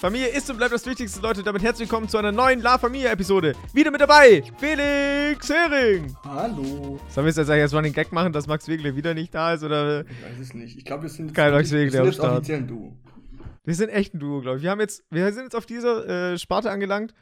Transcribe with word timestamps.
Familie 0.00 0.28
ist 0.28 0.50
und 0.50 0.56
bleibt 0.56 0.72
das 0.72 0.84
Wichtigste, 0.86 1.20
Leute. 1.20 1.42
Damit 1.42 1.62
herzlich 1.62 1.88
willkommen 1.88 2.08
zu 2.08 2.18
einer 2.18 2.32
neuen 2.32 2.60
La 2.60 2.78
Familia-Episode. 2.78 3.54
Wieder 3.72 3.90
mit 3.90 4.00
dabei, 4.00 4.42
Felix 4.58 5.48
Hering. 5.48 6.14
Hallo. 6.24 6.98
Sollen 7.08 7.26
wir 7.26 7.32
jetzt 7.32 7.38
eigentlich 7.38 7.62
als 7.62 7.72
Running 7.72 7.92
Gag 7.92 8.12
machen, 8.12 8.32
dass 8.32 8.46
Max 8.46 8.68
Wegle 8.68 8.96
wieder 8.96 9.14
nicht 9.14 9.32
da 9.34 9.54
ist? 9.54 9.62
Oder? 9.62 10.00
Ich 10.02 10.06
weiß 10.22 10.38
es 10.40 10.52
nicht. 10.52 10.76
Ich 10.76 10.84
glaube, 10.84 11.04
wir 11.04 11.10
sind 11.10 11.26
jetzt, 11.28 11.36
Kein 11.36 11.52
Max 11.52 11.70
wir 11.70 11.78
Wegle 11.78 11.90
sind 11.92 12.00
am 12.00 12.06
jetzt 12.06 12.14
Start. 12.16 12.32
offiziell 12.32 12.58
ein 12.58 12.66
Duo. 12.66 12.96
Wir 13.62 13.74
sind 13.74 13.88
echt 13.88 14.14
ein 14.14 14.18
Duo, 14.18 14.40
glaube 14.40 14.58
ich. 14.58 14.62
Wir, 14.64 14.70
haben 14.70 14.80
jetzt, 14.80 15.04
wir 15.10 15.32
sind 15.32 15.44
jetzt 15.44 15.56
auf 15.56 15.64
dieser 15.64 16.32
äh, 16.32 16.38
Sparte 16.38 16.70
angelangt. 16.70 17.14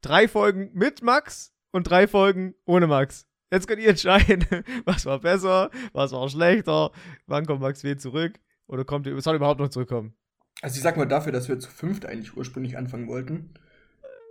Drei 0.00 0.26
Folgen 0.26 0.70
mit 0.72 1.02
Max 1.02 1.52
und 1.70 1.84
drei 1.88 2.08
Folgen 2.08 2.54
ohne 2.64 2.86
Max. 2.86 3.26
Jetzt 3.52 3.68
könnt 3.68 3.80
ihr 3.80 3.90
entscheiden, 3.90 4.44
was 4.84 5.06
war 5.06 5.20
besser, 5.20 5.70
was 5.92 6.10
war 6.12 6.28
schlechter, 6.28 6.90
wann 7.26 7.46
kommt 7.46 7.60
Max 7.60 7.84
W 7.84 7.96
zurück 7.96 8.40
oder 8.66 8.84
kommt 8.84 9.06
soll 9.06 9.34
er 9.34 9.36
überhaupt 9.36 9.60
noch 9.60 9.68
zurückkommen? 9.68 10.14
Also 10.62 10.76
ich 10.76 10.82
sag 10.82 10.96
mal 10.96 11.06
dafür, 11.06 11.32
dass 11.32 11.48
wir 11.48 11.58
zu 11.58 11.70
fünft 11.70 12.06
eigentlich 12.06 12.36
ursprünglich 12.36 12.76
anfangen 12.76 13.08
wollten. 13.08 13.50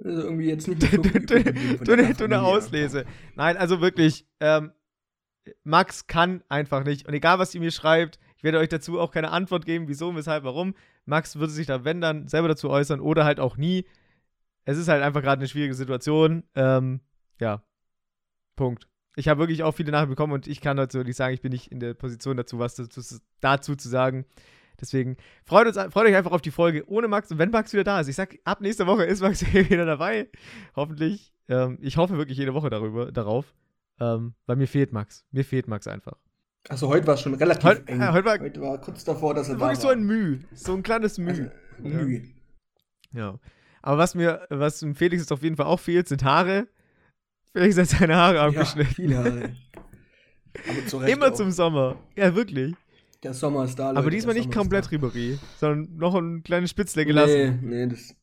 Also 0.04 0.24
irgendwie 0.24 0.48
jetzt 0.48 0.68
nicht 0.68 0.82
so 0.82 0.88
viel 0.88 1.02
du, 1.02 2.24
eine-. 2.24 2.42
Auslese. 2.42 3.06
Nein, 3.36 3.58
also 3.58 3.80
wirklich, 3.82 4.28
ähm, 4.40 4.72
Max 5.64 6.08
kann 6.08 6.44
einfach 6.50 6.84
nicht. 6.84 7.08
Und 7.08 7.14
egal, 7.14 7.40
was 7.40 7.54
ihr 7.54 7.62
mir 7.62 7.72
schreibt, 7.72 8.20
ich 8.38 8.44
werde 8.44 8.58
euch 8.58 8.70
dazu 8.70 9.00
auch 9.00 9.12
keine 9.12 9.32
Antwort 9.32 9.66
geben, 9.66 9.88
wieso, 9.88 10.16
weshalb, 10.16 10.44
warum. 10.44 10.76
Max 11.06 11.36
würde 11.36 11.54
sich 11.54 11.68
da, 11.68 11.86
wenn 11.86 12.02
dann, 12.02 12.28
selber 12.28 12.48
dazu 12.48 12.70
äußern 12.70 13.00
oder 13.00 13.26
halt 13.26 13.40
auch 13.40 13.58
nie. 13.58 13.86
Es 14.66 14.78
ist 14.78 14.88
halt 14.88 15.04
einfach 15.04 15.22
gerade 15.22 15.40
eine 15.40 15.48
schwierige 15.48 15.76
Situation. 15.76 16.44
Ähm, 16.56 17.02
ja. 17.40 17.64
Punkt. 18.56 18.88
Ich 19.16 19.28
habe 19.28 19.40
wirklich 19.40 19.64
auch 19.64 19.74
viele 19.74 19.92
Nachrichten 19.92 20.12
bekommen 20.12 20.34
und 20.34 20.48
ich 20.48 20.60
kann 20.60 20.76
dazu 20.76 20.98
nicht 21.04 21.16
sagen, 21.16 21.34
ich 21.34 21.42
bin 21.42 21.52
nicht 21.52 21.72
in 21.72 21.80
der 21.80 21.94
Position 21.94 22.36
dazu, 22.36 22.60
was 22.60 22.76
dazu, 22.76 23.02
dazu 23.40 23.76
zu 23.76 23.88
sagen. 23.88 24.26
Deswegen 24.82 25.18
freut, 25.46 25.68
uns, 25.68 25.78
freut 25.94 26.08
euch 26.08 26.16
einfach 26.16 26.32
auf 26.32 26.42
die 26.42 26.52
Folge 26.52 26.88
ohne 26.90 27.08
Max 27.08 27.32
und 27.32 27.38
wenn 27.38 27.50
Max 27.52 27.72
wieder 27.74 27.84
da 27.84 28.00
ist. 28.00 28.08
Ich 28.08 28.16
sag, 28.16 28.38
ab 28.44 28.62
nächster 28.62 28.88
Woche 28.88 29.06
ist 29.06 29.22
Max 29.22 29.42
wieder 29.54 29.86
dabei. 29.86 30.30
Hoffentlich. 30.76 31.32
Ähm, 31.48 31.78
ich 31.82 31.98
hoffe 31.98 32.18
wirklich 32.18 32.38
jede 32.38 32.54
Woche 32.54 32.70
darüber, 32.70 33.12
darauf. 33.12 33.54
Ähm, 34.00 34.34
weil 34.46 34.56
mir 34.58 34.68
fehlt 34.68 34.92
Max. 34.94 35.24
Mir 35.32 35.46
fehlt 35.46 35.68
Max 35.68 35.88
einfach. 35.88 36.18
Also 36.68 36.88
heute 36.90 37.06
war 37.08 37.14
es 37.14 37.22
schon 37.22 37.36
relativ 37.36 37.64
Heut- 37.64 37.88
eng. 37.88 38.02
äh, 38.02 38.08
heute 38.12 38.26
war- 38.26 38.40
heute 38.40 38.62
war 38.62 38.82
kurz 38.82 39.04
davor, 39.04 39.34
dass 39.36 39.48
er 39.50 39.56
da 39.56 39.62
Wirklich 39.62 39.78
war. 39.78 39.82
so 39.84 39.90
ein 39.90 40.04
Müh. 40.04 40.40
So 40.54 40.74
ein 40.74 40.84
kleines 40.84 41.18
Müh. 41.18 41.30
Also, 41.30 41.50
Mühe. 41.80 42.24
Ja. 43.14 43.40
Aber 43.82 43.98
was 44.00 44.16
mir, 44.16 44.48
was 44.50 44.84
Felix 44.96 45.22
jetzt 45.22 45.32
auf 45.32 45.44
jeden 45.44 45.56
Fall 45.56 45.68
auch 45.68 45.80
fehlt, 45.80 46.08
sind 46.08 46.24
Haare. 46.24 46.68
Felix 47.54 47.78
hat 47.78 47.88
seine 47.88 48.16
Haare 48.16 48.36
Ja, 48.36 48.46
abgeschnitten. 48.48 48.94
viele 48.96 49.18
Haare. 49.18 49.56
Immer 51.08 51.28
auch. 51.28 51.34
zum 51.34 51.52
Sommer. 51.52 51.98
Ja, 52.16 52.34
wirklich. 52.36 52.76
Der 53.26 53.34
Sommer 53.34 53.64
ist 53.64 53.80
da, 53.80 53.88
Leute. 53.88 53.98
Aber 53.98 54.12
diesmal 54.12 54.36
nicht 54.36 54.50
ist 54.50 54.56
komplett. 54.56 54.92
Ribery, 54.92 55.40
sondern 55.58 55.98
noch 55.98 56.14
ein 56.14 56.44
kleines 56.44 56.70
Spitzle 56.70 57.08
gelassen. 57.08 57.60
Nee, 57.64 57.86
nee, 57.86 57.88
das. 57.88 58.16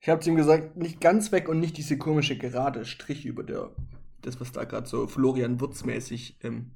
Ich 0.00 0.08
habe 0.08 0.24
ihm 0.24 0.34
gesagt, 0.34 0.76
nicht 0.76 1.00
ganz 1.00 1.30
weg 1.30 1.48
und 1.48 1.60
nicht 1.60 1.76
diese 1.76 1.96
komische 1.96 2.36
gerade 2.36 2.84
Strich 2.84 3.26
über 3.26 3.44
der. 3.44 3.70
Das, 4.22 4.40
was 4.40 4.50
da 4.50 4.64
gerade 4.64 4.88
so 4.88 5.06
Florian 5.06 5.60
Wurz-mäßig 5.60 6.38
ähm, 6.42 6.72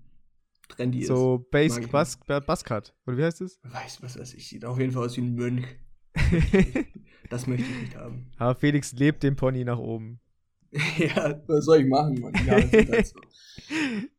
trendy 0.68 1.02
So 1.02 1.38
Mag 1.38 1.50
Basic 1.50 1.84
ich 1.86 1.90
Bus, 1.90 2.16
Buzzcut. 2.46 2.94
Oder 3.08 3.16
wie 3.16 3.24
heißt 3.24 3.40
es? 3.40 3.56
ist. 3.56 3.74
Weiß, 3.74 4.02
was 4.02 4.18
weiß 4.20 4.34
ich. 4.34 4.48
Sieht 4.48 4.64
auf 4.64 4.78
jeden 4.78 4.92
Fall 4.92 5.06
aus 5.06 5.16
wie 5.16 5.22
ein 5.22 5.34
Mönch. 5.34 5.66
Das 7.30 7.46
möchte 7.46 7.66
ich 7.66 7.82
nicht 7.82 7.94
haben. 7.94 8.30
Aber 8.38 8.54
Felix 8.54 8.92
lebt 8.92 9.22
den 9.22 9.36
Pony 9.36 9.62
nach 9.62 9.76
oben. 9.76 10.18
ja, 10.98 11.40
was 11.46 11.64
soll 11.64 11.80
ich 11.80 11.86
machen, 11.86 12.20
Mann? 12.20 12.32
Ja, 12.46 12.60
das 12.60 12.72
ist 12.72 12.90
halt 12.90 13.06
so. 13.06 13.20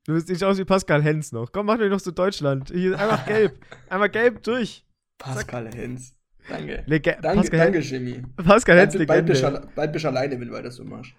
Du 0.05 0.15
siehst 0.15 0.29
nicht 0.29 0.43
aus 0.43 0.57
wie 0.59 0.65
Pascal 0.65 1.01
Hens 1.01 1.31
noch. 1.31 1.51
Komm, 1.51 1.65
mach 1.65 1.77
dir 1.77 1.89
noch 1.89 1.99
so 1.99 2.11
Deutschland. 2.11 2.69
Hier, 2.71 2.97
einfach 2.99 3.25
gelb. 3.25 3.57
Einmal 3.89 4.09
gelb 4.09 4.43
durch. 4.43 4.85
Pascal 5.17 5.73
Hens. 5.73 6.15
Danke. 6.47 6.83
Lege 6.87 7.17
Danke, 7.21 7.37
Pascal, 7.41 7.59
danke, 7.59 7.79
Jimmy. 7.79 8.21
Pascal 8.37 8.79
Hens, 8.79 8.95
Bald, 8.95 9.07
bald, 9.07 9.25
bist, 9.25 9.41
Legende. 9.43 9.61
du- 9.67 9.75
bald 9.75 9.93
bist 9.93 10.05
alleine, 10.05 10.39
wenn 10.39 10.47
du 10.47 10.53
weiter 10.53 10.71
so 10.71 10.83
machst. 10.83 11.13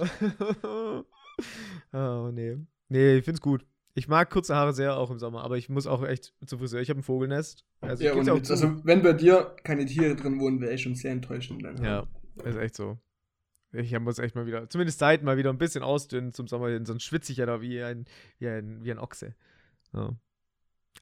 oh, 1.92 2.30
nee. 2.32 2.56
Nee, 2.88 3.16
ich 3.16 3.24
find's 3.24 3.40
gut. 3.40 3.66
Ich 3.94 4.08
mag 4.08 4.30
kurze 4.30 4.54
Haare 4.54 4.72
sehr, 4.74 4.96
auch 4.96 5.10
im 5.10 5.18
Sommer, 5.18 5.42
aber 5.42 5.56
ich 5.56 5.68
muss 5.68 5.86
auch 5.86 6.06
echt 6.06 6.34
zum 6.44 6.58
Friseur. 6.58 6.80
Ich 6.80 6.90
habe 6.90 7.00
ein 7.00 7.02
Vogelnest. 7.02 7.64
Also, 7.80 8.04
ja, 8.04 8.12
und 8.12 8.26
jetzt, 8.26 8.46
zu. 8.46 8.52
also, 8.52 8.84
wenn 8.84 9.02
bei 9.02 9.14
dir 9.14 9.56
keine 9.64 9.86
Tiere 9.86 10.14
drin 10.16 10.38
wohnen, 10.38 10.60
wäre 10.60 10.74
ich 10.74 10.82
schon 10.82 10.94
sehr 10.94 11.12
enttäuschend. 11.12 11.64
Dann. 11.64 11.82
ja, 11.82 12.06
ist 12.44 12.56
echt 12.58 12.76
so. 12.76 12.98
Ich 13.72 13.98
muss 13.98 14.18
echt 14.18 14.34
mal 14.34 14.46
wieder, 14.46 14.68
zumindest 14.68 14.98
Zeit 14.98 15.22
mal 15.22 15.36
wieder 15.36 15.50
ein 15.50 15.58
bisschen 15.58 15.82
ausdünnen 15.82 16.32
zum 16.32 16.48
Sommer 16.48 16.68
hin, 16.68 16.86
sonst 16.86 17.02
schwitze 17.02 17.32
ich 17.32 17.38
ja 17.38 17.46
da 17.46 17.60
wie 17.60 17.82
ein, 17.82 18.06
wie 18.38 18.48
ein, 18.48 18.84
wie 18.84 18.90
ein 18.90 18.98
Ochse. 18.98 19.34
Ja. 19.92 20.14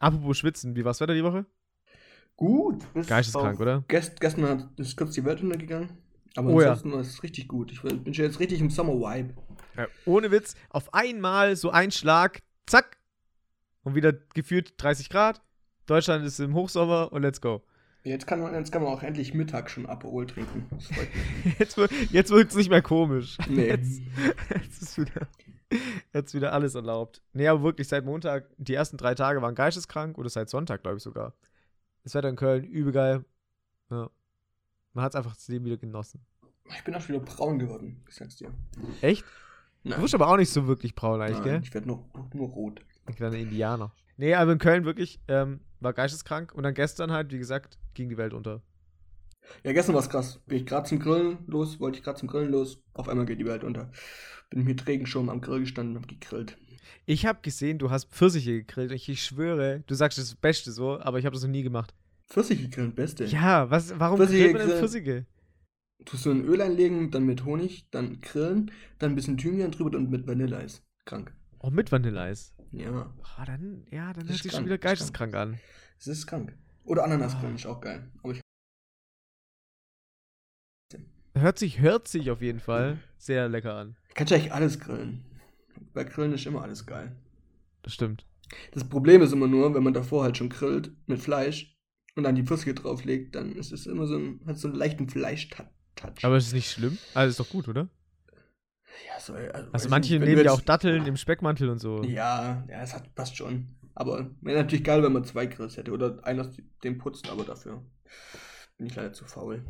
Apropos 0.01 0.39
Schwitzen, 0.39 0.75
wie 0.75 0.85
war's 0.85 1.01
Wetter 1.01 1.15
die 1.15 1.25
Woche? 1.25 1.47
Gut. 2.37 2.83
Geisteskrank, 3.07 3.61
oder? 3.61 3.85
Gest, 3.87 4.21
gestern 4.21 4.71
ist 4.77 4.97
kurz 4.97 5.15
die 5.15 5.25
Welt 5.25 5.41
untergegangen. 5.41 5.91
Aber 6.37 6.51
Oh 6.51 6.61
ja. 6.61 6.71
ansonsten 6.71 6.93
war 6.93 7.01
es 7.01 7.23
richtig 7.23 7.47
gut. 7.47 7.71
Ich 7.71 7.83
bin 7.83 8.13
schon 8.13 8.25
jetzt 8.25 8.41
richtig 8.41 8.61
im 8.61 8.71
Summer-Vibe. 8.71 9.35
Ja, 9.77 9.87
ohne 10.05 10.31
Witz, 10.33 10.57
auf 10.71 10.93
einmal 10.93 11.55
so 11.55 11.71
ein 11.71 11.93
Schlag, 11.93 12.41
zack, 12.67 12.99
und 13.85 13.95
wieder 13.95 14.13
gefühlt 14.13 14.75
30 14.83 15.11
Grad. 15.11 15.43
Deutschland 15.87 16.25
ist 16.25 16.41
im 16.41 16.55
Hochsommer 16.55 17.13
und 17.13 17.23
let's 17.23 17.41
go. 17.41 17.63
Jetzt 18.05 18.27
kann 18.27 18.41
man, 18.41 18.53
jetzt 18.53 18.71
kann 18.71 18.83
man 18.83 18.93
auch 18.93 19.03
endlich 19.03 19.33
Mittag 19.33 19.71
schon 19.71 19.87
Aperol 19.87 20.27
trinken. 20.27 20.67
Jetzt, 21.59 21.77
jetzt 22.11 22.31
wirkt 22.31 22.51
es 22.51 22.57
nicht 22.57 22.69
mehr 22.69 22.83
komisch. 22.83 23.39
Nee. 23.49 23.69
Jetzt, 23.69 24.03
jetzt 24.51 24.83
ist 24.83 24.99
wieder, 24.99 25.27
jetzt 26.13 26.35
wieder 26.35 26.53
alles 26.53 26.75
erlaubt. 26.75 27.23
Nee, 27.33 27.49
aber 27.49 27.63
wirklich 27.63 27.89
seit 27.89 28.05
Montag, 28.05 28.51
die 28.59 28.75
ersten 28.75 28.99
drei 28.99 29.15
Tage 29.15 29.41
waren 29.41 29.55
geisteskrank 29.55 30.19
oder 30.19 30.29
seit 30.29 30.51
Sonntag, 30.51 30.83
glaube 30.83 30.99
ich 30.99 31.03
sogar. 31.03 31.33
Das 32.03 32.15
Wetter 32.15 32.29
in 32.29 32.37
Köln, 32.37 32.65
übel 32.65 32.93
geil. 32.93 33.25
Ja. 33.91 34.11
Man 34.93 35.05
hat 35.05 35.13
es 35.13 35.17
einfach 35.17 35.35
das 35.35 35.49
Leben 35.49 35.65
wieder 35.65 35.79
genossen. 35.79 36.21
Ich 36.77 36.85
bin 36.85 36.95
auch 36.95 37.09
wieder 37.09 37.21
braun 37.21 37.59
geworden, 37.59 38.05
ich 38.07 38.15
sag's 38.15 38.37
dir. 38.37 38.53
Echt? 39.01 39.25
Nein, 39.83 39.97
Du 39.97 40.03
wirst 40.05 40.15
aber 40.15 40.29
auch 40.29 40.37
nicht 40.37 40.51
so 40.51 40.67
wirklich 40.67 40.95
braun 40.95 41.23
eigentlich, 41.23 41.39
nein 41.39 41.45
gell? 41.45 41.61
ich 41.63 41.73
werde 41.73 41.89
nur, 41.89 42.05
nur 42.35 42.49
rot. 42.49 42.83
Ein 43.07 43.15
kleiner 43.15 43.37
Indianer. 43.37 43.95
Nee, 44.17 44.35
aber 44.35 44.53
in 44.53 44.59
Köln 44.59 44.85
wirklich 44.85 45.21
ähm, 45.29 45.61
war 45.85 45.93
geisteskrank 45.93 46.55
und 46.55 46.63
dann 46.63 46.75
gestern 46.75 47.13
halt, 47.13 47.33
wie 47.33 47.39
gesagt, 47.39 47.79
ging 47.95 48.09
die 48.09 48.17
Welt 48.17 48.33
unter. 48.35 48.63
Ja, 49.63 49.73
gestern 49.73 49.95
war's 49.95 50.09
krass. 50.09 50.41
Bin 50.47 50.59
ich 50.59 50.67
gerade 50.67 50.89
zum 50.89 50.99
Grillen 50.99 51.39
los, 51.47 51.79
wollte 51.81 51.99
ich 51.99 52.05
gerade 52.05 52.19
zum 52.19 52.29
Grillen 52.29 52.51
los. 52.51 52.83
Auf 52.95 53.09
einmal 53.09 53.27
geht 53.27 53.41
die 53.41 53.47
Welt 53.47 53.65
unter. 53.65 53.91
Bin 54.51 54.65
mit 54.65 54.87
Regenschirm 54.87 55.29
am 55.29 55.41
Grill 55.41 55.61
gestanden 55.61 55.97
und 55.97 56.03
hab 56.03 56.09
gegrillt. 56.09 56.57
Ich 57.07 57.27
habe 57.27 57.41
gesehen, 57.43 57.79
du 57.79 57.91
hast 57.91 58.11
Pfirsiche 58.11 58.53
gegrillt 58.53 58.93
ich, 58.93 59.09
ich 59.09 59.23
schwöre, 59.23 59.83
du 59.87 59.95
sagst 59.95 60.19
das 60.19 60.35
Beste 60.35 60.73
so, 60.73 60.99
aber 61.01 61.19
ich 61.19 61.27
habe 61.27 61.35
das 61.35 61.43
noch 61.43 61.51
nie 61.51 61.63
gemacht. 61.63 61.95
Pfirsiche 62.29 62.69
grillen, 62.69 62.95
beste. 62.95 63.25
Ja, 63.27 63.71
was, 63.71 63.99
warum 63.99 64.19
Pfirsiche 64.19 64.53
grillt 64.53 64.59
man 64.59 64.69
denn. 64.69 64.79
Pfirsiche? 64.79 65.27
Tust 66.05 66.27
du 66.27 66.31
ein 66.31 66.45
Öl 66.45 66.61
einlegen, 66.61 67.11
dann 67.11 67.25
mit 67.25 67.45
Honig, 67.45 67.87
dann 67.91 68.21
grillen, 68.21 68.71
dann 68.99 69.13
ein 69.13 69.15
bisschen 69.15 69.39
Thymian 69.39 69.71
drüber 69.71 69.97
und 69.97 70.11
mit 70.11 70.27
Vanilleeis. 70.27 70.83
Krank. 71.05 71.33
Oh, 71.61 71.71
mit 71.71 71.93
Vanilleeis. 71.93 72.54
Ja, 72.77 73.15
Oh, 73.19 73.45
dann, 73.47 73.87
ja, 73.91 74.13
dann 74.13 74.25
hört 74.27 74.37
ist 74.37 74.43
sich 74.43 74.53
schon 74.53 74.65
wieder 74.67 74.79
geisteskrank 74.79 75.35
an. 75.35 75.59
es 75.99 76.07
ist 76.07 76.27
krank. 76.27 76.57
Oder 76.85 77.05
Ananas 77.05 77.35
Ah. 77.35 77.41
grillen 77.41 77.55
ist 77.57 77.67
auch 77.67 77.81
geil. 77.81 78.11
Aber 78.23 78.33
ich 78.33 78.41
Hört 81.37 81.59
sich, 81.59 81.81
hört 81.81 82.07
sich 82.09 82.31
auf 82.31 82.41
jeden 82.43 82.61
Fall 82.61 82.99
sehr 83.19 83.49
lecker 83.49 83.75
an. 83.75 83.97
kann 84.15 84.27
ja 84.29 84.37
eigentlich 84.37 84.53
alles 84.53 84.79
grillen. 84.79 85.25
Bei 85.93 86.05
Grillen 86.05 86.33
ist 86.33 86.47
immer 86.47 86.63
alles 86.63 86.87
geil. 86.87 87.17
Das 87.83 87.93
stimmt. 87.95 88.25
Das 88.73 88.89
Problem 88.89 89.21
ist 89.23 89.33
immer 89.33 89.49
nur, 89.49 89.75
wenn 89.75 89.83
man 89.83 89.95
davor 89.95 90.23
halt 90.23 90.37
schon 90.37 90.49
grillt 90.49 90.93
mit 91.07 91.21
Fleisch 91.21 91.77
und 92.15 92.23
dann 92.23 92.37
die 92.37 92.45
Pfirsiche 92.45 92.75
drauflegt, 92.75 93.35
dann 93.35 93.57
ist 93.57 93.73
es 93.73 93.87
immer 93.87 94.07
so 94.07 94.17
ein, 94.17 94.41
hat 94.47 94.59
so 94.59 94.69
einen 94.69 94.77
leichten 94.77 95.09
Fleisch-Touch. 95.09 96.25
Aber 96.25 96.37
es 96.37 96.47
ist 96.49 96.53
nicht 96.53 96.71
schlimm. 96.71 96.99
Also 97.15 97.31
ist 97.31 97.41
doch 97.41 97.49
gut, 97.51 97.67
oder? 97.67 97.89
Ja, 99.07 99.21
so, 99.21 99.35
also, 99.35 99.69
Also 99.73 99.89
manche 99.89 100.19
nicht, 100.19 100.29
nehmen 100.29 100.45
ja 100.45 100.53
auch 100.53 100.61
Datteln 100.61 101.07
im 101.07 101.17
Speckmantel 101.17 101.69
und 101.71 101.79
so. 101.79 102.03
Ja, 102.03 102.65
ja, 102.69 102.83
es 102.83 102.95
hat, 102.95 103.15
passt 103.15 103.37
schon. 103.37 103.69
Aber 103.95 104.31
wäre 104.41 104.59
natürlich 104.59 104.85
geil, 104.85 105.03
wenn 105.03 105.13
man 105.13 105.25
zwei 105.25 105.47
Grills 105.47 105.77
hätte 105.77 105.93
oder 105.93 106.19
einer 106.25 106.51
den 106.83 106.99
putzt, 106.99 107.31
aber 107.31 107.45
dafür 107.45 107.83
bin 108.77 108.87
ich 108.87 108.95
leider 108.95 109.13
zu 109.13 109.25
faul. 109.25 109.65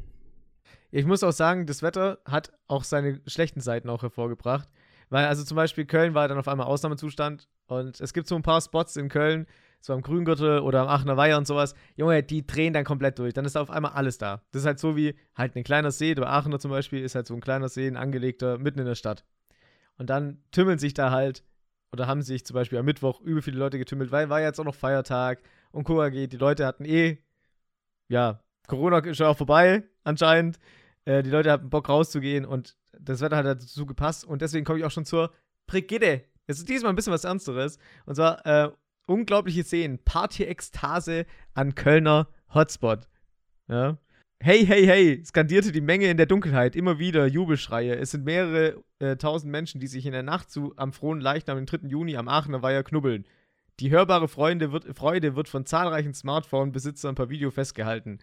Ich 0.90 1.04
muss 1.04 1.22
auch 1.22 1.32
sagen, 1.32 1.66
das 1.66 1.82
Wetter 1.82 2.18
hat 2.24 2.52
auch 2.68 2.84
seine 2.84 3.20
schlechten 3.26 3.60
Seiten 3.60 3.90
auch 3.90 4.02
hervorgebracht. 4.02 4.68
Weil, 5.10 5.26
also 5.26 5.44
zum 5.44 5.56
Beispiel 5.56 5.84
Köln 5.84 6.14
war 6.14 6.28
dann 6.28 6.38
auf 6.38 6.48
einmal 6.48 6.66
Ausnahmezustand 6.66 7.48
und 7.66 8.00
es 8.00 8.12
gibt 8.14 8.26
so 8.26 8.36
ein 8.36 8.42
paar 8.42 8.60
Spots 8.60 8.96
in 8.96 9.08
Köln, 9.08 9.46
so 9.84 9.92
am 9.92 10.00
Grüngürtel 10.00 10.60
oder 10.60 10.80
am 10.80 10.88
Aachener 10.88 11.18
Weiher 11.18 11.36
und 11.36 11.46
sowas. 11.46 11.74
Junge, 11.94 12.22
die 12.22 12.46
drehen 12.46 12.72
dann 12.72 12.84
komplett 12.84 13.18
durch. 13.18 13.34
Dann 13.34 13.44
ist 13.44 13.54
da 13.54 13.60
auf 13.60 13.70
einmal 13.70 13.92
alles 13.92 14.16
da. 14.16 14.40
Das 14.50 14.62
ist 14.62 14.66
halt 14.66 14.78
so 14.78 14.96
wie 14.96 15.14
halt 15.34 15.54
ein 15.56 15.62
kleiner 15.62 15.90
See, 15.90 16.14
der 16.14 16.26
Aachener 16.26 16.58
zum 16.58 16.70
Beispiel 16.70 17.02
ist 17.04 17.14
halt 17.14 17.26
so 17.26 17.34
ein 17.34 17.42
kleiner 17.42 17.68
See, 17.68 17.86
ein 17.86 17.98
angelegter, 17.98 18.56
mitten 18.56 18.78
in 18.78 18.86
der 18.86 18.94
Stadt. 18.94 19.26
Und 19.98 20.08
dann 20.08 20.42
tümmeln 20.52 20.78
sich 20.78 20.94
da 20.94 21.10
halt, 21.10 21.44
oder 21.92 22.06
haben 22.06 22.22
sich 22.22 22.46
zum 22.46 22.54
Beispiel 22.54 22.78
am 22.78 22.86
Mittwoch 22.86 23.20
übel 23.20 23.42
viele 23.42 23.58
Leute 23.58 23.78
getümmelt, 23.78 24.10
weil 24.10 24.30
war 24.30 24.40
jetzt 24.40 24.58
auch 24.58 24.64
noch 24.64 24.74
Feiertag 24.74 25.42
und 25.70 25.84
KG, 25.84 26.28
die 26.28 26.38
Leute 26.38 26.64
hatten 26.64 26.86
eh, 26.86 27.18
ja, 28.08 28.40
Corona 28.66 28.98
ist 29.00 29.18
schon 29.18 29.26
auch 29.26 29.36
vorbei, 29.36 29.84
anscheinend. 30.02 30.58
Äh, 31.04 31.22
die 31.22 31.30
Leute 31.30 31.52
hatten 31.52 31.68
Bock 31.68 31.90
rauszugehen 31.90 32.46
und 32.46 32.74
das 32.98 33.20
Wetter 33.20 33.36
hat 33.36 33.44
dazu 33.44 33.84
gepasst 33.84 34.24
und 34.24 34.40
deswegen 34.40 34.64
komme 34.64 34.78
ich 34.78 34.84
auch 34.86 34.90
schon 34.90 35.04
zur 35.04 35.30
Brigitte. 35.66 36.24
Es 36.46 36.58
ist 36.58 36.68
diesmal 36.70 36.92
ein 36.92 36.96
bisschen 36.96 37.12
was 37.12 37.24
Ernsteres. 37.24 37.78
Und 38.06 38.14
zwar 38.14 38.44
äh, 38.46 38.70
unglaubliche 39.06 39.64
Szenen. 39.64 39.98
Party-Ekstase 39.98 41.26
an 41.54 41.74
Kölner 41.74 42.28
Hotspot. 42.52 43.08
Ja. 43.68 43.98
Hey, 44.40 44.66
hey, 44.66 44.84
hey, 44.84 45.24
skandierte 45.24 45.72
die 45.72 45.80
Menge 45.80 46.10
in 46.10 46.16
der 46.16 46.26
Dunkelheit 46.26 46.76
immer 46.76 46.98
wieder 46.98 47.26
Jubelschreie. 47.26 47.96
Es 47.96 48.10
sind 48.10 48.24
mehrere 48.24 48.82
äh, 48.98 49.16
tausend 49.16 49.50
Menschen, 49.50 49.80
die 49.80 49.86
sich 49.86 50.04
in 50.04 50.12
der 50.12 50.22
Nacht 50.22 50.50
zu 50.50 50.74
am 50.76 50.92
frohen 50.92 51.20
Leichnam, 51.20 51.56
am 51.56 51.66
3. 51.66 51.88
Juni 51.88 52.16
am 52.16 52.28
Aachener 52.28 52.62
Weiher 52.62 52.82
knubbeln. 52.82 53.24
Die 53.80 53.90
hörbare 53.90 54.28
Freude 54.28 54.70
wird, 54.70 54.96
Freude 54.96 55.34
wird 55.34 55.48
von 55.48 55.66
zahlreichen 55.66 56.14
Smartphone-Besitzern 56.14 57.14
per 57.14 57.30
Video 57.30 57.50
festgehalten. 57.50 58.18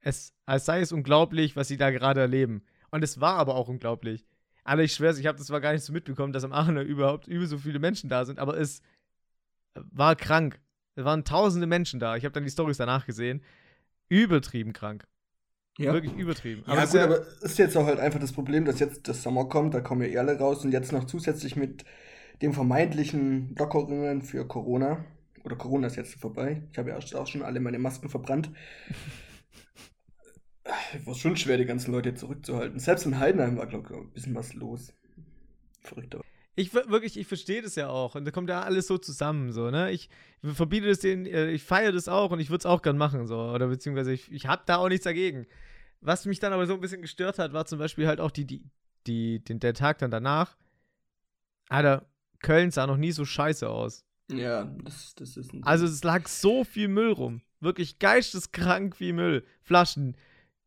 Es, 0.00 0.34
als 0.44 0.66
sei 0.66 0.80
es 0.80 0.92
unglaublich, 0.92 1.56
was 1.56 1.68
sie 1.68 1.76
da 1.76 1.90
gerade 1.90 2.20
erleben. 2.20 2.62
Und 2.90 3.04
es 3.04 3.20
war 3.20 3.36
aber 3.36 3.54
auch 3.54 3.68
unglaublich. 3.68 4.26
Alter, 4.64 4.82
ich 4.82 4.92
schwör's, 4.92 5.18
ich 5.18 5.26
habe 5.26 5.38
das 5.38 5.46
zwar 5.46 5.60
gar 5.60 5.72
nicht 5.72 5.84
so 5.84 5.92
mitbekommen, 5.92 6.32
dass 6.32 6.44
am 6.44 6.52
Aachener 6.52 6.82
überhaupt 6.82 7.28
über 7.28 7.46
so 7.46 7.58
viele 7.58 7.78
Menschen 7.78 8.10
da 8.10 8.24
sind, 8.24 8.38
aber 8.38 8.58
es 8.58 8.82
war 9.74 10.16
krank. 10.16 10.60
Es 10.94 11.04
waren 11.04 11.24
tausende 11.24 11.66
Menschen 11.66 12.00
da. 12.00 12.16
Ich 12.16 12.24
habe 12.24 12.32
dann 12.32 12.44
die 12.44 12.50
Stories 12.50 12.76
danach 12.76 13.06
gesehen. 13.06 13.42
Übertrieben 14.08 14.72
krank. 14.72 15.06
Ja. 15.78 15.92
Wirklich 15.92 16.14
übertrieben. 16.16 16.62
Aber 16.66 16.80
ja, 16.80 16.86
gut, 16.86 16.96
aber 16.96 17.26
ist 17.42 17.58
jetzt 17.58 17.76
auch 17.76 17.86
halt 17.86 18.00
einfach 18.00 18.20
das 18.20 18.32
Problem, 18.32 18.64
dass 18.64 18.80
jetzt 18.80 19.08
das 19.08 19.22
Sommer 19.22 19.46
kommt, 19.46 19.72
da 19.72 19.80
kommen 19.80 20.02
ja 20.02 20.08
eh 20.08 20.18
alle 20.18 20.38
raus 20.38 20.64
und 20.64 20.72
jetzt 20.72 20.92
noch 20.92 21.04
zusätzlich 21.04 21.56
mit 21.56 21.84
den 22.42 22.52
vermeintlichen 22.52 23.54
Lockerungen 23.56 24.22
für 24.22 24.46
Corona. 24.46 25.04
Oder 25.42 25.56
Corona 25.56 25.86
ist 25.86 25.96
jetzt 25.96 26.20
vorbei. 26.20 26.62
Ich 26.72 26.78
habe 26.78 26.90
ja 26.90 26.98
auch 26.98 27.26
schon 27.26 27.42
alle 27.42 27.60
meine 27.60 27.78
Masken 27.78 28.10
verbrannt. 28.10 28.50
war 31.04 31.14
schon 31.14 31.36
schwer, 31.36 31.56
die 31.56 31.64
ganzen 31.64 31.92
Leute 31.92 32.14
zurückzuhalten. 32.14 32.78
Selbst 32.78 33.06
in 33.06 33.18
Heidenheim 33.18 33.56
war, 33.56 33.66
glaube 33.66 33.88
ich, 33.90 33.96
ein 33.96 34.10
bisschen 34.12 34.34
was 34.34 34.52
los. 34.54 34.92
Verrückt 35.80 36.14
aber. 36.14 36.24
Ich 36.60 36.74
wirklich, 36.74 37.18
ich 37.18 37.26
verstehe 37.26 37.62
das 37.62 37.74
ja 37.74 37.88
auch. 37.88 38.14
Und 38.14 38.24
da 38.24 38.30
kommt 38.30 38.50
ja 38.50 38.62
alles 38.62 38.86
so 38.86 38.98
zusammen, 38.98 39.52
so, 39.52 39.70
ne? 39.70 39.90
Ich 39.90 40.10
verbiete 40.42 40.88
das 40.88 40.98
denen, 40.98 41.26
äh, 41.26 41.50
ich 41.50 41.62
feiere 41.62 41.92
das 41.92 42.08
auch 42.08 42.30
und 42.30 42.40
ich 42.40 42.50
würde 42.50 42.60
es 42.60 42.66
auch 42.66 42.82
gern 42.82 42.98
machen, 42.98 43.26
so. 43.26 43.38
Oder 43.38 43.68
beziehungsweise 43.68 44.12
ich, 44.12 44.30
ich 44.30 44.46
habe 44.46 44.62
da 44.66 44.76
auch 44.76 44.88
nichts 44.88 45.04
dagegen. 45.04 45.46
Was 46.00 46.26
mich 46.26 46.38
dann 46.38 46.52
aber 46.52 46.66
so 46.66 46.74
ein 46.74 46.80
bisschen 46.80 47.02
gestört 47.02 47.38
hat, 47.38 47.52
war 47.52 47.66
zum 47.66 47.78
Beispiel 47.78 48.06
halt 48.06 48.20
auch 48.20 48.30
die, 48.30 48.46
die, 48.46 48.62
die, 49.06 49.42
den, 49.42 49.60
der 49.60 49.74
Tag 49.74 49.98
dann 49.98 50.10
danach. 50.10 50.56
Alter, 51.68 52.06
Köln 52.40 52.70
sah 52.70 52.86
noch 52.86 52.96
nie 52.96 53.12
so 53.12 53.24
scheiße 53.24 53.68
aus. 53.68 54.04
Ja, 54.30 54.64
das, 54.84 55.14
das 55.14 55.36
ist 55.36 55.52
ein 55.52 55.62
Also 55.64 55.86
es 55.86 56.04
lag 56.04 56.28
so 56.28 56.64
viel 56.64 56.88
Müll 56.88 57.12
rum. 57.12 57.42
Wirklich 57.60 57.98
geisteskrank 57.98 59.00
wie 59.00 59.12
Müll. 59.12 59.44
Flaschen, 59.62 60.16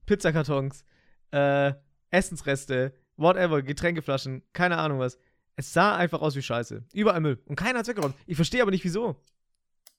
Pizzakartons, 0.06 0.86
äh, 1.31 1.74
Essensreste, 2.10 2.94
whatever, 3.18 3.62
Getränkeflaschen, 3.62 4.44
keine 4.54 4.78
Ahnung 4.78 5.00
was. 5.00 5.18
Es 5.56 5.74
sah 5.74 5.96
einfach 5.96 6.22
aus 6.22 6.36
wie 6.36 6.42
Scheiße. 6.42 6.84
Überall 6.94 7.22
Müll. 7.22 7.40
Und 7.46 7.56
keiner 7.56 7.80
hat 7.80 7.86
es 7.86 7.90
weggeräumt. 7.90 8.16
Ich 8.26 8.36
verstehe 8.36 8.62
aber 8.62 8.72
nicht, 8.72 8.84
wieso. 8.84 9.16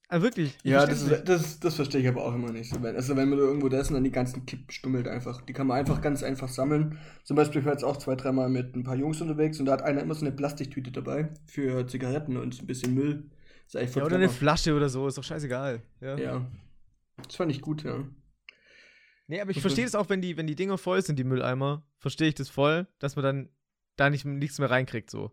Also 0.09 0.25
wirklich. 0.25 0.57
Ja, 0.65 0.85
das, 0.85 1.03
ist, 1.03 1.29
das, 1.29 1.61
das 1.61 1.75
verstehe 1.77 2.01
ich 2.01 2.09
aber 2.09 2.25
auch 2.25 2.35
immer 2.35 2.53
nicht. 2.53 2.73
Also 2.73 3.17
wenn 3.17 3.31
man 3.31 3.39
irgendwo 3.39 3.69
da 3.69 3.81
ist 3.81 3.89
und 3.89 3.95
dann 3.95 4.05
die 4.05 4.11
ganzen 4.11 4.45
Kipp 4.47 4.71
stummelt 4.71 5.09
einfach. 5.09 5.41
Die 5.43 5.53
kann 5.53 5.67
man 5.67 5.79
einfach 5.79 6.03
ganz 6.03 6.23
einfach 6.23 6.49
sammeln. 6.49 6.99
Zum 7.25 7.37
Beispiel, 7.37 7.61
ich 7.61 7.65
war 7.65 7.73
jetzt 7.73 7.85
auch 7.85 7.97
zwei, 7.97 8.15
dreimal 8.15 8.51
mit 8.51 8.77
ein 8.77 8.85
paar 8.85 8.97
Jungs 8.97 9.21
unterwegs 9.21 9.59
und 9.61 9.67
da 9.67 9.73
hat 9.73 9.83
einer 9.83 10.03
immer 10.03 10.15
so 10.15 10.27
eine 10.27 10.35
Plastiktüte 10.35 10.93
dabei 10.93 11.31
für 11.47 11.87
Zigaretten 11.87 12.37
und 12.37 12.61
ein 12.61 12.67
bisschen 12.67 12.95
Müll. 12.95 13.31
ja, 13.73 13.81
oder 13.81 13.89
clever. 13.89 14.15
eine 14.15 14.29
Flasche 14.29 14.75
oder 14.75 14.89
so, 14.89 15.09
ist 15.09 15.17
doch 15.17 15.25
scheißegal. 15.25 15.83
Ja. 16.01 16.19
ja. 16.19 16.47
Das 17.27 17.37
fand 17.37 17.51
ich 17.51 17.63
gut, 17.63 17.83
ja. 17.85 18.05
Nee, 19.27 19.41
aber 19.41 19.53
ich 19.53 19.61
verstehe 19.63 19.87
es 19.87 19.95
auch, 19.95 20.11
wenn 20.11 20.21
die, 20.21 20.37
wenn 20.37 20.47
die 20.47 20.57
Dinger 20.57 20.77
voll 20.77 21.03
sind, 21.03 21.19
die 21.19 21.25
Mülleimer, 21.25 21.87
verstehe 21.99 22.29
ich 22.29 22.35
das 22.35 22.51
voll, 22.51 22.87
dass 22.99 23.17
man 23.17 23.23
dann 23.23 23.49
da 23.97 24.11
nicht, 24.11 24.27
nichts 24.27 24.59
mehr 24.59 24.71
reinkriegt, 24.71 25.09
so. 25.09 25.33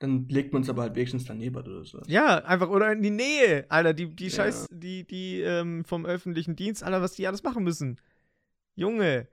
Dann 0.00 0.28
legt 0.28 0.52
man 0.52 0.62
es 0.62 0.70
aber 0.70 0.82
halt 0.82 0.94
wenigstens 0.94 1.24
daneben 1.24 1.56
oder 1.56 1.84
so. 1.84 2.00
Ja, 2.06 2.44
einfach, 2.44 2.68
oder 2.68 2.92
in 2.92 3.02
die 3.02 3.10
Nähe, 3.10 3.66
Alter, 3.68 3.94
die, 3.94 4.14
die 4.14 4.30
Scheiß, 4.30 4.68
die, 4.70 5.04
die, 5.04 5.40
ähm, 5.40 5.84
vom 5.84 6.06
öffentlichen 6.06 6.54
Dienst, 6.54 6.84
Alter, 6.84 7.02
was 7.02 7.12
die 7.12 7.26
alles 7.26 7.42
machen 7.42 7.64
müssen. 7.64 8.00
Junge, 8.76 9.26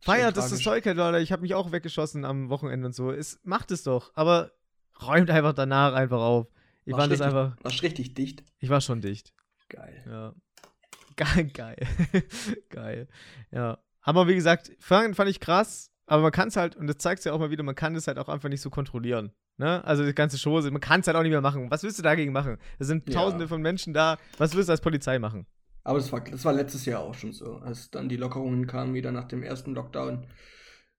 feiert 0.00 0.36
das 0.36 0.50
das 0.50 0.60
Zeug 0.60 0.84
halt, 0.84 0.98
Leute, 0.98 1.20
ich 1.20 1.32
habe 1.32 1.42
mich 1.42 1.54
auch 1.54 1.72
weggeschossen 1.72 2.26
am 2.26 2.50
Wochenende 2.50 2.86
und 2.86 2.94
so. 2.94 3.10
Es 3.10 3.40
macht 3.44 3.70
es 3.70 3.82
doch, 3.82 4.12
aber 4.14 4.52
räumt 5.00 5.30
einfach 5.30 5.54
danach 5.54 5.94
einfach 5.94 6.20
auf. 6.20 6.48
Ich 6.84 6.94
war 6.94 7.08
das 7.08 7.20
einfach. 7.20 7.56
Warst 7.62 7.82
richtig 7.82 8.14
dicht? 8.14 8.44
Ich 8.58 8.68
war 8.68 8.80
schon 8.80 9.00
dicht. 9.00 9.32
Geil. 9.68 10.02
Ja. 10.06 10.34
Geil, 11.16 11.50
geil. 11.52 11.76
geil. 12.70 13.08
Ja. 13.50 13.78
Aber 14.00 14.26
wie 14.26 14.34
gesagt, 14.34 14.72
fand, 14.78 15.16
fand 15.16 15.28
ich 15.28 15.38
krass, 15.38 15.90
aber 16.06 16.22
man 16.22 16.32
kann 16.32 16.48
es 16.48 16.56
halt, 16.56 16.76
und 16.76 16.86
das 16.86 16.96
zeigt 16.96 17.18
es 17.18 17.24
ja 17.26 17.32
auch 17.32 17.38
mal 17.38 17.50
wieder, 17.50 17.62
man 17.62 17.74
kann 17.74 17.94
es 17.94 18.06
halt 18.06 18.18
auch 18.18 18.28
einfach 18.28 18.48
nicht 18.48 18.62
so 18.62 18.70
kontrollieren. 18.70 19.32
Ne? 19.60 19.84
Also 19.84 20.06
die 20.06 20.14
ganze 20.14 20.38
Show, 20.38 20.58
man 20.58 20.80
kann 20.80 21.00
es 21.00 21.06
halt 21.06 21.18
auch 21.18 21.22
nicht 21.22 21.32
mehr 21.32 21.42
machen. 21.42 21.70
Was 21.70 21.82
willst 21.82 21.98
du 21.98 22.02
dagegen 22.02 22.32
machen? 22.32 22.56
Es 22.78 22.86
sind 22.86 23.06
ja. 23.06 23.14
tausende 23.14 23.46
von 23.46 23.60
Menschen 23.60 23.92
da. 23.92 24.16
Was 24.38 24.54
willst 24.54 24.70
du 24.70 24.72
als 24.72 24.80
Polizei 24.80 25.18
machen? 25.18 25.46
Aber 25.84 25.98
das 25.98 26.10
war, 26.10 26.22
das 26.22 26.46
war 26.46 26.54
letztes 26.54 26.86
Jahr 26.86 27.02
auch 27.02 27.12
schon 27.12 27.34
so, 27.34 27.56
als 27.56 27.90
dann 27.90 28.08
die 28.08 28.16
Lockerungen 28.16 28.66
kamen, 28.66 28.94
wieder 28.94 29.12
nach 29.12 29.28
dem 29.28 29.42
ersten 29.42 29.74
Lockdown. 29.74 30.26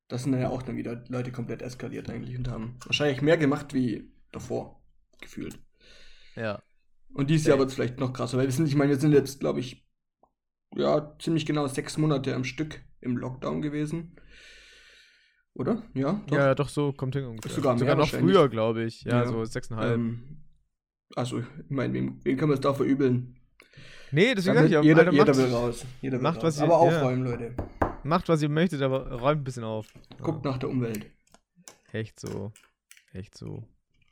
Das 0.10 0.22
sind 0.22 0.34
dann 0.34 0.42
ja 0.42 0.50
auch 0.50 0.62
dann 0.62 0.78
wieder 0.78 1.04
Leute 1.08 1.32
komplett 1.32 1.64
eskaliert 1.64 2.08
eigentlich 2.12 2.38
und 2.38 2.50
haben 2.50 2.78
wahrscheinlich 2.86 3.24
mehr 3.24 3.38
gemacht 3.38 3.74
wie 3.74 4.14
davor, 4.32 4.80
gefühlt. 5.20 5.58
Ja. 6.36 6.62
Und 7.16 7.32
dieses 7.32 7.48
Jahr 7.48 7.58
wird 7.58 7.70
es 7.70 7.74
vielleicht 7.74 8.00
noch 8.00 8.14
krasser, 8.14 8.38
weil 8.38 8.46
wir 8.46 8.54
sind, 8.54 8.68
ich 8.68 8.76
meine, 8.76 8.92
wir 8.92 9.00
sind 9.00 9.14
jetzt, 9.14 9.40
glaube 9.40 9.60
ich, 9.60 9.88
ja, 10.76 11.18
ziemlich 11.18 11.48
genau 11.48 11.66
sechs 11.66 11.98
Monate 11.98 12.36
am 12.36 12.44
Stück 12.44 12.84
im 13.00 13.18
Lockdown 13.18 13.64
gewesen. 13.64 14.18
Oder? 15.54 15.84
Ja, 15.94 16.22
doch. 16.28 16.38
Ja, 16.38 16.56
doch, 16.56 16.70
so 16.70 16.94
kommt 16.94 17.16
hin 17.16 17.26
ungefähr. 17.26 17.52
Sogar, 17.52 17.78
Sogar 17.78 17.96
noch 17.96 18.08
früher, 18.08 18.48
glaube 18.48 18.84
ich. 18.84 19.04
Ja, 19.04 19.24
ja, 19.24 19.28
so 19.28 19.44
sechseinhalb. 19.44 19.96
Ähm, 19.96 20.38
also, 21.16 21.40
ich 21.40 21.46
meine, 21.70 21.94
wem, 21.94 22.20
wem 22.24 22.38
kann 22.38 22.48
man 22.48 22.56
es 22.56 22.62
da 22.62 22.74
verübeln? 22.74 23.36
Nee, 24.12 24.34
deswegen 24.36 24.56
sage 24.56 24.68
ich 24.68 24.78
auch. 24.78 24.84
Jeder, 24.84 25.12
jeder 25.12 25.36
will 25.36 25.54
raus. 25.54 25.86
Jeder 26.02 26.18
will 26.18 26.24
macht, 26.24 26.38
raus. 26.38 26.44
Was 26.44 26.58
ihr, 26.60 26.64
aber 26.64 26.78
aufräumen, 26.78 27.26
ja. 27.26 27.32
Leute. 27.32 27.56
Macht, 28.04 28.30
was 28.30 28.42
ihr 28.42 28.50
möchtet, 28.50 28.82
aber 28.82 29.12
räumt 29.12 29.42
ein 29.42 29.44
bisschen 29.44 29.64
auf. 29.64 29.88
Guckt 30.22 30.46
ja. 30.46 30.52
nach 30.52 30.58
der 30.58 30.70
Umwelt. 30.70 31.06
Echt 31.92 32.20
so. 32.20 32.52
Echt 33.14 33.38
so. 33.38 33.64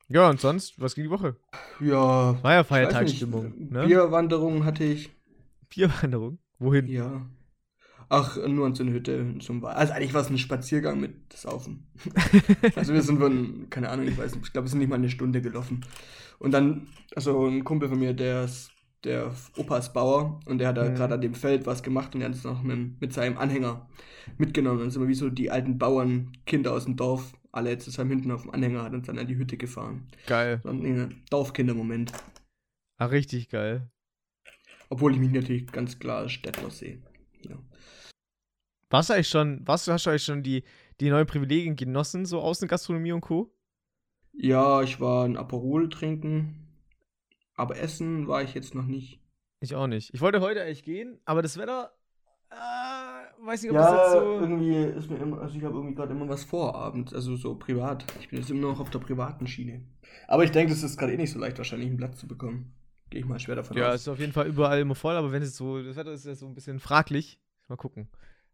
Ja, 0.07 0.29
und 0.29 0.39
sonst, 0.39 0.79
was 0.81 0.95
ging 0.95 1.05
die 1.05 1.09
Woche? 1.09 1.35
Ja. 1.79 2.41
War 2.43 2.53
ja 2.53 2.63
Feiertagsstimmung. 2.63 3.53
Ne? 3.69 3.85
Bierwanderung 3.85 4.65
hatte 4.65 4.83
ich. 4.83 5.11
Bierwanderung? 5.69 6.39
Wohin? 6.57 6.87
Ja. 6.87 7.25
Ach, 8.11 8.37
nur 8.47 8.65
an 8.65 8.73
so 8.73 8.83
eine 8.83 8.91
Hütte 8.91 9.35
zum 9.39 9.61
Wald. 9.61 9.77
Also 9.77 9.93
eigentlich 9.93 10.15
war 10.15 10.21
es 10.21 10.31
ein 10.31 10.37
Spaziergang 10.39 10.99
mit 10.99 11.31
Saufen. 11.31 11.85
also 12.75 12.93
wir 12.93 13.03
sind 13.03 13.19
von, 13.19 13.67
keine 13.69 13.89
Ahnung, 13.89 14.07
ich 14.07 14.17
weiß 14.17 14.33
nicht, 14.33 14.47
ich 14.47 14.51
glaube, 14.51 14.65
wir 14.65 14.69
sind 14.71 14.79
nicht 14.79 14.89
mal 14.89 14.95
eine 14.95 15.09
Stunde 15.09 15.41
gelaufen. 15.41 15.85
Und 16.39 16.51
dann, 16.51 16.87
also 17.15 17.45
ein 17.45 17.63
Kumpel 17.63 17.87
von 17.87 17.99
mir, 17.99 18.13
der 18.13 18.45
ist, 18.45 18.71
der 19.03 19.31
Opa 19.57 19.77
ist 19.77 19.93
Bauer 19.93 20.39
und 20.47 20.57
der 20.57 20.69
hat 20.69 20.77
da 20.77 20.89
mhm. 20.89 20.95
gerade 20.95 21.13
an 21.13 21.21
dem 21.21 21.35
Feld 21.35 21.67
was 21.67 21.83
gemacht 21.83 22.15
und 22.15 22.21
er 22.21 22.29
hat 22.29 22.35
es 22.35 22.43
noch 22.43 22.63
mit, 22.63 22.99
mit 22.99 23.13
seinem 23.13 23.37
Anhänger 23.37 23.87
mitgenommen. 24.39 24.79
Dann 24.79 24.89
sind 24.89 25.03
wir 25.03 25.07
wie 25.07 25.13
so 25.13 25.29
die 25.29 25.51
alten 25.51 25.77
Bauernkinder 25.77 26.73
aus 26.73 26.85
dem 26.85 26.95
Dorf, 26.95 27.33
alle 27.51 27.77
zusammen 27.77 28.09
hinten 28.09 28.31
auf 28.31 28.41
dem 28.41 28.51
Anhänger, 28.51 28.83
hat 28.83 28.93
uns 28.93 29.05
dann 29.05 29.19
an 29.19 29.27
die 29.27 29.37
Hütte 29.37 29.57
gefahren. 29.57 30.07
Geil. 30.25 30.61
So 30.63 30.69
ein 30.69 31.23
Dorfkinder-Moment. 31.29 32.11
Ah, 32.97 33.05
richtig 33.05 33.49
geil. 33.49 33.91
Obwohl 34.89 35.13
ich 35.13 35.19
mich 35.19 35.31
natürlich 35.31 35.67
ganz 35.67 35.99
klar 35.99 36.19
als 36.19 36.31
Städtler 36.31 36.71
sehe. 36.71 37.03
Ja. 38.89 38.97
Warst 38.97 39.09
du 39.09 39.13
eigentlich 39.13 39.29
schon, 39.29 39.67
warst 39.67 39.87
du, 39.87 39.91
hast 39.91 40.05
du 40.05 40.09
eigentlich 40.09 40.23
schon 40.23 40.43
die, 40.43 40.63
die 40.99 41.09
neuen 41.09 41.27
Privilegien 41.27 41.75
genossen, 41.75 42.25
so 42.25 42.41
Außengastronomie 42.41 43.11
und 43.11 43.21
Co.? 43.21 43.53
Ja, 44.33 44.81
ich 44.81 44.99
war 44.99 45.25
ein 45.25 45.37
Aperol 45.37 45.89
trinken, 45.89 46.67
aber 47.55 47.77
essen 47.77 48.27
war 48.27 48.41
ich 48.41 48.53
jetzt 48.53 48.73
noch 48.73 48.85
nicht. 48.85 49.19
Ich 49.59 49.75
auch 49.75 49.87
nicht. 49.87 50.13
Ich 50.13 50.21
wollte 50.21 50.41
heute 50.41 50.61
eigentlich 50.61 50.83
gehen, 50.83 51.19
aber 51.25 51.41
das 51.41 51.57
Wetter, 51.57 51.91
äh, 52.49 53.45
weiß 53.45 53.61
nicht, 53.61 53.71
ob 53.71 53.75
ja, 53.75 53.91
das 53.91 54.13
jetzt 54.13 54.23
so. 54.23 54.39
irgendwie 54.39 54.75
ist 54.97 55.09
mir 55.09 55.17
immer, 55.17 55.41
also 55.41 55.57
ich 55.57 55.63
habe 55.63 55.75
irgendwie 55.75 55.95
gerade 55.95 56.13
immer 56.13 56.29
was 56.29 56.45
vor 56.45 56.75
abends, 56.75 57.13
also 57.13 57.35
so 57.35 57.55
privat. 57.55 58.05
Ich 58.21 58.29
bin 58.29 58.39
jetzt 58.39 58.49
immer 58.49 58.61
noch 58.61 58.79
auf 58.79 58.89
der 58.89 58.99
privaten 58.99 59.45
Schiene. 59.47 59.85
Aber 60.27 60.45
ich 60.45 60.51
denke, 60.51 60.73
das 60.73 60.83
ist 60.83 60.97
gerade 60.97 61.13
eh 61.13 61.17
nicht 61.17 61.31
so 61.31 61.39
leicht, 61.39 61.57
wahrscheinlich 61.57 61.89
einen 61.89 61.97
Platz 61.97 62.19
zu 62.19 62.27
bekommen. 62.27 62.73
Gehe 63.09 63.19
ich 63.19 63.27
mal 63.27 63.39
schwer 63.39 63.55
davon 63.55 63.75
ja, 63.75 63.83
aus. 63.83 63.89
Ja, 63.89 63.95
ist 63.95 64.07
auf 64.07 64.19
jeden 64.19 64.33
Fall 64.33 64.47
überall 64.47 64.79
immer 64.79 64.95
voll, 64.95 65.15
aber 65.15 65.31
wenn 65.31 65.43
es 65.43 65.57
so, 65.57 65.81
das 65.83 65.95
Wetter 65.95 66.13
ist 66.13 66.25
ja 66.25 66.35
so 66.35 66.47
ein 66.47 66.55
bisschen 66.55 66.79
fraglich. 66.79 67.39
Mal 67.67 67.75
gucken 67.75 68.09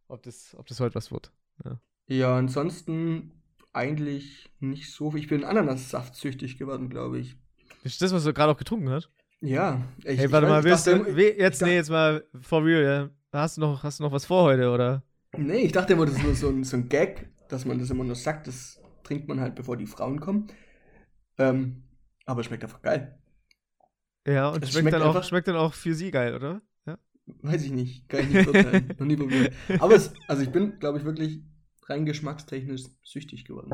ob 0.07 0.23
das, 0.23 0.55
ob 0.57 0.67
das 0.67 0.79
heute 0.79 0.95
was 0.95 1.11
wird. 1.11 1.31
Ja, 1.63 1.79
ja 2.07 2.37
ansonsten 2.37 3.31
eigentlich 3.73 4.51
nicht 4.59 4.91
so 4.91 5.11
viel. 5.11 5.19
Ich 5.19 5.27
bin 5.27 5.43
Ananassaft 5.43 6.15
süchtig 6.15 6.57
geworden, 6.57 6.89
glaube 6.89 7.19
ich. 7.19 7.35
Ist 7.83 8.01
das, 8.01 8.13
was 8.13 8.23
du 8.23 8.33
gerade 8.33 8.51
auch 8.51 8.57
getrunken 8.57 8.89
hast? 8.89 9.09
Ja. 9.41 9.81
Ich, 10.03 10.19
hey, 10.19 10.31
warte 10.31 10.47
ich, 10.47 10.51
mal, 10.51 10.63
willst 10.63 10.87
dachte, 10.87 11.03
du, 11.03 11.21
jetzt, 11.21 11.61
nee, 11.61 11.75
jetzt 11.75 11.89
mal 11.89 12.25
for 12.41 12.63
real, 12.63 12.83
ja. 12.83 13.09
Hast 13.31 13.57
du 13.57 13.61
noch, 13.61 13.83
hast 13.83 13.99
du 13.99 14.03
noch 14.03 14.11
was 14.11 14.25
vor 14.25 14.43
heute, 14.43 14.69
oder? 14.69 15.03
Nee, 15.37 15.63
ich 15.63 15.71
dachte 15.73 15.93
immer, 15.93 16.05
das 16.05 16.15
ist 16.15 16.23
nur 16.23 16.35
so 16.35 16.49
ein, 16.49 16.63
so 16.63 16.77
ein 16.77 16.87
Gag, 16.87 17.29
dass 17.49 17.65
man 17.65 17.77
das 17.77 17.89
immer 17.89 18.05
nur 18.05 18.15
sagt, 18.15 18.47
das 18.47 18.79
trinkt 19.03 19.27
man 19.27 19.41
halt, 19.41 19.55
bevor 19.55 19.75
die 19.75 19.85
Frauen 19.85 20.21
kommen. 20.21 20.47
Ähm, 21.37 21.83
aber 22.25 22.41
es 22.41 22.47
schmeckt 22.47 22.63
einfach 22.63 22.81
geil. 22.81 23.19
Ja, 24.25 24.49
und 24.49 24.63
es 24.63 24.71
schmeckt, 24.71 24.89
schmeckt, 24.89 24.93
dann 24.93 25.01
auch, 25.03 25.23
schmeckt 25.23 25.47
dann 25.47 25.57
auch 25.57 25.73
für 25.73 25.93
sie 25.93 26.11
geil, 26.11 26.33
oder? 26.33 26.61
Weiß 27.25 27.63
ich 27.63 27.71
nicht. 27.71 28.07
Kann 28.07 28.21
ich 28.21 28.29
nicht 28.29 28.51
beurteilen. 28.51 28.93
Noch 28.99 29.05
nie 29.05 29.15
probiert. 29.15 29.53
Aber 29.79 29.95
es, 29.95 30.13
also 30.27 30.43
ich 30.43 30.49
bin, 30.49 30.79
glaube 30.79 30.99
ich, 30.99 31.05
wirklich 31.05 31.41
rein 31.87 32.05
geschmackstechnisch 32.05 32.83
süchtig 33.03 33.45
geworden. 33.45 33.73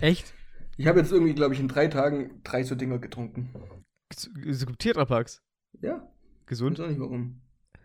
Echt? 0.00 0.34
Ich 0.76 0.86
habe 0.86 1.00
jetzt 1.00 1.12
irgendwie, 1.12 1.34
glaube 1.34 1.54
ich, 1.54 1.60
in 1.60 1.68
drei 1.68 1.88
Tagen 1.88 2.40
drei 2.42 2.62
so 2.62 2.74
Dinger 2.74 2.98
getrunken. 2.98 3.50
So 4.14 4.66
Tetrapacks? 4.66 5.42
Ja. 5.80 6.10
Gesund? 6.46 6.78
Ich 6.78 6.80
weiß 6.80 6.86
auch 6.86 6.90
nicht 6.90 7.00
warum. 7.00 7.42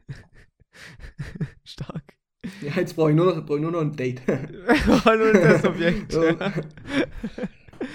Stark. 1.64 2.16
Ja, 2.62 2.76
jetzt 2.76 2.96
brauche 2.96 3.10
ich 3.10 3.16
nur 3.16 3.34
noch, 3.34 3.46
brauch 3.46 3.56
ich 3.56 3.62
nur 3.62 3.72
noch 3.72 3.82
ein 3.82 3.96
Date. 3.96 4.22
Nur 4.28 5.08
ein 5.08 5.34
Testobjekt. 5.34 6.16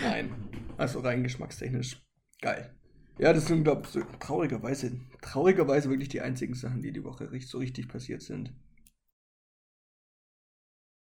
Nein. 0.03 0.31
Also 0.77 1.01
rein 1.01 1.23
geschmackstechnisch. 1.23 2.03
Geil. 2.41 2.75
Ja, 3.21 3.35
das 3.35 3.47
sind, 3.47 3.65
glaube 3.65 3.87
ich, 3.87 4.19
traurigerweise, 4.19 4.99
traurigerweise 5.21 5.91
wirklich 5.91 6.09
die 6.09 6.23
einzigen 6.23 6.55
Sachen, 6.55 6.83
die 6.83 6.91
die 6.91 7.05
Woche 7.05 7.31
richtig, 7.31 7.51
so 7.51 7.59
richtig 7.59 7.87
passiert 7.87 8.23
sind. 8.23 8.55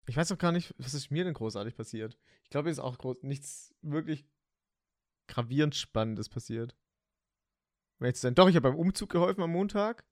Ich 0.09 0.17
weiß 0.17 0.33
auch 0.33 0.39
gar 0.39 0.51
nicht, 0.51 0.75
was 0.79 0.95
ist 0.95 1.13
mir 1.13 1.23
denn 1.23 1.35
großartig 1.35 1.77
passiert. 1.77 2.19
Ich 2.43 2.51
glaube, 2.51 2.69
es 2.69 2.79
ist 2.79 2.83
auch 2.85 2.99
groß, 2.99 3.19
nichts 3.23 3.73
wirklich 3.83 4.27
gravierend 5.29 5.77
Spannendes 5.77 6.29
passiert. 6.29 6.77
Zu 8.01 8.13
sein. 8.15 8.35
Doch, 8.35 8.49
ich 8.49 8.57
habe 8.57 8.69
beim 8.71 8.79
Umzug 8.79 9.11
geholfen 9.11 9.43
am 9.43 9.53
Montag. 9.53 10.05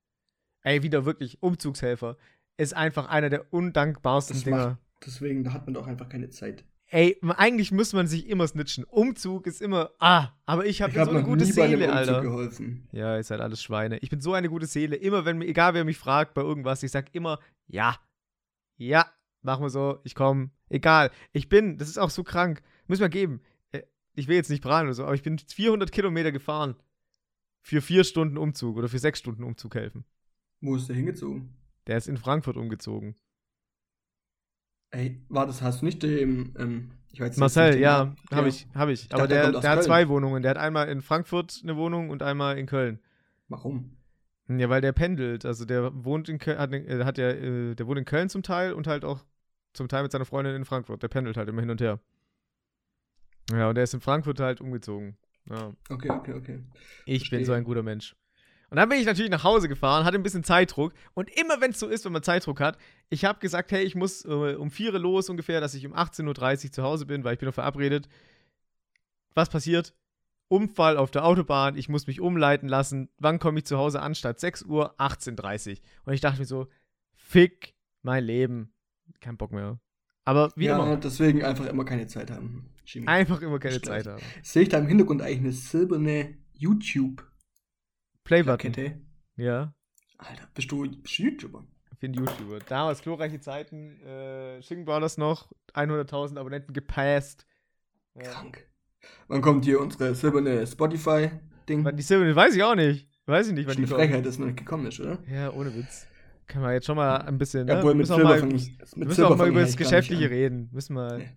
Ey, 0.63 0.83
wieder 0.85 1.05
wirklich 1.05 1.43
Umzugshelfer. 1.43 2.17
Ist 2.59 2.75
einfach 2.75 3.09
einer 3.09 3.31
der 3.31 3.53
undankbarsten 3.53 4.37
Das 4.37 4.45
Dinger. 4.45 4.69
macht, 4.69 4.79
deswegen, 5.05 5.43
da 5.43 5.53
hat 5.53 5.65
man 5.67 5.75
doch 5.75 5.87
einfach 5.87 6.09
keine 6.09 6.29
Zeit. 6.29 6.65
Ey, 6.91 7.19
eigentlich 7.37 7.71
muss 7.71 7.93
man 7.93 8.07
sich 8.07 8.29
immer 8.29 8.47
snitchen. 8.49 8.85
Umzug 8.85 9.47
ist 9.47 9.61
immer, 9.61 9.91
ah, 9.99 10.29
aber 10.47 10.65
ich 10.65 10.81
habe 10.81 10.93
Ich 10.99 11.05
so 11.05 11.11
eine 11.11 11.23
gute 11.23 11.45
Seele, 11.45 11.93
Alter. 11.93 12.23
geholfen. 12.23 12.89
Ja, 12.93 13.17
ist 13.19 13.31
halt 13.31 13.43
alles 13.43 13.63
Schweine. 13.63 13.99
Ich 13.99 14.09
bin 14.09 14.23
so 14.23 14.33
eine 14.33 14.49
gute 14.49 14.67
Seele. 14.67 14.97
Immer 14.97 15.27
wenn 15.27 15.37
mir, 15.39 15.47
egal 15.47 15.75
wer 15.75 15.85
mich 15.85 15.99
fragt 15.99 16.33
bei 16.33 16.41
irgendwas, 16.41 16.83
ich 16.83 16.91
sag 16.91 17.15
immer, 17.15 17.39
ja, 17.67 17.97
ja, 18.79 19.07
machen 19.43 19.63
wir 19.65 19.71
so, 19.71 19.99
ich 20.05 20.15
komme. 20.15 20.51
Egal. 20.71 21.11
Ich 21.33 21.51
bin, 21.51 21.77
das 21.77 21.89
ist 21.89 21.99
auch 21.99 22.11
so 22.11 22.25
krank. 22.25 22.63
Muss 22.87 23.01
mal 23.01 23.09
geben. 23.11 23.43
Äh, 23.71 23.83
Ich 24.15 24.27
will 24.27 24.37
jetzt 24.37 24.49
nicht 24.51 24.63
prahlen 24.63 24.87
oder 24.87 24.95
so, 24.95 25.05
aber 25.05 25.15
ich 25.15 25.23
bin 25.23 25.39
400 25.39 25.93
Kilometer 25.93 26.33
gefahren. 26.33 26.75
Für 27.61 27.83
vier 27.83 28.05
Stunden 28.05 28.39
Umzug 28.39 28.79
oder 28.79 28.89
für 28.89 28.99
sechs 28.99 29.19
Stunden 29.19 29.45
Umzug 29.45 29.75
helfen. 29.75 30.05
Wo 30.63 30.75
ist 30.77 30.89
der 30.89 30.97
hingezogen? 30.97 31.55
Der 31.87 31.99
ist 31.99 32.09
in 32.09 32.17
Frankfurt 32.17 32.57
umgezogen. 32.57 33.15
Ey, 34.91 35.21
war 35.29 35.47
das, 35.47 35.61
hast 35.63 35.83
du 35.83 35.87
nicht 35.87 36.03
dem, 36.03 36.55
ähm, 36.59 36.91
ich 37.13 37.21
weiß 37.21 37.37
Marcel, 37.37 37.73
nicht 37.73 37.81
ja, 37.81 38.15
habe 38.33 38.49
ich, 38.49 38.67
habe 38.75 38.93
ich. 38.93 39.13
Aber 39.13 39.27
dachte, 39.27 39.35
der 39.35 39.53
der, 39.53 39.61
der 39.61 39.71
hat 39.71 39.85
zwei 39.85 40.09
Wohnungen. 40.09 40.43
Der 40.43 40.51
hat 40.51 40.59
einmal 40.59 40.89
in 40.89 41.03
Frankfurt 41.03 41.61
eine 41.63 41.77
Wohnung 41.77 42.11
und 42.11 42.23
einmal 42.23 42.59
in 42.59 42.67
Köln. 42.67 43.01
Warum? 43.49 43.97
Ja, 44.49 44.69
weil 44.71 44.81
der 44.81 44.93
pendelt. 44.93 45.45
Also 45.45 45.65
der 45.65 46.05
wohnt 46.05 46.29
in 46.29 46.39
Köln, 46.39 46.59
hat, 46.59 46.73
äh, 46.73 47.05
hat 47.05 47.19
der, 47.19 47.43
äh, 47.43 47.75
der 47.75 47.87
wohnt 47.87 47.99
in 47.99 48.05
Köln 48.05 48.29
zum 48.29 48.43
Teil 48.43 48.73
und 48.73 48.87
halt 48.87 49.05
auch 49.05 49.25
zum 49.75 49.89
Teil 49.89 50.03
mit 50.03 50.13
seiner 50.13 50.25
Freundin 50.25 50.55
in 50.55 50.65
Frankfurt. 50.65 51.03
Der 51.03 51.09
pendelt 51.09 51.37
halt 51.37 51.49
immer 51.49 51.61
hin 51.61 51.71
und 51.71 51.81
her. 51.81 52.01
Ja, 53.51 53.69
und 53.69 53.75
der 53.75 53.85
ist 53.85 53.95
in 53.95 54.01
Frankfurt 54.01 54.41
halt 54.41 54.61
umgezogen. 54.61 55.17
Ja. 55.51 55.73
Okay, 55.89 56.11
okay, 56.11 56.33
okay. 56.35 56.65
Ich 57.07 57.31
bin 57.31 57.41
Verstehe. 57.41 57.45
so 57.47 57.53
ein 57.53 57.65
guter 57.65 57.83
Mensch. 57.83 58.15
Und 58.71 58.77
dann 58.77 58.89
bin 58.89 58.99
ich 58.99 59.07
natürlich 59.07 59.31
nach 59.31 59.45
Hause 59.45 59.69
gefahren, 59.69 60.05
hatte 60.05 60.19
ein 60.19 60.23
bisschen 60.23 60.45
Zeitdruck. 60.45 60.93
Und 61.15 61.31
immer 61.41 61.61
wenn 61.61 61.71
es 61.71 61.81
so 61.81 61.89
ist, 61.89 62.05
wenn 62.05 62.13
man 62.13 62.23
Zeitdruck 62.23 62.61
hat, 62.61 62.77
ich 63.09 63.25
habe 63.25 63.39
gesagt, 63.39 63.73
hey, 63.73 63.83
ich 63.83 63.95
muss 63.95 64.25
äh, 64.25 64.29
um 64.29 64.71
4 64.71 64.93
Uhr 64.93 64.99
los 64.99 65.31
ungefähr, 65.31 65.61
dass 65.61 65.75
ich 65.75 65.87
um 65.87 65.95
18.30 65.95 66.67
Uhr 66.67 66.73
zu 66.73 66.83
Hause 66.83 67.07
bin, 67.07 67.25
weil 67.25 67.35
ich 67.35 67.39
bin 67.39 67.47
noch 67.47 67.55
verabredet. 67.55 68.09
Was 69.35 69.49
passiert? 69.49 69.95
Unfall 70.49 70.97
auf 70.97 71.11
der 71.11 71.25
Autobahn, 71.25 71.77
ich 71.77 71.89
muss 71.89 72.07
mich 72.07 72.21
umleiten 72.21 72.69
lassen. 72.69 73.09
Wann 73.19 73.39
komme 73.39 73.59
ich 73.59 73.67
zu 73.67 73.79
Hause 73.79 74.01
an? 74.01 74.15
Statt 74.15 74.41
6 74.41 74.65
Uhr 74.65 74.95
18.30 74.99 75.71
Uhr. 75.71 75.77
Und 76.07 76.13
ich 76.15 76.21
dachte 76.21 76.41
mir 76.41 76.47
so, 76.47 76.69
fick 77.15 77.75
mein 78.03 78.25
Leben. 78.25 78.73
Kein 79.21 79.37
Bock 79.37 79.53
mehr. 79.53 79.79
Aber 80.25 80.53
wie 80.57 80.67
ja, 80.67 80.77
immer, 80.77 80.97
deswegen 80.97 81.43
einfach 81.43 81.67
immer 81.67 81.85
keine 81.85 82.07
Zeit 82.07 82.31
haben. 82.31 82.71
Jimmy. 82.85 83.07
einfach 83.07 83.43
immer 83.43 83.59
keine 83.59 83.75
Schlecht. 83.75 83.87
Zeit 83.87 84.07
haben. 84.07 84.23
Sehe 84.43 84.63
ich 84.63 84.69
da 84.69 84.79
im 84.79 84.87
Hintergrund 84.87 85.23
eigentlich 85.23 85.41
eine 85.41 85.53
silberne 85.53 86.37
YouTube-Plakette? 86.55 87.28
Playbutton. 88.29 89.09
Ja. 89.37 89.73
Alter, 90.19 90.49
bist 90.53 90.71
du, 90.71 90.85
YouTuber? 90.85 91.65
Ich 91.93 91.99
bin 91.99 92.13
YouTuber. 92.13 92.59
Damals 92.69 93.01
glorreiche 93.01 93.41
Zeiten. 93.41 93.99
Äh, 94.03 94.61
Schicken 94.61 94.87
war 94.87 95.01
das 95.01 95.17
noch. 95.17 95.51
100.000 95.73 96.39
Abonnenten 96.39 96.75
gepasst. 96.75 97.47
Ja. 98.15 98.25
Krank. 98.25 98.69
Wann 99.29 99.41
kommt 99.41 99.65
hier 99.65 99.81
unsere 99.81 100.15
silberne 100.15 100.67
Spotify-Ding? 100.67 101.83
Wann 101.87 101.97
die 101.97 102.03
Silber, 102.03 102.37
weiß 102.37 102.55
ich 102.55 102.63
auch 102.63 102.75
nicht. 102.75 103.09
Weiß 103.25 103.49
ich 103.49 103.55
nicht, 103.55 103.67
wann 103.67 103.77
die. 103.77 103.87
Frechheit, 103.87 104.27
dass 104.27 104.39
noch 104.39 104.47
nicht 104.47 104.59
gekommen 104.59 104.87
ist, 104.87 105.01
oder? 105.01 105.19
Ja, 105.27 105.51
ohne 105.51 105.75
Witz. 105.75 106.07
Kann 106.47 106.61
man 106.61 106.73
jetzt 106.75 106.85
schon 106.85 106.97
mal 106.97 107.17
ein 107.23 107.39
bisschen. 107.39 107.65
Ne? 107.65 107.73
Ja, 107.73 107.79
obwohl 107.79 107.95
mit 107.95 108.09
Silber 108.09 108.25
mal, 108.25 108.53
ich, 108.53 108.77
mit 108.95 109.09
müssen 109.09 109.23
wir 109.23 109.31
auch 109.31 109.37
mal 109.37 109.49
über 109.49 109.61
das 109.61 109.77
Geschäftliche 109.77 110.29
reden. 110.29 110.69
Müssen 110.73 110.95
wir, 110.95 111.17
Nee. 111.17 111.31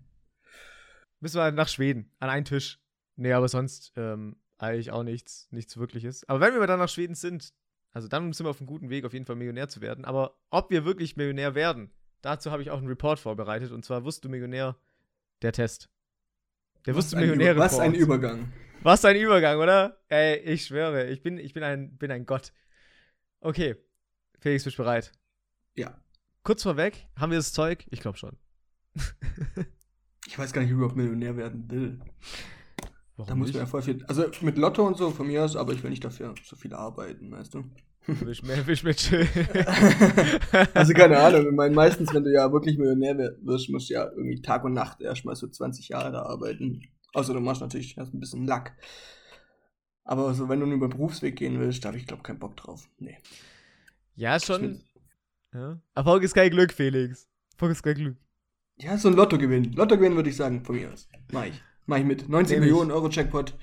müssen 1.20 1.38
wir 1.38 1.52
nach 1.52 1.68
Schweden. 1.68 2.10
An 2.18 2.28
einen 2.28 2.44
Tisch. 2.44 2.80
Nee, 3.16 3.32
aber 3.32 3.48
sonst 3.48 3.92
ähm, 3.96 4.36
eigentlich 4.62 4.90
auch 4.90 5.02
nichts, 5.02 5.48
nichts 5.50 5.76
Wirkliches. 5.76 6.28
Aber 6.28 6.40
wenn 6.40 6.58
wir 6.58 6.66
dann 6.66 6.78
nach 6.78 6.88
Schweden 6.88 7.14
sind, 7.14 7.52
also 7.92 8.08
dann 8.08 8.32
sind 8.32 8.46
wir 8.46 8.50
auf 8.50 8.60
einem 8.60 8.66
guten 8.66 8.90
Weg, 8.90 9.04
auf 9.04 9.12
jeden 9.12 9.26
Fall 9.26 9.36
Millionär 9.36 9.68
zu 9.68 9.80
werden. 9.80 10.04
Aber 10.04 10.36
ob 10.50 10.70
wir 10.70 10.84
wirklich 10.84 11.16
Millionär 11.16 11.54
werden, 11.54 11.90
dazu 12.22 12.50
habe 12.50 12.62
ich 12.62 12.70
auch 12.70 12.78
einen 12.78 12.86
Report 12.86 13.18
vorbereitet. 13.18 13.72
Und 13.72 13.84
zwar 13.84 14.04
Wusst 14.04 14.24
du 14.24 14.28
Millionär, 14.28 14.76
der 15.42 15.52
Test. 15.52 15.90
Der 16.86 16.94
Was 16.94 17.04
Wusst 17.04 17.12
du 17.12 17.16
Millionär 17.18 17.56
was 17.56 17.78
ein. 17.78 17.94
Übergang. 17.94 18.52
Was 18.82 19.04
ein 19.04 19.16
Übergang, 19.16 19.58
oder? 19.58 20.00
Ey, 20.08 20.38
ich 20.38 20.66
schwöre, 20.66 21.08
ich 21.08 21.22
bin, 21.22 21.38
ich 21.38 21.52
bin, 21.52 21.62
ein, 21.62 21.96
bin 21.98 22.10
ein 22.10 22.26
Gott. 22.26 22.52
Okay, 23.40 23.76
Felix, 24.40 24.64
bist 24.64 24.78
du 24.78 24.82
bereit? 24.82 25.12
Ja. 25.74 26.00
Kurz 26.42 26.64
vorweg, 26.64 27.06
haben 27.16 27.30
wir 27.30 27.38
das 27.38 27.52
Zeug? 27.52 27.86
Ich 27.90 28.00
glaube 28.00 28.18
schon. 28.18 28.36
Ich 30.28 30.38
weiß 30.38 30.52
gar 30.52 30.60
nicht, 30.60 30.70
wie 30.70 30.74
ich 30.74 30.78
überhaupt 30.78 30.96
Millionär 30.96 31.36
werden 31.36 31.68
will. 31.68 32.00
Warum 33.16 33.28
Da 33.28 33.34
muss 33.34 33.52
man 33.52 33.62
ja 33.62 33.66
voll 33.66 33.82
viel. 33.82 34.04
Also 34.06 34.24
mit 34.40 34.56
Lotto 34.56 34.86
und 34.86 34.96
so 34.96 35.10
von 35.10 35.26
mir 35.26 35.44
aus, 35.44 35.56
aber 35.56 35.72
ich 35.72 35.82
will 35.82 35.90
nicht 35.90 36.04
dafür 36.04 36.34
so 36.44 36.56
viel 36.56 36.72
arbeiten, 36.72 37.30
weißt 37.30 37.54
du? 37.54 37.64
Du 38.06 38.20
willst 38.22 38.42
mehr, 38.42 38.66
willst 38.66 38.84
mehr 38.84 38.94
chillen. 38.94 39.28
Also 40.74 40.92
keine 40.92 41.18
Ahnung, 41.18 41.46
ich 41.46 41.52
meine, 41.52 41.74
meistens, 41.74 42.12
wenn 42.12 42.24
du 42.24 42.32
ja 42.32 42.50
wirklich 42.52 42.76
Millionär 42.76 43.36
wirst, 43.42 43.70
musst 43.70 43.90
du 43.90 43.94
ja 43.94 44.10
irgendwie 44.10 44.40
Tag 44.42 44.64
und 44.64 44.72
Nacht 44.72 45.00
erstmal 45.00 45.36
so 45.36 45.46
20 45.46 45.88
Jahre 45.88 46.10
da 46.10 46.22
arbeiten. 46.22 46.82
Außer 47.14 47.32
du 47.32 47.40
machst 47.40 47.60
natürlich 47.60 47.96
hast 47.98 48.12
ein 48.12 48.20
bisschen 48.20 48.46
Lack. 48.46 48.76
Aber 50.04 50.34
so, 50.34 50.48
wenn 50.48 50.58
du 50.58 50.66
nur 50.66 50.76
über 50.76 50.88
den 50.88 50.96
Berufsweg 50.96 51.36
gehen 51.36 51.60
willst, 51.60 51.84
da 51.84 51.88
habe 51.88 51.98
ich, 51.98 52.06
glaube 52.06 52.22
keinen 52.22 52.40
Bock 52.40 52.56
drauf. 52.56 52.88
Nee. 52.98 53.18
ja, 54.16 54.40
schon. 54.40 54.80
Ja. 55.54 55.78
Erfolg 55.94 56.22
ist 56.24 56.34
kein 56.34 56.50
Glück, 56.50 56.72
Felix. 56.72 57.28
Erfolg 57.52 57.72
ist 57.72 57.82
kein 57.82 57.94
Glück. 57.94 58.16
Ja, 58.76 58.96
so 58.96 59.08
ein 59.08 59.14
Lottogewinn. 59.14 59.74
Lottogewinn 59.74 60.16
würde 60.16 60.30
ich 60.30 60.36
sagen, 60.36 60.64
von 60.64 60.74
mir 60.74 60.92
aus. 60.92 61.08
Mach 61.30 61.44
ich. 61.44 61.62
Mach 61.86 61.98
ich 61.98 62.04
mit. 62.04 62.28
19 62.28 62.54
Nehm 62.56 62.62
ich. 62.62 62.70
Millionen 62.70 62.90
Euro 62.90 63.08
Jackpot. 63.08 63.54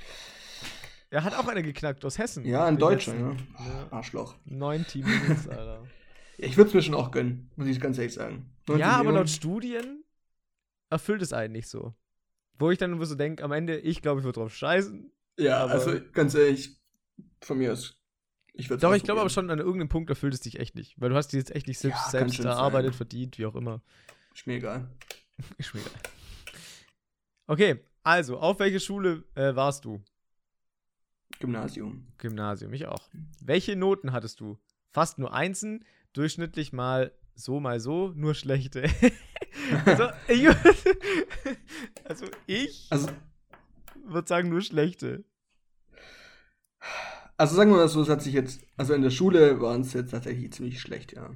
Er 1.10 1.24
hat 1.24 1.34
auch 1.34 1.48
einer 1.48 1.62
geknackt 1.64 2.06
aus 2.06 2.18
Hessen. 2.18 2.46
Ja, 2.46 2.66
ein 2.66 2.78
Deutscher, 2.78 3.16
ja. 3.16 3.32
Ja. 3.58 3.88
Arschloch. 3.92 4.36
90 4.46 5.04
Minutes, 5.06 5.48
Alter. 5.48 5.88
Ich 6.38 6.56
würde 6.56 6.68
es 6.70 6.74
mir 6.74 6.82
schon 6.82 6.94
auch 6.96 7.12
gönnen, 7.12 7.50
muss 7.56 7.68
ich 7.68 7.80
ganz 7.82 7.98
ehrlich 7.98 8.14
sagen. 8.14 8.52
19 8.68 8.80
ja, 8.80 8.88
aber 8.92 8.98
Millionen. 9.00 9.18
laut 9.18 9.30
Studien 9.30 10.04
erfüllt 10.90 11.22
es 11.22 11.34
einen 11.34 11.54
nicht 11.54 11.68
so. 11.68 11.94
Wo 12.60 12.70
ich 12.72 12.78
dann 12.78 12.92
nur 12.92 13.06
so 13.06 13.16
denke, 13.16 13.44
am 13.44 13.52
Ende, 13.52 13.78
ich 13.80 14.02
glaube, 14.02 14.20
ich 14.22 14.26
würde 14.26 14.40
drauf 14.40 14.54
scheißen. 14.56 15.12
Ja, 15.40 15.64
aber- 15.64 15.72
also 15.72 16.00
ganz 16.14 16.36
ehrlich, 16.36 16.78
von 17.42 17.58
mir 17.58 17.74
aus. 17.74 17.96
Ich 18.54 18.68
Doch, 18.68 18.94
ich 18.94 19.04
glaube 19.04 19.22
aber 19.22 19.30
schon, 19.30 19.50
an 19.50 19.60
irgendeinem 19.60 19.88
Punkt 19.90 20.10
erfüllt 20.10 20.34
es 20.34 20.42
dich 20.42 20.60
echt 20.60 20.76
nicht. 20.76 21.00
Weil 21.00 21.10
du 21.10 21.16
hast 21.16 21.30
die 21.30 21.38
jetzt 21.38 21.56
echt 21.56 21.68
nicht 21.68 21.80
selbst, 21.80 22.00
Ja, 22.06 22.10
selbst 22.12 22.40
erarbeitet, 22.40 22.92
sein. 22.92 22.98
verdient, 22.98 23.38
wie 23.38 23.46
auch 23.46 23.56
immer. 23.56 23.82
Ist 24.36 24.46
mir 24.48 24.56
egal. 24.56 24.90
Ist 25.58 25.74
mir 25.74 25.80
egal. 25.80 25.94
Okay, 27.48 27.80
also, 28.10 28.40
auf 28.40 28.58
welche 28.58 28.80
Schule 28.80 29.24
äh, 29.36 29.56
warst 29.56 29.86
du? 29.86 30.02
Gymnasium. 31.40 32.08
Gymnasium, 32.18 32.74
ich 32.74 32.88
auch. 32.88 33.08
Welche 33.40 33.76
Noten 33.76 34.12
hattest 34.12 34.40
du? 34.40 34.58
Fast 34.90 35.20
nur 35.20 35.32
Einsen, 35.32 35.86
durchschnittlich 36.14 36.74
mal 36.74 37.14
so, 37.36 37.60
mal 37.60 37.80
so, 37.80 38.12
nur 38.16 38.34
schlechte. 38.34 38.84
also, 39.86 40.10
ich, 40.28 40.48
also, 42.04 42.26
ich 42.48 42.88
Also, 42.90 43.10
würde 44.06 44.28
sagen, 44.28 44.50
nur 44.50 44.62
schlechte. 44.62 45.24
also 47.38 47.56
sagen 47.56 47.70
wir 47.70 47.78
mal 47.78 47.88
so, 47.90 48.02
es 48.02 48.10
hat 48.10 48.24
sich 48.24 48.34
jetzt, 48.34 48.62
also 48.76 48.96
in 48.96 49.04
der 49.04 49.12
Schule 49.12 49.62
waren 49.62 49.82
es 49.82 49.94
jetzt 49.94 50.10
tatsächlich 50.10 50.52
ziemlich 50.52 50.82
schlecht, 50.82 51.14
ja. 51.14 51.30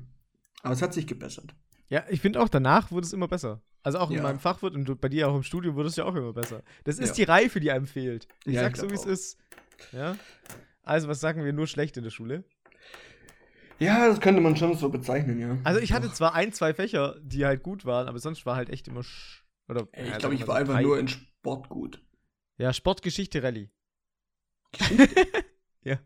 Aber 0.63 0.73
es 0.73 0.81
hat 0.81 0.93
sich 0.95 1.05
gebessert. 1.05 1.53
Ja, 1.89 2.03
ich 2.09 2.21
finde 2.21 2.41
auch 2.41 2.49
danach 2.49 2.91
wurde 2.91 3.05
es 3.05 3.13
immer 3.13 3.27
besser. 3.27 3.61
Also 3.83 3.99
auch 3.99 4.09
in 4.09 4.17
Ja. 4.17 4.23
meinem 4.23 4.39
Fach 4.39 4.61
wird 4.61 4.75
und 4.75 4.99
bei 5.01 5.09
dir 5.09 5.27
auch 5.29 5.35
im 5.35 5.43
Studium 5.43 5.75
wurde 5.75 5.89
es 5.89 5.95
ja 5.97 6.05
auch 6.05 6.15
immer 6.15 6.33
besser. 6.33 6.63
Das 6.85 6.97
ist 6.99 7.09
Ja. 7.09 7.15
die 7.15 7.23
Reife, 7.23 7.59
die 7.59 7.71
einem 7.71 7.85
fehlt. 7.87 8.27
Ich 8.45 8.53
Ja, 8.53 8.61
ich 8.61 8.65
sag's 8.67 8.79
so, 8.79 8.87
glaub 8.87 9.05
wie 9.05 9.11
es 9.11 9.19
ist. 9.19 9.37
Ja. 9.91 10.15
Also, 10.83 11.07
was 11.07 11.19
sagen 11.19 11.43
wir 11.43 11.51
nur 11.53 11.67
schlecht 11.67 11.97
in 11.97 12.03
der 12.03 12.09
Schule? 12.11 12.43
Ja, 13.79 14.07
das 14.07 14.21
könnte 14.21 14.39
man 14.41 14.55
schon 14.55 14.75
so 14.77 14.89
bezeichnen, 14.89 15.39
ja. 15.39 15.57
Also, 15.63 15.79
ich 15.81 15.91
hatte 15.91 16.07
Doch. 16.07 16.13
zwar 16.13 16.33
ein, 16.33 16.53
zwei 16.53 16.73
Fächer, 16.73 17.17
die 17.21 17.45
halt 17.45 17.63
gut 17.63 17.85
waren, 17.85 18.07
aber 18.07 18.19
sonst 18.19 18.45
war 18.45 18.55
halt 18.55 18.69
echt 18.69 18.87
immer. 18.87 19.03
Sch 19.03 19.43
oder, 19.67 19.87
Ey, 19.91 20.07
ja, 20.07 20.13
ich 20.13 20.19
glaube, 20.19 20.35
ich 20.35 20.41
war 20.41 20.47
so 20.47 20.51
einfach 20.53 20.73
drei. 20.75 20.83
nur 20.83 20.99
in 20.99 21.07
Sport 21.07 21.69
gut. 21.69 22.01
Ja, 22.57 22.71
Sportgeschichte 22.73 23.43
Rallye. 23.43 23.69
Ja. 25.85 25.99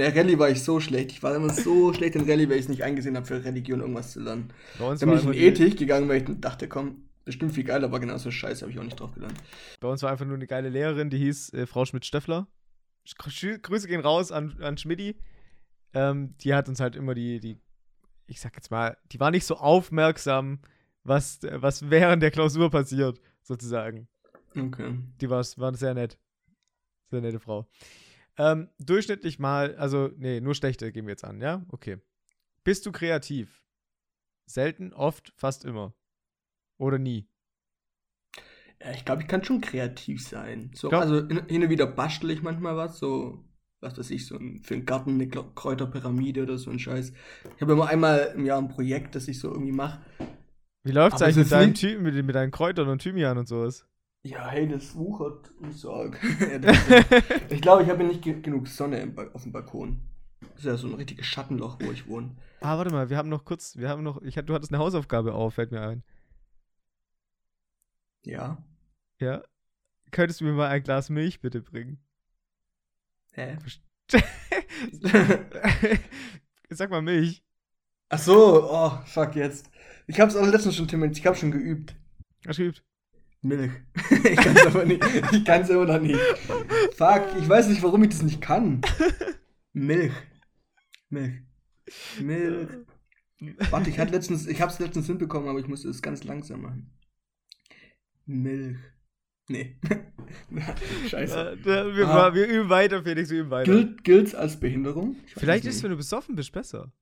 Ne, 0.00 0.14
Rallye 0.14 0.38
war 0.38 0.48
ich 0.50 0.62
so 0.62 0.80
schlecht. 0.80 1.12
Ich 1.12 1.22
war 1.22 1.34
immer 1.34 1.50
so 1.52 1.92
schlecht 1.94 2.14
in 2.16 2.28
Rallye, 2.28 2.48
weil 2.48 2.56
ich 2.56 2.62
es 2.62 2.68
nicht 2.68 2.82
eingesehen 2.84 3.16
habe, 3.16 3.26
für 3.26 3.44
Religion 3.44 3.80
irgendwas 3.80 4.12
zu 4.12 4.20
lernen. 4.20 4.52
Bei 4.78 4.86
uns, 4.88 5.00
Dann 5.00 5.10
war 5.10 5.20
bin 5.20 5.32
ich 5.32 5.38
in 5.38 5.44
Ethik 5.52 5.78
gegangen, 5.78 6.08
weil 6.08 6.22
ich 6.22 6.40
dachte, 6.40 6.68
komm, 6.68 7.04
bestimmt 7.24 7.52
viel 7.54 7.64
geiler, 7.64 7.84
aber 7.84 8.00
genauso 8.00 8.30
scheiße 8.30 8.62
habe 8.62 8.72
ich 8.72 8.78
auch 8.78 8.84
nicht 8.84 8.98
drauf 8.98 9.12
gelernt. 9.12 9.34
bei 9.80 9.88
uns 9.88 10.02
war 10.02 10.10
einfach 10.10 10.24
nur 10.26 10.36
eine 10.36 10.46
geile 10.46 10.68
Lehrerin, 10.68 11.10
die 11.10 11.18
hieß 11.18 11.52
äh, 11.54 11.66
Frau 11.66 11.84
Schmidt-Steffler. 11.84 12.48
Sch- 13.06 13.58
Grüße 13.58 13.88
gehen 13.88 14.00
raus 14.00 14.32
an, 14.32 14.56
an 14.60 14.76
Schmidti. 14.78 15.16
Ähm, 15.92 16.34
die 16.38 16.54
hat 16.54 16.68
uns 16.68 16.80
halt 16.80 16.96
immer 16.96 17.14
die, 17.14 17.40
die 17.40 17.58
ich 18.26 18.40
sag 18.40 18.54
jetzt 18.54 18.70
mal, 18.70 18.96
die 19.10 19.18
war 19.18 19.30
nicht 19.32 19.44
so 19.44 19.56
aufmerksam, 19.56 20.60
was, 21.02 21.40
was 21.42 21.90
während 21.90 22.22
der 22.22 22.30
Klausur 22.30 22.70
passiert, 22.70 23.20
sozusagen. 23.42 24.06
Okay. 24.56 24.94
Die 25.20 25.28
war, 25.30 25.44
war 25.56 25.74
sehr 25.74 25.94
nett. 25.94 26.16
Sehr 27.10 27.20
nette 27.20 27.40
Frau. 27.40 27.66
Ähm, 28.40 28.70
durchschnittlich 28.78 29.38
mal, 29.38 29.76
also, 29.76 30.10
nee, 30.16 30.40
nur 30.40 30.54
schlechte 30.54 30.92
gehen 30.92 31.04
wir 31.04 31.12
jetzt 31.12 31.24
an, 31.24 31.42
ja? 31.42 31.62
Okay. 31.68 31.98
Bist 32.64 32.86
du 32.86 32.92
kreativ? 32.92 33.62
Selten, 34.46 34.94
oft, 34.94 35.34
fast 35.36 35.66
immer. 35.66 35.92
Oder 36.78 36.98
nie? 36.98 37.28
Ja, 38.82 38.92
ich 38.92 39.04
glaube, 39.04 39.20
ich 39.20 39.28
kann 39.28 39.44
schon 39.44 39.60
kreativ 39.60 40.26
sein. 40.26 40.70
So, 40.74 40.88
Glaub- 40.88 41.02
also 41.02 41.28
hin, 41.28 41.62
und 41.62 41.68
wieder 41.68 41.86
bastel 41.86 42.30
ich 42.30 42.40
manchmal 42.40 42.78
was, 42.78 42.98
so, 42.98 43.44
was 43.80 43.98
weiß 43.98 44.10
ich, 44.10 44.26
so 44.26 44.36
ein, 44.36 44.62
für 44.62 44.72
einen 44.72 44.86
Garten 44.86 45.10
eine 45.10 45.28
Kräuterpyramide 45.28 46.44
oder 46.44 46.56
so 46.56 46.70
ein 46.70 46.78
Scheiß. 46.78 47.12
Ich 47.56 47.60
habe 47.60 47.72
immer 47.72 47.88
einmal 47.88 48.32
im 48.34 48.46
Jahr 48.46 48.58
ein 48.58 48.68
Projekt, 48.68 49.16
das 49.16 49.28
ich 49.28 49.38
so 49.38 49.52
irgendwie 49.52 49.72
mache. 49.72 50.00
Wie 50.82 50.92
läuft's 50.92 51.20
Aber 51.20 51.26
eigentlich 51.26 51.36
es 51.36 51.44
mit 51.44 51.52
deinen, 51.52 51.74
Thy 51.74 51.98
mit, 51.98 52.14
mit 52.24 52.34
deinen 52.34 52.52
Kräutern 52.52 52.88
und 52.88 53.02
Thymian 53.02 53.36
und 53.36 53.48
sowas? 53.48 53.86
Ja, 54.22 54.48
hey, 54.50 54.68
das 54.68 54.94
wuchert 54.94 55.50
nicht 55.60 55.78
so 55.78 55.92
arg. 55.94 56.18
Ja, 56.40 56.58
das- 56.58 56.76
ich 57.50 57.62
glaube, 57.62 57.82
ich 57.84 57.88
habe 57.88 58.04
nicht 58.04 58.22
ge 58.22 58.40
genug 58.40 58.68
Sonne 58.68 59.14
auf 59.32 59.42
dem 59.44 59.52
Balkon. 59.52 60.00
Das 60.40 60.58
ist 60.60 60.64
ja 60.64 60.76
so 60.76 60.88
ein 60.88 60.94
richtiges 60.94 61.26
Schattenloch, 61.26 61.78
wo 61.80 61.90
ich 61.90 62.06
wohne. 62.06 62.36
ah, 62.60 62.76
warte 62.76 62.90
mal, 62.92 63.08
wir 63.08 63.16
haben 63.16 63.28
noch 63.30 63.44
kurz, 63.44 63.76
wir 63.76 63.88
haben 63.88 64.02
noch, 64.02 64.20
ich, 64.22 64.34
du 64.34 64.54
hattest 64.54 64.72
eine 64.72 64.82
Hausaufgabe 64.82 65.32
auf, 65.34 65.54
fällt 65.54 65.70
mir 65.70 65.80
ein. 65.82 66.02
Ja. 68.24 68.62
Ja? 69.20 69.42
Könntest 70.10 70.40
du 70.40 70.44
mir 70.44 70.52
mal 70.52 70.68
ein 70.68 70.82
Glas 70.82 71.08
Milch 71.08 71.40
bitte 71.40 71.62
bringen? 71.62 71.98
Hä? 73.32 73.56
Sag 76.70 76.90
mal 76.90 77.00
Milch. 77.02 77.42
Ach 78.08 78.18
so, 78.18 78.68
oh, 78.70 78.90
fuck 79.06 79.34
jetzt. 79.36 79.70
Ich 80.06 80.20
hab's 80.20 80.36
auch 80.36 80.46
letztens 80.46 80.76
schon 80.76 80.88
thematisiert, 80.88 81.18
ich 81.20 81.26
hab 81.26 81.36
schon 81.38 81.52
geübt. 81.52 81.94
Was 82.44 82.56
schiebt? 82.56 82.84
Milch. 83.42 83.70
ich 84.24 84.36
kann's 84.36 84.66
aber 84.66 84.84
nicht. 84.84 85.02
Ich 85.32 85.44
kann's 85.44 85.70
immer 85.70 85.86
noch 85.86 86.00
nicht. 86.00 86.18
Fuck, 86.96 87.22
ich 87.38 87.48
weiß 87.48 87.68
nicht, 87.68 87.82
warum 87.82 88.02
ich 88.02 88.10
das 88.10 88.22
nicht 88.22 88.40
kann. 88.40 88.80
Milch. 89.72 90.12
Milch. 91.08 91.40
Milch. 92.20 92.68
Warte, 93.70 93.88
ich 93.88 93.98
hatte 93.98 94.12
letztens, 94.12 94.46
ich 94.46 94.60
hab's 94.60 94.78
letztens 94.78 95.06
hinbekommen, 95.06 95.48
aber 95.48 95.58
ich 95.58 95.66
musste 95.68 95.88
es 95.88 96.02
ganz 96.02 96.24
langsam 96.24 96.60
machen. 96.62 96.90
Milch. 98.26 98.76
Nee. 99.48 99.78
Scheiße. 101.08 101.58
Da- 101.64 101.96
wir, 101.96 102.06
Ah. 102.08 102.34
wir 102.34 102.46
üben 102.46 102.68
weiter, 102.68 103.02
Felix, 103.02 103.30
wir 103.30 103.40
üben 103.40 103.50
weiter. 103.50 103.72
Gilt, 103.72 104.04
gilt's 104.04 104.34
als 104.34 104.60
Behinderung? 104.60 105.16
Vielleicht 105.26 105.64
es 105.64 105.70
ist 105.70 105.76
es, 105.78 105.82
wenn 105.82 105.90
du 105.90 105.96
besoffen 105.96 106.36
bist, 106.36 106.52
besser. 106.52 106.92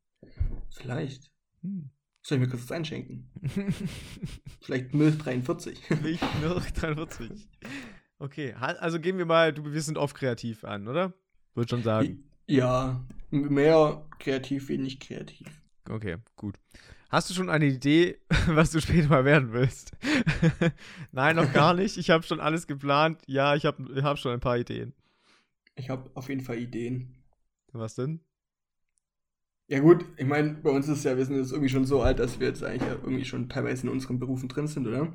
Vielleicht. 0.71 1.31
Hm. 1.63 1.91
Soll 2.29 2.37
ich 2.37 2.45
mir 2.45 2.51
kurz 2.51 2.65
was 2.65 2.73
einschenken? 2.73 3.27
Vielleicht 4.61 4.93
Milch 4.93 5.17
43. 5.17 5.81
Milch 6.03 6.21
noch 6.43 6.63
43. 6.63 7.49
Okay, 8.19 8.53
also 8.53 9.01
gehen 9.01 9.17
wir 9.17 9.25
mal, 9.25 9.55
du, 9.55 9.73
wir 9.73 9.81
sind 9.81 9.97
oft 9.97 10.15
kreativ 10.15 10.63
an, 10.63 10.89
oder? 10.89 11.15
Würde 11.55 11.71
schon 11.71 11.83
sagen. 11.83 12.31
Ja, 12.47 13.03
mehr 13.31 14.07
kreativ, 14.19 14.69
wenig 14.69 15.01
kreativ. 15.01 15.47
Okay, 15.89 16.19
gut. 16.37 16.57
Hast 17.09 17.31
du 17.31 17.35
schon 17.35 17.49
eine 17.49 17.65
Idee, 17.65 18.19
was 18.47 18.73
du 18.73 18.83
später 18.83 19.09
mal 19.09 19.25
werden 19.25 19.55
willst? 19.55 19.93
Nein, 21.13 21.37
noch 21.37 21.51
gar 21.55 21.73
nicht. 21.73 21.97
Ich 21.97 22.11
habe 22.11 22.25
schon 22.25 22.41
alles 22.41 22.67
geplant. 22.67 23.23
Ja, 23.27 23.55
ich 23.55 23.65
habe 23.65 24.03
hab 24.03 24.19
schon 24.19 24.35
ein 24.35 24.41
paar 24.41 24.59
Ideen. 24.59 24.93
Ich 25.77 25.89
habe 25.89 26.11
auf 26.13 26.29
jeden 26.29 26.43
Fall 26.43 26.59
Ideen. 26.59 27.17
Was 27.73 27.95
denn? 27.95 28.21
Ja 29.69 29.81
gut, 29.81 30.05
ich 30.17 30.25
meine, 30.25 30.55
bei 30.55 30.71
uns 30.71 30.89
ist 30.89 31.05
ja, 31.05 31.15
wir 31.17 31.25
sind 31.27 31.37
jetzt 31.37 31.53
irgendwie 31.53 31.69
schon 31.69 31.85
so 31.85 32.01
alt, 32.01 32.19
dass 32.19 32.41
wir 32.41 32.49
jetzt 32.49 32.65
eigentlich 32.65 32.89
ja 32.89 32.95
irgendwie 32.95 33.27
schon 33.27 33.51
teilweise 33.51 33.87
in 33.87 33.93
unseren 33.93 34.19
Berufen 34.19 34.49
drin 34.49 34.67
sind, 34.67 34.87
oder? 34.87 35.13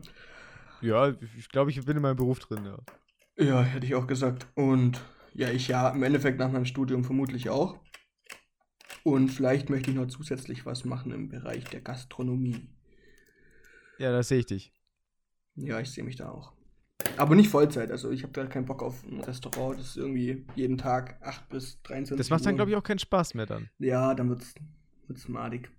Ja, 0.79 1.09
ich 1.37 1.49
glaube, 1.49 1.71
ich 1.71 1.83
bin 1.83 1.97
in 1.97 2.03
meinem 2.03 2.17
Beruf 2.17 2.37
drin, 2.37 2.63
ja. 2.63 2.77
Ja, 3.43 3.63
hätte 3.63 3.87
ich 3.87 3.95
auch 3.95 4.05
gesagt. 4.05 4.45
Und 4.53 5.01
ja, 5.33 5.49
ich 5.49 5.67
ja 5.69 5.89
im 5.89 6.03
Endeffekt 6.03 6.37
nach 6.37 6.51
meinem 6.51 6.65
Studium 6.65 7.03
vermutlich 7.03 7.49
auch. 7.49 7.79
Und 9.03 9.29
vielleicht 9.29 9.71
möchte 9.71 9.89
ich 9.89 9.97
noch 9.97 10.05
zusätzlich 10.07 10.67
was 10.67 10.85
machen 10.85 11.11
im 11.11 11.29
Bereich 11.29 11.63
der 11.65 11.81
Gastronomie. 11.81 12.69
Ja, 13.97 14.11
da 14.11 14.21
sehe 14.21 14.39
ich 14.39 14.45
dich. 14.45 14.71
Ja, 15.55 15.79
ich 15.79 15.91
sehe 15.91 16.03
mich 16.03 16.15
da 16.15 16.29
auch. 16.29 16.53
Aber 17.17 17.35
nicht 17.35 17.49
Vollzeit, 17.49 17.91
also 17.91 18.09
ich 18.11 18.23
habe 18.23 18.33
da 18.33 18.45
keinen 18.45 18.65
Bock 18.65 18.81
auf 18.81 19.03
ein 19.03 19.21
Restaurant, 19.21 19.79
das 19.79 19.89
ist 19.89 19.97
irgendwie 19.97 20.45
jeden 20.55 20.77
Tag 20.77 21.17
8 21.21 21.49
bis 21.49 21.81
23 21.83 22.17
Das 22.17 22.29
macht 22.29 22.45
dann, 22.45 22.55
glaube 22.55 22.71
ich, 22.71 22.77
auch 22.77 22.83
keinen 22.83 22.99
Spaß 22.99 23.35
mehr 23.35 23.45
dann. 23.45 23.69
Ja, 23.77 24.15
dann 24.15 24.29
wird's, 24.29 24.55
wird's 25.07 25.27
madig. 25.27 25.71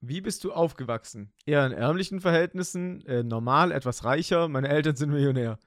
Wie 0.00 0.20
bist 0.20 0.42
du 0.42 0.52
aufgewachsen? 0.52 1.32
Eher 1.46 1.64
in 1.64 1.72
ärmlichen 1.72 2.20
Verhältnissen, 2.20 3.06
äh, 3.06 3.22
normal, 3.22 3.70
etwas 3.70 4.04
reicher. 4.04 4.48
Meine 4.48 4.68
Eltern 4.68 4.96
sind 4.96 5.10
Millionär. 5.10 5.60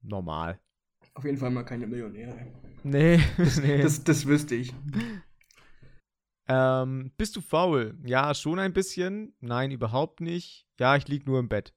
Normal. 0.00 0.58
Auf 1.12 1.24
jeden 1.24 1.36
Fall 1.36 1.50
mal 1.50 1.64
keine 1.64 1.86
Millionäre. 1.86 2.46
Nee, 2.82 3.20
nee. 3.60 3.82
Das, 3.82 4.02
das 4.02 4.24
wüsste 4.24 4.54
ich. 4.54 4.72
ähm, 6.48 7.12
bist 7.18 7.36
du 7.36 7.42
faul? 7.42 7.98
Ja, 8.06 8.34
schon 8.34 8.58
ein 8.58 8.72
bisschen. 8.72 9.34
Nein, 9.40 9.70
überhaupt 9.70 10.22
nicht. 10.22 10.66
Ja, 10.80 10.96
ich 10.96 11.06
lieg 11.06 11.26
nur 11.26 11.38
im 11.38 11.50
Bett. 11.50 11.74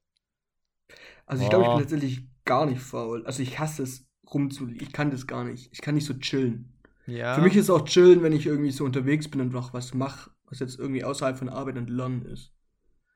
Also 1.25 1.43
ich 1.43 1.49
glaube, 1.49 1.65
ich 1.65 1.71
bin 1.71 1.79
tatsächlich 1.79 2.27
gar 2.45 2.65
nicht 2.65 2.81
faul. 2.81 3.25
Also 3.25 3.43
ich 3.43 3.59
hasse 3.59 3.83
es 3.83 4.07
rumzuliegen. 4.31 4.81
Ich 4.81 4.93
kann 4.93 5.11
das 5.11 5.27
gar 5.27 5.43
nicht. 5.43 5.69
Ich 5.71 5.81
kann 5.81 5.95
nicht 5.95 6.05
so 6.05 6.13
chillen. 6.13 6.73
Ja. 7.05 7.35
Für 7.35 7.41
mich 7.41 7.55
ist 7.55 7.69
auch 7.69 7.85
chillen, 7.85 8.21
wenn 8.23 8.33
ich 8.33 8.45
irgendwie 8.45 8.71
so 8.71 8.83
unterwegs 8.85 9.29
bin 9.29 9.41
und 9.41 9.51
noch 9.51 9.73
was 9.73 9.93
mache, 9.93 10.31
was 10.45 10.59
jetzt 10.59 10.77
irgendwie 10.77 11.03
außerhalb 11.03 11.37
von 11.37 11.49
Arbeit 11.49 11.77
und 11.77 11.89
Lernen 11.89 12.23
ist. 12.25 12.53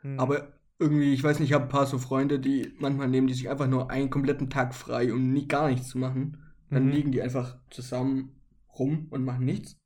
Hm. 0.01 0.19
Aber 0.19 0.53
irgendwie, 0.79 1.13
ich 1.13 1.23
weiß 1.23 1.39
nicht, 1.39 1.49
ich 1.49 1.53
habe 1.53 1.65
ein 1.65 1.69
paar 1.69 1.86
so 1.86 1.97
Freunde, 1.99 2.39
die 2.39 2.73
manchmal 2.79 3.07
nehmen 3.07 3.27
die 3.27 3.34
sich 3.34 3.49
einfach 3.49 3.67
nur 3.67 3.91
einen 3.91 4.10
kompletten 4.10 4.49
Tag 4.49 4.73
frei, 4.73 5.13
um 5.13 5.31
nie 5.31 5.47
gar 5.47 5.69
nichts 5.69 5.89
zu 5.89 5.97
machen. 5.97 6.38
Dann 6.69 6.86
Mhm. 6.86 6.91
liegen 6.91 7.12
die 7.12 7.21
einfach 7.21 7.57
zusammen 7.69 8.41
rum 8.79 9.07
und 9.10 9.25
machen 9.25 9.45
nichts. 9.45 9.77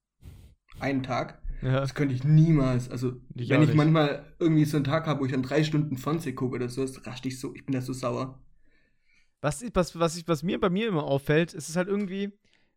Einen 0.80 1.04
Tag. 1.04 1.42
Ja. 1.62 1.80
Das 1.82 1.94
könnte 1.96 2.14
ich 2.16 2.24
niemals. 2.24 2.90
Also, 2.90 3.14
Ich 3.36 3.50
wenn 3.50 3.62
ich 3.62 3.70
nicht. 3.70 3.78
manchmal 3.78 4.34
irgendwie 4.40 4.66
so 4.66 4.78
einen 4.78 4.84
Tag 4.84 5.08
habe, 5.08 5.22
wo 5.22 5.26
ich 5.26 5.32
dann 5.32 5.44
drei 5.44 5.64
Stunden 5.64 5.98
Fernseh 5.98 6.34
gucke 6.34 6.56
oder 6.56 6.70
so, 6.70 6.82
das 6.82 7.06
rascht 7.06 7.26
ich 7.26 7.40
so, 7.40 7.54
ich 7.56 7.66
bin 7.66 7.74
da 7.74 7.82
so 7.82 7.94
sauer. 7.94 8.40
Was, 9.42 9.64
was, 9.74 10.00
was, 10.00 10.18
ich, 10.18 10.28
was 10.28 10.44
mir 10.44 10.60
bei 10.60 10.70
mir 10.70 10.88
immer 10.88 11.04
auffällt, 11.04 11.54
ist 11.54 11.70
es 11.70 11.76
halt 11.76 11.88
irgendwie, 11.88 12.32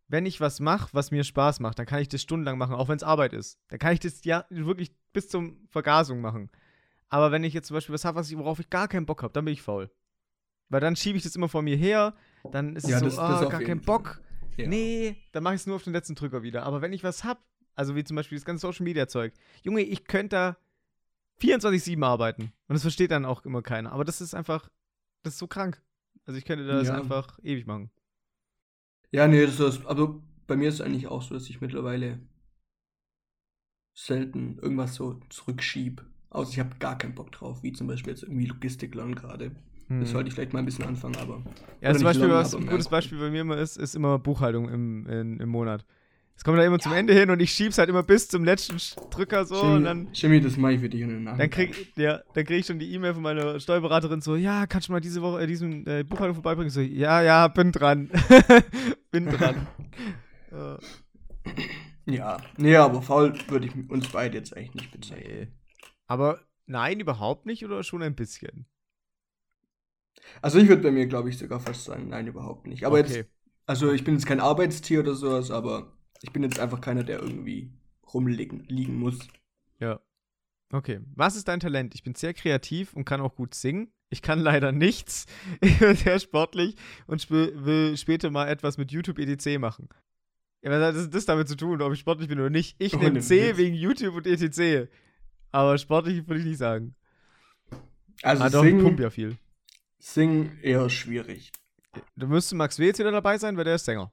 wenn 0.07 0.25
ich 0.25 0.39
was 0.39 0.59
mache, 0.59 0.89
was 0.93 1.11
mir 1.11 1.23
Spaß 1.23 1.59
macht, 1.61 1.79
dann 1.79 1.85
kann 1.85 2.01
ich 2.01 2.09
das 2.09 2.21
stundenlang 2.21 2.57
machen, 2.57 2.75
auch 2.75 2.89
wenn 2.89 2.97
es 2.97 3.03
Arbeit 3.03 3.33
ist. 3.33 3.59
Dann 3.69 3.79
kann 3.79 3.93
ich 3.93 3.99
das 3.99 4.23
ja 4.23 4.45
wirklich 4.49 4.91
bis 5.13 5.29
zum 5.29 5.67
Vergasung 5.69 6.21
machen. 6.21 6.49
Aber 7.09 7.31
wenn 7.31 7.43
ich 7.43 7.53
jetzt 7.55 7.67
zum 7.67 7.75
Beispiel 7.75 7.93
was 7.93 8.05
habe, 8.05 8.21
worauf 8.37 8.59
ich 8.59 8.69
gar 8.69 8.87
keinen 8.87 9.07
Bock 9.07 9.23
habe, 9.23 9.33
dann 9.33 9.45
bin 9.45 9.53
ich 9.53 9.63
faul. 9.63 9.89
Weil 10.69 10.81
dann 10.81 10.95
schiebe 10.95 11.17
ich 11.17 11.23
das 11.23 11.35
immer 11.35 11.49
vor 11.49 11.63
mir 11.63 11.75
her, 11.75 12.13
dann 12.51 12.75
ist 12.75 12.87
Ja, 12.87 12.97
es 12.97 12.99
so, 12.99 13.05
das- 13.07 13.15
das 13.15 13.43
auf 13.43 13.49
gar 13.49 13.61
keinen 13.61 13.81
Fall. 13.81 13.97
Bock. 13.97 14.21
Ja. 14.57 14.67
Nee, 14.67 15.15
dann 15.31 15.41
mache 15.41 15.55
ich 15.55 15.61
es 15.61 15.67
nur 15.67 15.77
auf 15.77 15.83
den 15.83 15.93
letzten 15.93 16.13
Drücker 16.15 16.43
wieder. 16.43 16.63
Aber 16.63 16.81
wenn 16.83 16.93
ich 16.93 17.03
was 17.03 17.23
hab, 17.23 17.41
also 17.79 17.95
wie 17.95 18.03
zum 18.03 18.17
Beispiel 18.17 18.37
das 18.37 18.43
ganze 18.43 18.67
Social 18.67 18.83
Media 18.83 19.07
Zeug, 19.07 19.33
Junge, 19.63 19.81
ich 19.81 20.03
könnte 20.03 20.35
da 20.35 20.57
24-7 21.41 22.05
arbeiten. 22.05 22.51
Und 22.67 22.73
das 22.73 22.81
versteht 22.81 23.09
dann 23.09 23.23
auch 23.23 23.45
immer 23.45 23.61
keiner. 23.61 23.93
Aber 23.93 24.03
das 24.03 24.19
ist 24.19 24.35
einfach, 24.35 24.69
das 25.23 25.35
ist 25.35 25.39
so 25.39 25.47
krank. 25.47 25.81
Also 26.25 26.37
ich 26.37 26.43
könnte 26.43 26.67
das 26.67 26.89
Ja. 26.89 26.95
einfach 26.95 27.39
ewig 27.41 27.65
machen. 27.67 27.89
Ja, 29.11 29.29
nee, 29.29 29.45
das 29.45 29.61
ist, 29.61 29.85
aber 29.85 30.21
bei 30.45 30.57
mir 30.57 30.67
ist 30.67 30.75
es 30.75 30.81
eigentlich 30.81 31.07
auch 31.07 31.21
so, 31.21 31.33
dass 31.33 31.49
ich 31.49 31.61
mittlerweile 31.61 32.19
selten 33.95 34.59
irgendwas 34.59 34.95
so 34.95 35.21
zurückschieb. 35.29 36.03
Außer 36.31 36.51
ich 36.51 36.59
habe 36.59 36.75
gar 36.79 36.97
keinen 36.97 37.15
Bock 37.15 37.31
drauf, 37.31 37.63
wie 37.63 37.71
zum 37.71 37.87
Beispiel 37.87 38.11
jetzt 38.11 38.23
irgendwie 38.23 38.45
Logistik 38.45 38.93
lernen 38.93 39.15
gerade. 39.15 39.55
Hm. 39.87 40.01
Das 40.01 40.11
sollte 40.11 40.27
ich 40.27 40.33
vielleicht 40.33 40.51
mal 40.51 40.59
ein 40.59 40.65
bisschen 40.65 40.85
anfangen, 40.85 41.15
aber. 41.15 41.43
Ja, 41.79 41.93
zum 41.93 42.03
Beispiel, 42.03 42.27
lernen, 42.27 42.43
was 42.43 42.53
ein 42.53 42.67
gutes. 42.67 42.89
Beispiel 42.89 43.19
bei 43.19 43.29
mir 43.31 43.41
immer 43.41 43.57
ist, 43.57 43.77
ist 43.77 43.95
immer 43.95 44.19
Buchhaltung 44.19 44.67
im, 44.67 45.07
in, 45.07 45.39
im 45.39 45.49
Monat. 45.49 45.85
Es 46.39 46.45
kommt 46.45 46.57
da 46.57 46.63
immer 46.63 46.79
zum 46.79 46.93
Ende 46.93 47.13
hin 47.13 47.29
und 47.31 47.41
ich 47.41 47.51
schieb's 47.51 47.77
halt 47.77 47.89
immer 47.89 48.01
bis 48.01 48.29
zum 48.29 48.45
letzten 48.45 48.77
Drücker 49.09 49.43
so 49.43 49.61
Jimmy, 49.61 49.75
und 49.75 49.83
dann, 49.83 50.07
Jimmy, 50.13 50.39
das 50.39 50.55
mache 50.55 50.71
ich 50.71 50.79
für 50.79 50.87
dich 50.87 51.01
in 51.01 51.09
den 51.09 51.23
Nachhinein. 51.25 51.37
dann 51.37 51.49
krieg, 51.49 51.91
ja, 51.97 52.21
dann 52.33 52.45
krieg 52.45 52.61
ich 52.61 52.65
schon 52.65 52.79
die 52.79 52.93
E-Mail 52.93 53.13
von 53.13 53.23
meiner 53.23 53.59
Steuerberaterin 53.59 54.21
so, 54.21 54.37
ja, 54.37 54.65
kannst 54.65 54.87
du 54.87 54.93
mal 54.93 55.01
diese 55.01 55.21
Woche, 55.21 55.41
äh, 55.41 55.47
diesen 55.47 55.85
äh, 55.85 56.05
Buchhaltung 56.05 56.35
vorbeibringen? 56.35 56.69
So, 56.69 56.79
ja, 56.79 57.21
ja, 57.21 57.49
bin 57.49 57.73
dran. 57.73 58.09
bin 59.11 59.25
dran. 59.25 59.67
äh, 60.53 60.77
Ja, 62.09 62.37
nee, 62.55 62.77
aber 62.77 63.01
faul 63.01 63.33
würde 63.49 63.67
ich 63.67 63.89
uns 63.89 64.07
beide 64.07 64.37
jetzt 64.37 64.55
eigentlich 64.55 64.75
nicht 64.75 64.91
bezeichnen. 64.91 65.27
nee. 65.27 65.47
Aber 66.07 66.39
nein, 66.67 67.01
überhaupt 67.01 67.47
nicht 67.47 67.65
oder 67.65 67.83
schon 67.83 68.01
ein 68.01 68.15
bisschen? 68.15 68.65
Also 70.41 70.57
ich 70.59 70.69
würde 70.69 70.83
bei 70.83 70.91
mir, 70.91 71.05
glaube 71.07 71.27
ich, 71.27 71.37
sogar 71.37 71.59
fast 71.59 71.83
sagen, 71.83 72.07
nein, 72.07 72.27
überhaupt 72.27 72.65
nicht. 72.65 72.85
Aber 72.85 72.97
okay. 72.97 73.13
jetzt, 73.13 73.29
also 73.65 73.91
ich 73.91 74.05
bin 74.05 74.13
jetzt 74.13 74.25
kein 74.25 74.39
Arbeitstier 74.39 75.01
oder 75.01 75.15
sowas, 75.15 75.51
aber 75.51 75.98
ich 76.21 76.31
bin 76.31 76.43
jetzt 76.43 76.59
einfach 76.59 76.81
keiner, 76.81 77.03
der 77.03 77.19
irgendwie 77.21 77.69
rumliegen 78.13 78.63
liegen 78.67 78.97
muss. 78.99 79.19
Ja. 79.79 79.99
Okay. 80.71 80.99
Was 81.15 81.35
ist 81.35 81.47
dein 81.47 81.59
Talent? 81.59 81.95
Ich 81.95 82.03
bin 82.03 82.15
sehr 82.15 82.33
kreativ 82.33 82.93
und 82.93 83.05
kann 83.05 83.21
auch 83.21 83.35
gut 83.35 83.53
singen. 83.55 83.91
Ich 84.09 84.21
kann 84.21 84.39
leider 84.39 84.71
nichts. 84.71 85.25
Ich 85.61 85.79
bin 85.79 85.95
sehr 85.95 86.19
sportlich 86.19 86.75
und 87.07 87.21
sp 87.21 87.53
will 87.55 87.97
später 87.97 88.29
mal 88.31 88.47
etwas 88.47 88.77
mit 88.77 88.91
YouTube 88.91 89.19
EDC 89.19 89.59
machen. 89.59 89.89
Ja, 90.61 90.71
was 90.71 90.95
hat 90.97 91.13
das, 91.13 91.25
damit 91.25 91.47
zu 91.47 91.55
tun, 91.55 91.81
ob 91.81 91.93
ich 91.93 91.99
sportlich 91.99 92.27
bin 92.27 92.39
oder 92.39 92.49
nicht? 92.49 92.75
Ich 92.79 92.93
Oh, 92.93 92.97
nehme 92.97 93.13
ne 93.13 93.21
C 93.21 93.55
wegen 93.57 93.75
YouTube 93.75 94.15
und 94.15 94.27
ETC. 94.27 94.89
Aber 95.51 95.77
sportlich 95.77 96.27
würde 96.27 96.41
ich 96.41 96.45
nicht 96.45 96.57
sagen. 96.57 96.95
Also 98.21 98.43
ah, 98.43 98.49
doch, 98.49 98.63
ich 98.65 98.71
Sing, 98.71 98.83
pump 98.83 98.99
ja 98.99 99.09
viel. 99.09 99.37
Sing 99.99 100.57
eher 100.61 100.89
schwierig. 100.89 101.51
Da 102.15 102.27
müsste 102.27 102.55
Max 102.55 102.77
W. 102.77 102.85
jetzt 102.85 102.99
wieder 102.99 103.11
dabei 103.11 103.37
sein, 103.37 103.55
weil 103.57 103.63
der 103.63 103.75
ist 103.75 103.85
Sänger. 103.85 104.11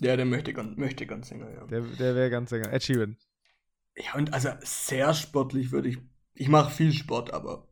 Ja, 0.00 0.16
der 0.16 0.26
möchte 0.26 0.52
ganz, 0.52 0.76
möchte 0.76 1.06
ganz 1.06 1.28
Sänger, 1.28 1.50
ja. 1.50 1.66
Der, 1.66 1.80
der 1.80 2.14
wäre 2.14 2.30
ganz 2.30 2.50
Sänger. 2.50 2.72
Ed 2.72 2.82
Sheeran. 2.84 3.16
Ja, 3.96 4.14
und 4.14 4.32
also 4.32 4.50
sehr 4.60 5.12
sportlich 5.14 5.72
würde 5.72 5.88
ich. 5.88 5.98
Ich 6.34 6.48
mache 6.48 6.70
viel 6.70 6.92
Sport, 6.92 7.32
aber 7.32 7.66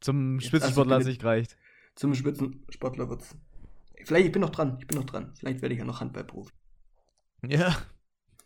Zum 0.00 0.38
Jetzt 0.38 0.48
Spitzensportler 0.48 0.94
hat 0.94 0.98
also 1.00 1.08
nicht 1.08 1.20
gereicht. 1.20 1.56
zum 1.94 2.14
Spitzensportler 2.14 3.08
wird's. 3.08 3.34
Vielleicht, 4.04 4.26
ich 4.26 4.32
bin 4.32 4.42
noch 4.42 4.50
dran, 4.50 4.76
ich 4.80 4.86
bin 4.86 4.98
noch 4.98 5.06
dran. 5.06 5.32
Vielleicht 5.38 5.60
werde 5.62 5.74
ich 5.74 5.78
ja 5.80 5.84
noch 5.84 6.00
Handballprofi. 6.00 6.52
Ja. 7.46 7.76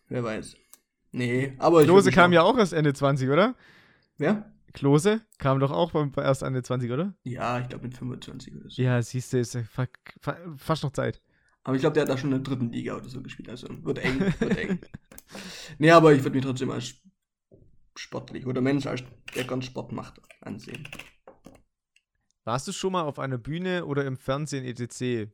Wer 0.08 0.24
weiß. 0.24 0.56
Nee, 1.12 1.54
aber. 1.58 1.82
Klose 1.84 2.10
kam 2.10 2.30
noch- 2.30 2.36
ja 2.36 2.42
auch 2.42 2.56
erst 2.56 2.72
Ende 2.72 2.94
20, 2.94 3.28
oder? 3.28 3.54
Wer? 4.16 4.50
Klose 4.72 5.20
kam 5.38 5.60
doch 5.60 5.70
auch 5.70 5.90
beim- 5.92 6.12
erst 6.16 6.42
Ende 6.42 6.62
20, 6.62 6.90
oder? 6.90 7.14
Ja, 7.24 7.58
ich 7.60 7.68
glaube 7.68 7.84
mit 7.84 7.96
25 7.96 8.54
oder 8.56 8.70
so. 8.70 8.80
Ja, 8.80 9.02
siehst 9.02 9.32
du, 9.32 9.38
ist 9.38 9.56
fa 9.70 9.86
fa 10.20 10.36
fast 10.56 10.82
noch 10.84 10.92
Zeit. 10.92 11.20
Aber 11.64 11.76
ich 11.76 11.80
glaube, 11.80 11.94
der 11.94 12.02
hat 12.02 12.08
da 12.10 12.18
schon 12.18 12.32
in 12.32 12.42
der 12.42 12.44
dritten 12.44 12.70
Liga 12.70 12.96
oder 12.96 13.08
so 13.08 13.22
gespielt. 13.22 13.48
Also 13.48 13.68
wird 13.84 13.98
eng, 13.98 14.20
wird 14.40 14.58
eng. 14.58 14.80
Nee, 15.78 15.90
aber 15.90 16.12
ich 16.12 16.22
würde 16.22 16.36
mich 16.36 16.44
trotzdem 16.44 16.70
als 16.70 16.94
sportlich 17.96 18.46
oder 18.46 18.60
Mensch, 18.60 18.86
als 18.86 19.02
der 19.34 19.44
ganz 19.44 19.66
Sport 19.66 19.92
macht, 19.92 20.20
ansehen. 20.40 20.88
Warst 22.44 22.66
du 22.66 22.72
schon 22.72 22.92
mal 22.92 23.02
auf 23.02 23.18
einer 23.18 23.38
Bühne 23.38 23.84
oder 23.86 24.04
im 24.04 24.16
Fernsehen 24.16 24.64
etc.? 24.64 25.30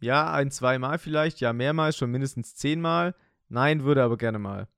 Ja, 0.00 0.32
ein, 0.32 0.50
zweimal 0.50 0.98
vielleicht, 0.98 1.40
ja, 1.40 1.52
mehrmals, 1.52 1.96
schon 1.96 2.10
mindestens 2.10 2.54
zehnmal. 2.54 3.14
Nein, 3.48 3.84
würde 3.84 4.02
aber 4.02 4.16
gerne 4.16 4.38
mal. 4.38 4.68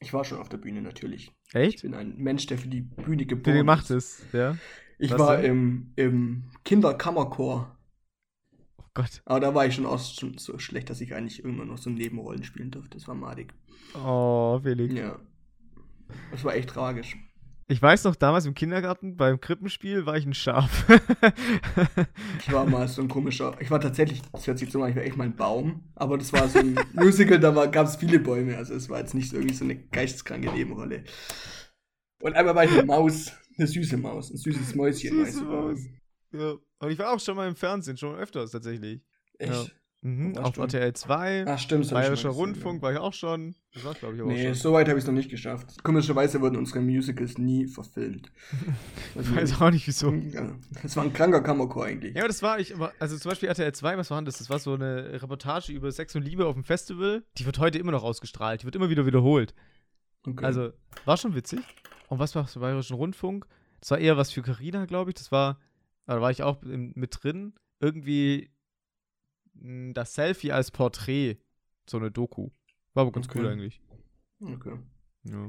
Ich 0.00 0.12
war 0.12 0.24
schon 0.24 0.38
auf 0.38 0.48
der 0.48 0.58
Bühne 0.58 0.82
natürlich. 0.82 1.32
Ich 1.48 1.54
Echt? 1.54 1.82
bin 1.82 1.94
ein 1.94 2.16
Mensch, 2.18 2.46
der 2.46 2.58
für 2.58 2.68
die 2.68 2.82
Bühne 2.82 3.26
geboren 3.26 3.56
gemacht 3.56 3.90
ist. 3.90 4.20
ist, 4.20 4.32
ja. 4.32 4.56
Ich 4.98 5.10
Was 5.12 5.18
war 5.18 5.36
denn? 5.38 5.50
im, 5.50 5.92
im 5.96 6.50
Kinderkammerchor. 6.64 7.77
Gott. 8.98 9.22
Aber 9.26 9.38
da 9.38 9.54
war 9.54 9.64
ich 9.64 9.76
schon 9.76 9.86
auch 9.86 10.00
schon 10.00 10.38
so 10.38 10.58
schlecht, 10.58 10.90
dass 10.90 11.00
ich 11.00 11.14
eigentlich 11.14 11.44
irgendwann 11.44 11.68
noch 11.68 11.78
so 11.78 11.88
Nebenrollen 11.88 12.42
spielen 12.42 12.72
durfte. 12.72 12.98
Das 12.98 13.06
war 13.06 13.14
madig. 13.14 13.54
Oh, 13.94 14.58
Felix. 14.60 14.92
Ja. 14.92 15.20
Das 16.32 16.42
war 16.42 16.56
echt 16.56 16.70
tragisch. 16.70 17.16
Ich 17.68 17.80
weiß 17.80 18.02
noch, 18.04 18.16
damals 18.16 18.44
im 18.46 18.54
Kindergarten 18.54 19.16
beim 19.16 19.40
Krippenspiel 19.40 20.04
war 20.04 20.16
ich 20.16 20.26
ein 20.26 20.34
Schaf. 20.34 20.86
Ich 22.40 22.52
war 22.52 22.66
mal 22.66 22.88
so 22.88 23.02
ein 23.02 23.08
komischer. 23.08 23.56
Ich 23.60 23.70
war 23.70 23.78
tatsächlich, 23.78 24.22
das 24.32 24.46
hört 24.46 24.58
sich 24.58 24.70
so 24.72 24.82
an, 24.82 24.90
ich 24.90 24.96
war 24.96 25.02
echt 25.02 25.16
mal 25.16 25.24
ein 25.24 25.36
Baum. 25.36 25.82
Aber 25.94 26.18
das 26.18 26.32
war 26.32 26.48
so 26.48 26.58
ein 26.58 26.80
Musical, 26.94 27.38
da 27.38 27.66
gab 27.66 27.86
es 27.86 27.96
viele 27.96 28.18
Bäume. 28.18 28.56
Also 28.56 28.74
es 28.74 28.88
war 28.88 28.98
jetzt 28.98 29.14
nicht 29.14 29.30
so 29.30 29.36
irgendwie 29.36 29.54
so 29.54 29.64
eine 29.64 29.76
geisteskranke 29.76 30.50
Nebenrolle. 30.50 31.04
Und 32.20 32.34
einmal 32.34 32.54
war 32.56 32.64
ich 32.64 32.72
eine 32.72 32.84
Maus, 32.84 33.32
eine 33.58 33.68
süße 33.68 33.96
Maus, 33.98 34.30
ein 34.30 34.38
süßes 34.38 34.74
Mäuschen. 34.74 35.24
Süße. 35.24 35.44
Maus. 35.44 35.78
Ja. 36.32 36.54
Und 36.80 36.90
ich 36.90 36.98
war 36.98 37.12
auch 37.12 37.20
schon 37.20 37.36
mal 37.36 37.48
im 37.48 37.56
Fernsehen, 37.56 37.96
schon 37.96 38.14
öfters 38.16 38.50
tatsächlich. 38.52 39.00
Echt? 39.38 39.74
Mhm. 40.00 40.30
Wo 40.30 40.36
warst 40.36 40.46
Auf 40.46 40.54
du? 40.54 40.60
RTL 40.62 40.92
2, 40.92 41.44
Ach 41.48 41.58
stimmt, 41.58 41.90
Bayerischer 41.90 42.28
Rundfunk 42.28 42.80
war 42.82 42.92
ich 42.92 42.98
auch 42.98 43.12
schon. 43.12 43.56
Das 43.74 43.84
war 43.84 43.94
glaube 43.94 44.14
ich 44.14 44.20
aber 44.22 44.30
Nee, 44.30 44.42
auch 44.42 44.46
schon. 44.50 44.54
so 44.54 44.72
weit 44.72 44.86
habe 44.88 44.96
ich 44.96 45.02
es 45.02 45.08
noch 45.08 45.14
nicht 45.14 45.28
geschafft. 45.28 45.82
Komischerweise 45.82 46.40
wurden 46.40 46.54
unsere 46.56 46.80
Musicals 46.80 47.36
nie 47.36 47.66
verfilmt. 47.66 48.30
Ich 49.20 49.34
weiß 49.36 49.60
auch 49.60 49.70
nicht 49.72 49.88
wieso. 49.88 50.12
Ja, 50.32 50.56
Das 50.82 50.94
war 50.96 51.02
ein 51.02 51.12
kranker 51.12 51.40
Kammerchor 51.42 51.86
eigentlich. 51.86 52.14
Ja, 52.14 52.20
aber 52.22 52.28
das 52.28 52.42
war 52.44 52.60
ich, 52.60 52.74
also 53.00 53.18
zum 53.18 53.28
Beispiel 53.30 53.48
RTL 53.48 53.72
2, 53.74 53.98
was 53.98 54.10
war 54.12 54.20
denn 54.20 54.26
das? 54.26 54.38
Das 54.38 54.48
war 54.48 54.60
so 54.60 54.74
eine 54.74 55.20
Reportage 55.20 55.72
über 55.72 55.90
Sex 55.90 56.14
und 56.14 56.22
Liebe 56.22 56.46
auf 56.46 56.54
dem 56.54 56.62
Festival. 56.62 57.24
Die 57.36 57.44
wird 57.44 57.58
heute 57.58 57.78
immer 57.78 57.90
noch 57.90 58.04
ausgestrahlt. 58.04 58.60
Die 58.62 58.66
wird 58.66 58.76
immer 58.76 58.90
wieder 58.90 59.04
wiederholt. 59.04 59.52
Okay. 60.24 60.44
Also, 60.44 60.70
war 61.06 61.16
schon 61.16 61.34
witzig. 61.34 61.58
Und 62.06 62.20
was 62.20 62.36
war 62.36 62.46
für 62.46 62.60
Bayerischen 62.60 62.94
Rundfunk? 62.94 63.46
Das 63.80 63.90
war 63.90 63.98
eher 63.98 64.16
was 64.16 64.30
für 64.30 64.42
Carina, 64.42 64.86
glaube 64.86 65.10
ich. 65.10 65.14
Das 65.16 65.32
war, 65.32 65.58
da 66.16 66.20
war 66.20 66.30
ich 66.30 66.42
auch 66.42 66.62
mit 66.62 67.22
drin. 67.22 67.54
Irgendwie 67.80 68.50
mh, 69.54 69.92
das 69.92 70.14
Selfie 70.14 70.52
als 70.52 70.70
Porträt. 70.70 71.38
So 71.88 71.96
eine 71.98 72.10
Doku. 72.10 72.50
War 72.94 73.02
aber 73.02 73.12
ganz 73.12 73.28
Okay. 73.28 73.38
cool 73.38 73.48
eigentlich. 73.48 73.80
okay. 74.40 74.78
Ja. 75.24 75.46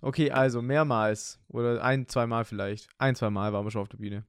Okay, 0.00 0.30
also 0.30 0.62
mehrmals. 0.62 1.40
Oder 1.48 1.82
ein, 1.82 2.06
zweimal 2.08 2.44
vielleicht. 2.44 2.88
Ein, 2.98 3.14
zweimal 3.16 3.52
waren 3.52 3.64
wir 3.66 3.70
schon 3.70 3.82
auf 3.82 3.88
der 3.88 3.98
Bühne. 3.98 4.26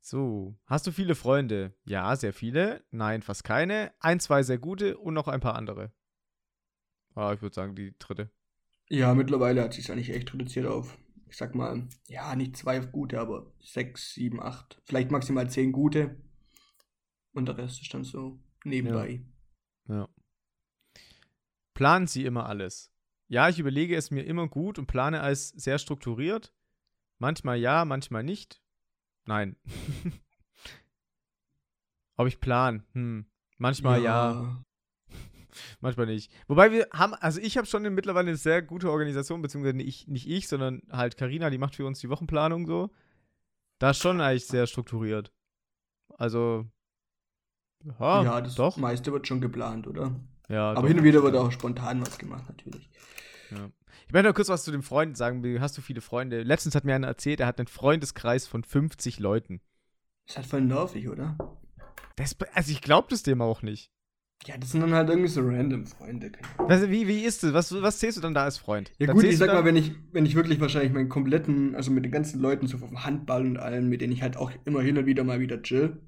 So. 0.00 0.56
Hast 0.66 0.86
du 0.86 0.92
viele 0.92 1.14
Freunde? 1.14 1.74
Ja, 1.84 2.14
sehr 2.16 2.32
viele. 2.32 2.84
Nein, 2.90 3.22
fast 3.22 3.44
keine. 3.44 3.92
Ein, 4.00 4.20
zwei 4.20 4.42
sehr 4.42 4.58
gute 4.58 4.98
und 4.98 5.14
noch 5.14 5.28
ein 5.28 5.40
paar 5.40 5.54
andere. 5.56 5.92
Ah, 7.14 7.32
ich 7.32 7.42
würde 7.42 7.54
sagen, 7.54 7.74
die 7.74 7.94
dritte. 7.98 8.30
Ja, 8.88 9.14
mittlerweile 9.14 9.62
hat 9.62 9.74
sich 9.74 9.90
eigentlich 9.90 10.10
echt 10.10 10.32
reduziert 10.32 10.66
auf, 10.66 10.96
ich 11.28 11.36
sag 11.36 11.54
mal, 11.54 11.88
ja, 12.08 12.34
nicht 12.36 12.56
zwei 12.56 12.78
gute, 12.80 13.20
aber 13.20 13.52
sechs, 13.60 14.14
sieben, 14.14 14.42
acht. 14.42 14.80
Vielleicht 14.84 15.10
maximal 15.10 15.50
zehn 15.50 15.72
gute. 15.72 16.16
Und 17.32 17.46
der 17.46 17.58
Rest 17.58 17.82
ist 17.82 17.92
dann 17.92 18.04
so 18.04 18.40
nebenbei. 18.64 19.24
Ja. 19.88 20.08
Planen 21.74 22.06
Sie 22.06 22.24
immer 22.24 22.46
alles? 22.46 22.90
Ja, 23.28 23.48
ich 23.48 23.58
überlege 23.58 23.96
es 23.96 24.10
mir 24.10 24.22
immer 24.22 24.48
gut 24.48 24.78
und 24.78 24.86
plane 24.86 25.20
es 25.28 25.48
sehr 25.50 25.78
strukturiert. 25.78 26.54
Manchmal 27.18 27.58
ja, 27.58 27.84
manchmal 27.84 28.22
nicht. 28.22 28.62
Nein. 29.24 29.56
Ob 32.16 32.28
ich 32.28 32.40
plan? 32.40 32.86
Hm. 32.92 33.26
Manchmal 33.58 34.02
ja. 34.02 34.64
Manchmal 35.80 36.06
nicht. 36.06 36.32
Wobei 36.48 36.72
wir 36.72 36.86
haben, 36.92 37.14
also 37.14 37.40
ich 37.40 37.56
habe 37.56 37.66
schon 37.66 37.82
mittlerweile 37.94 38.28
eine 38.28 38.36
sehr 38.36 38.62
gute 38.62 38.90
Organisation, 38.90 39.42
beziehungsweise 39.42 39.76
nicht, 39.76 40.08
nicht 40.08 40.28
ich, 40.28 40.48
sondern 40.48 40.82
halt 40.90 41.16
Karina, 41.16 41.50
die 41.50 41.58
macht 41.58 41.76
für 41.76 41.86
uns 41.86 42.00
die 42.00 42.10
Wochenplanung 42.10 42.66
so. 42.66 42.90
Da 43.78 43.90
ist 43.90 43.98
schon 43.98 44.20
eigentlich 44.20 44.46
sehr 44.46 44.66
strukturiert. 44.66 45.32
Also, 46.18 46.66
ja, 48.00 48.22
ja, 48.22 48.40
das 48.40 48.54
doch. 48.54 48.76
meiste 48.76 49.12
wird 49.12 49.26
schon 49.26 49.40
geplant, 49.40 49.86
oder? 49.86 50.18
Ja, 50.48 50.70
Aber 50.70 50.82
doch. 50.82 50.88
hin 50.88 50.98
und 50.98 51.04
wieder 51.04 51.22
wird 51.22 51.36
auch 51.36 51.52
spontan 51.52 52.00
was 52.00 52.18
gemacht, 52.18 52.44
natürlich. 52.48 52.88
Ich 54.06 54.12
möchte 54.12 54.28
noch 54.28 54.34
kurz 54.34 54.48
was 54.48 54.64
zu 54.64 54.70
den 54.70 54.82
Freunden 54.82 55.14
sagen. 55.14 55.60
Hast 55.60 55.76
du 55.76 55.82
viele 55.82 56.00
Freunde? 56.00 56.42
Letztens 56.42 56.74
hat 56.74 56.84
mir 56.84 56.94
einer 56.94 57.06
erzählt, 57.06 57.40
er 57.40 57.46
hat 57.46 57.58
einen 57.58 57.66
Freundeskreis 57.66 58.46
von 58.46 58.64
50 58.64 59.18
Leuten. 59.18 59.60
Ist 60.26 60.36
halt 60.36 60.46
voll 60.46 60.62
nervig, 60.62 61.08
oder? 61.08 61.36
Das, 62.16 62.36
also 62.54 62.72
ich 62.72 62.80
glaube 62.80 63.08
das 63.10 63.22
dem 63.22 63.42
auch 63.42 63.62
nicht. 63.62 63.92
Ja, 64.44 64.56
das 64.58 64.70
sind 64.72 64.80
dann 64.80 64.92
halt 64.94 65.08
irgendwie 65.08 65.28
so 65.28 65.40
random 65.40 65.86
Freunde. 65.86 66.30
Was, 66.58 66.88
wie, 66.88 67.08
wie 67.08 67.24
ist 67.24 67.42
das? 67.42 67.52
Was, 67.52 67.72
was 67.82 67.98
zählst 67.98 68.16
du 68.18 68.22
dann 68.22 68.34
da 68.34 68.44
als 68.44 68.58
Freund? 68.58 68.92
Ja 68.98 69.06
Dann 69.06 69.16
gut, 69.16 69.24
ich 69.24 69.30
du 69.32 69.36
sag 69.38 69.48
mal, 69.48 69.64
wenn 69.64 69.76
ich, 69.76 69.92
wenn 70.12 70.24
ich 70.26 70.34
wirklich 70.36 70.60
wahrscheinlich 70.60 70.92
meinen 70.92 71.08
kompletten, 71.08 71.74
also 71.74 71.90
mit 71.90 72.04
den 72.04 72.12
ganzen 72.12 72.40
Leuten 72.40 72.66
so 72.68 72.78
vom 72.78 73.04
Handball 73.04 73.44
und 73.44 73.56
allen, 73.58 73.88
mit 73.88 74.00
denen 74.02 74.12
ich 74.12 74.22
halt 74.22 74.36
auch 74.36 74.52
immer 74.64 74.82
hin 74.82 74.98
und 74.98 75.06
wieder 75.06 75.24
mal 75.24 75.40
wieder 75.40 75.62
chill. 75.62 76.00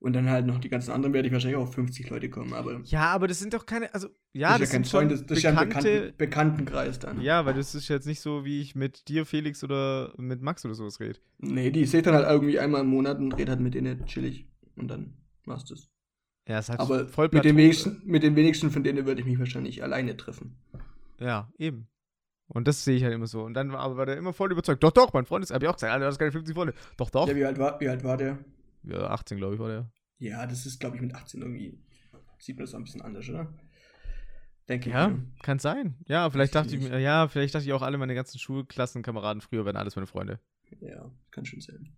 Und 0.00 0.12
dann 0.14 0.30
halt 0.30 0.46
noch 0.46 0.58
die 0.60 0.68
ganzen 0.68 0.92
anderen 0.92 1.12
werde 1.12 1.26
ich 1.28 1.32
wahrscheinlich 1.34 1.56
auch 1.58 1.64
auf 1.64 1.74
50 1.74 2.08
Leute 2.08 2.30
kommen, 2.30 2.54
aber 2.54 2.80
Ja, 2.84 3.06
aber 3.10 3.26
das 3.26 3.40
sind 3.40 3.52
doch 3.52 3.66
keine, 3.66 3.92
also, 3.92 4.08
ja, 4.32 4.56
das 4.56 4.58
das, 4.58 4.68
ist 4.68 4.72
ja 4.72 4.78
kein 4.78 4.84
schon 4.84 4.90
Freundes, 5.00 5.26
das 5.26 5.38
ist 5.38 5.42
ja 5.42 5.50
ein 5.50 5.56
bekannte, 5.58 6.12
Bekannten, 6.16 6.16
Bekanntenkreis 6.16 6.98
dann. 7.00 7.20
ja, 7.20 7.44
weil 7.44 7.54
das 7.54 7.74
ist 7.74 7.88
jetzt 7.88 8.06
nicht 8.06 8.20
so, 8.20 8.44
wie 8.44 8.60
ich 8.60 8.74
mit 8.76 9.08
dir, 9.08 9.26
Felix, 9.26 9.64
oder 9.64 10.14
mit 10.16 10.40
Max 10.40 10.64
oder 10.64 10.74
sowas 10.74 11.00
rede. 11.00 11.18
Nee, 11.38 11.70
die 11.72 11.84
sehe 11.84 12.00
ich 12.00 12.04
dann 12.04 12.14
halt 12.14 12.28
irgendwie 12.28 12.58
einmal 12.60 12.82
im 12.82 12.88
Monat 12.88 13.18
und 13.18 13.32
rede 13.32 13.50
halt 13.52 13.60
mit 13.60 13.74
denen 13.74 14.04
chillig. 14.06 14.46
Und 14.76 14.88
dann 14.88 15.16
war's 15.44 15.64
das. 15.64 15.90
Ja, 16.48 16.58
es 16.58 16.68
hat 16.70 16.80
Aber 16.80 17.06
voll 17.08 17.28
mit 17.30 17.44
den, 17.44 17.56
wenigsten, 17.56 18.00
mit 18.04 18.22
den 18.22 18.34
wenigsten 18.34 18.70
von 18.70 18.82
denen 18.82 19.04
würde 19.06 19.20
ich 19.20 19.26
mich 19.26 19.38
wahrscheinlich 19.38 19.82
alleine 19.82 20.16
treffen. 20.16 20.56
Ja, 21.20 21.52
eben. 21.58 21.88
Und 22.46 22.66
das 22.66 22.82
sehe 22.84 22.96
ich 22.96 23.04
halt 23.04 23.12
immer 23.12 23.26
so. 23.26 23.42
Und 23.42 23.52
dann 23.54 23.70
war, 23.72 23.96
war 23.98 24.06
der 24.06 24.16
immer 24.16 24.32
voll 24.32 24.50
überzeugt. 24.50 24.82
Doch, 24.82 24.92
doch, 24.92 25.12
mein 25.12 25.26
Freund 25.26 25.44
ist, 25.44 25.50
hab 25.52 25.62
ich 25.62 25.68
auch 25.68 25.74
gesagt, 25.74 25.92
Alter, 25.92 26.06
du 26.06 26.10
hast 26.10 26.18
keine 26.18 26.32
50 26.32 26.54
Freunde. 26.56 26.74
Doch, 26.96 27.10
doch. 27.10 27.28
Ja, 27.28 27.36
wie 27.36 27.44
alt 27.44 27.58
war, 27.58 27.78
wie 27.80 27.88
alt 27.88 28.02
war 28.02 28.16
der? 28.16 28.38
Ja, 28.84 29.08
18, 29.10 29.36
glaube 29.36 29.54
ich, 29.54 29.60
war 29.60 29.68
der. 29.68 29.90
Ja, 30.18 30.46
das 30.46 30.64
ist, 30.64 30.80
glaube 30.80 30.96
ich, 30.96 31.02
mit 31.02 31.14
18 31.14 31.42
irgendwie. 31.42 31.78
Sieht 32.38 32.56
man 32.56 32.64
das 32.64 32.72
auch 32.74 32.78
ein 32.78 32.84
bisschen 32.84 33.02
anders, 33.02 33.28
oder? 33.28 33.52
Denke 34.68 34.90
Ja, 34.90 35.08
ich. 35.08 35.14
mir. 35.16 35.22
kann 35.42 35.58
sein. 35.58 35.96
Ja, 36.06 36.30
vielleicht 36.30 36.54
dachte 36.54 36.76
ich 36.76 36.88
ja, 36.88 37.28
vielleicht 37.28 37.54
dachte 37.54 37.66
ich 37.66 37.72
auch 37.72 37.82
alle 37.82 37.98
meine 37.98 38.14
ganzen 38.14 38.38
Schulklassenkameraden 38.38 39.40
früher 39.42 39.64
wären 39.64 39.76
alles 39.76 39.96
meine 39.96 40.06
Freunde. 40.06 40.40
Ja, 40.80 41.10
kann 41.30 41.44
schon 41.44 41.60
sein. 41.60 41.94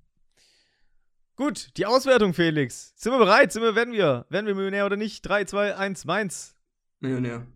Gut, 1.40 1.70
die 1.78 1.86
Auswertung, 1.86 2.34
Felix. 2.34 2.92
Sind 2.96 3.12
wir 3.12 3.18
bereit? 3.18 3.50
Sind 3.50 3.62
wir, 3.62 3.74
werden 3.74 3.94
wir? 3.94 4.26
Werden 4.28 4.44
wir 4.44 4.54
Millionär 4.54 4.84
oder 4.84 4.98
nicht? 4.98 5.22
3, 5.22 5.46
2, 5.46 5.74
1, 5.74 6.04
meins. 6.04 6.54
Millionär. 6.98 7.46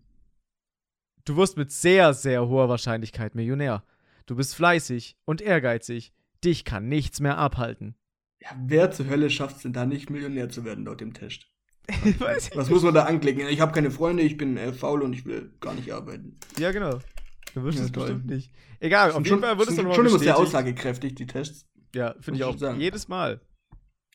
Du 1.26 1.36
wirst 1.36 1.58
mit 1.58 1.70
sehr, 1.70 2.14
sehr 2.14 2.48
hoher 2.48 2.70
Wahrscheinlichkeit 2.70 3.34
Millionär. 3.34 3.84
Du 4.24 4.36
bist 4.36 4.54
fleißig 4.54 5.18
und 5.26 5.42
ehrgeizig. 5.42 6.14
Dich 6.42 6.64
kann 6.64 6.88
nichts 6.88 7.20
mehr 7.20 7.36
abhalten. 7.36 7.94
Ja, 8.40 8.56
wer 8.58 8.90
zur 8.90 9.06
Hölle 9.08 9.28
schafft 9.28 9.56
es 9.56 9.62
denn 9.64 9.74
da 9.74 9.84
nicht, 9.84 10.08
Millionär 10.08 10.48
zu 10.48 10.64
werden 10.64 10.86
laut 10.86 11.02
dem 11.02 11.12
Test? 11.12 11.46
Weiß 12.20 12.48
ich 12.48 12.56
Was 12.56 12.70
muss 12.70 12.84
man 12.84 12.94
da 12.94 13.04
anklicken? 13.04 13.46
Ich 13.48 13.60
habe 13.60 13.72
keine 13.72 13.90
Freunde, 13.90 14.22
ich 14.22 14.38
bin 14.38 14.56
äh, 14.56 14.72
faul 14.72 15.02
und 15.02 15.12
ich 15.12 15.26
will 15.26 15.52
gar 15.60 15.74
nicht 15.74 15.92
arbeiten. 15.92 16.38
Ja, 16.58 16.72
genau. 16.72 17.00
Du 17.52 17.62
wirst 17.64 17.80
Ja, 17.80 17.84
es 17.84 17.92
bestimmt 17.92 18.24
nicht. 18.24 18.50
Egal, 18.80 19.12
auf 19.12 19.26
jeden 19.26 19.42
Fall 19.42 19.58
wird 19.58 19.68
es 19.68 19.74
sind 19.74 19.84
dann 19.84 19.88
mal 19.88 19.94
schon 19.94 20.06
immer 20.06 20.18
sehr 20.18 20.38
aussagekräftig, 20.38 21.16
die 21.16 21.26
Tests. 21.26 21.66
Ja, 21.94 22.14
finde 22.18 22.38
ich 22.38 22.44
auch. 22.44 22.76
Jedes 22.78 23.08
Mal. 23.08 23.42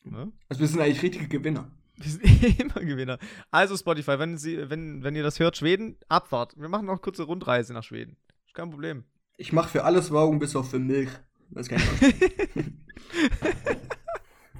Ja? 0.04 0.30
Also 0.48 0.60
wir 0.60 0.68
sind 0.68 0.80
eigentlich 0.80 1.02
richtige 1.02 1.28
Gewinner. 1.28 1.70
Wir 2.00 2.10
sind 2.10 2.60
immer 2.60 2.80
Gewinner. 2.80 3.18
Also 3.50 3.76
Spotify, 3.76 4.18
wenn, 4.18 4.38
Sie, 4.38 4.70
wenn, 4.70 5.02
wenn 5.02 5.14
ihr 5.14 5.22
das 5.22 5.38
hört, 5.38 5.58
Schweden, 5.58 5.98
Abfahrt. 6.08 6.54
Wir 6.56 6.70
machen 6.70 6.86
noch 6.86 6.94
eine 6.94 7.00
kurze 7.00 7.24
Rundreise 7.24 7.74
nach 7.74 7.84
Schweden. 7.84 8.16
Ist 8.46 8.54
kein 8.54 8.70
Problem. 8.70 9.04
Ich 9.36 9.52
mache 9.52 9.68
für 9.68 9.84
alles 9.84 10.10
Werbung, 10.10 10.38
bis 10.38 10.56
auf 10.56 10.70
für 10.70 10.78
Milch. 10.78 11.10
Das 11.50 11.68
kann 11.68 11.78
ich. 11.78 12.64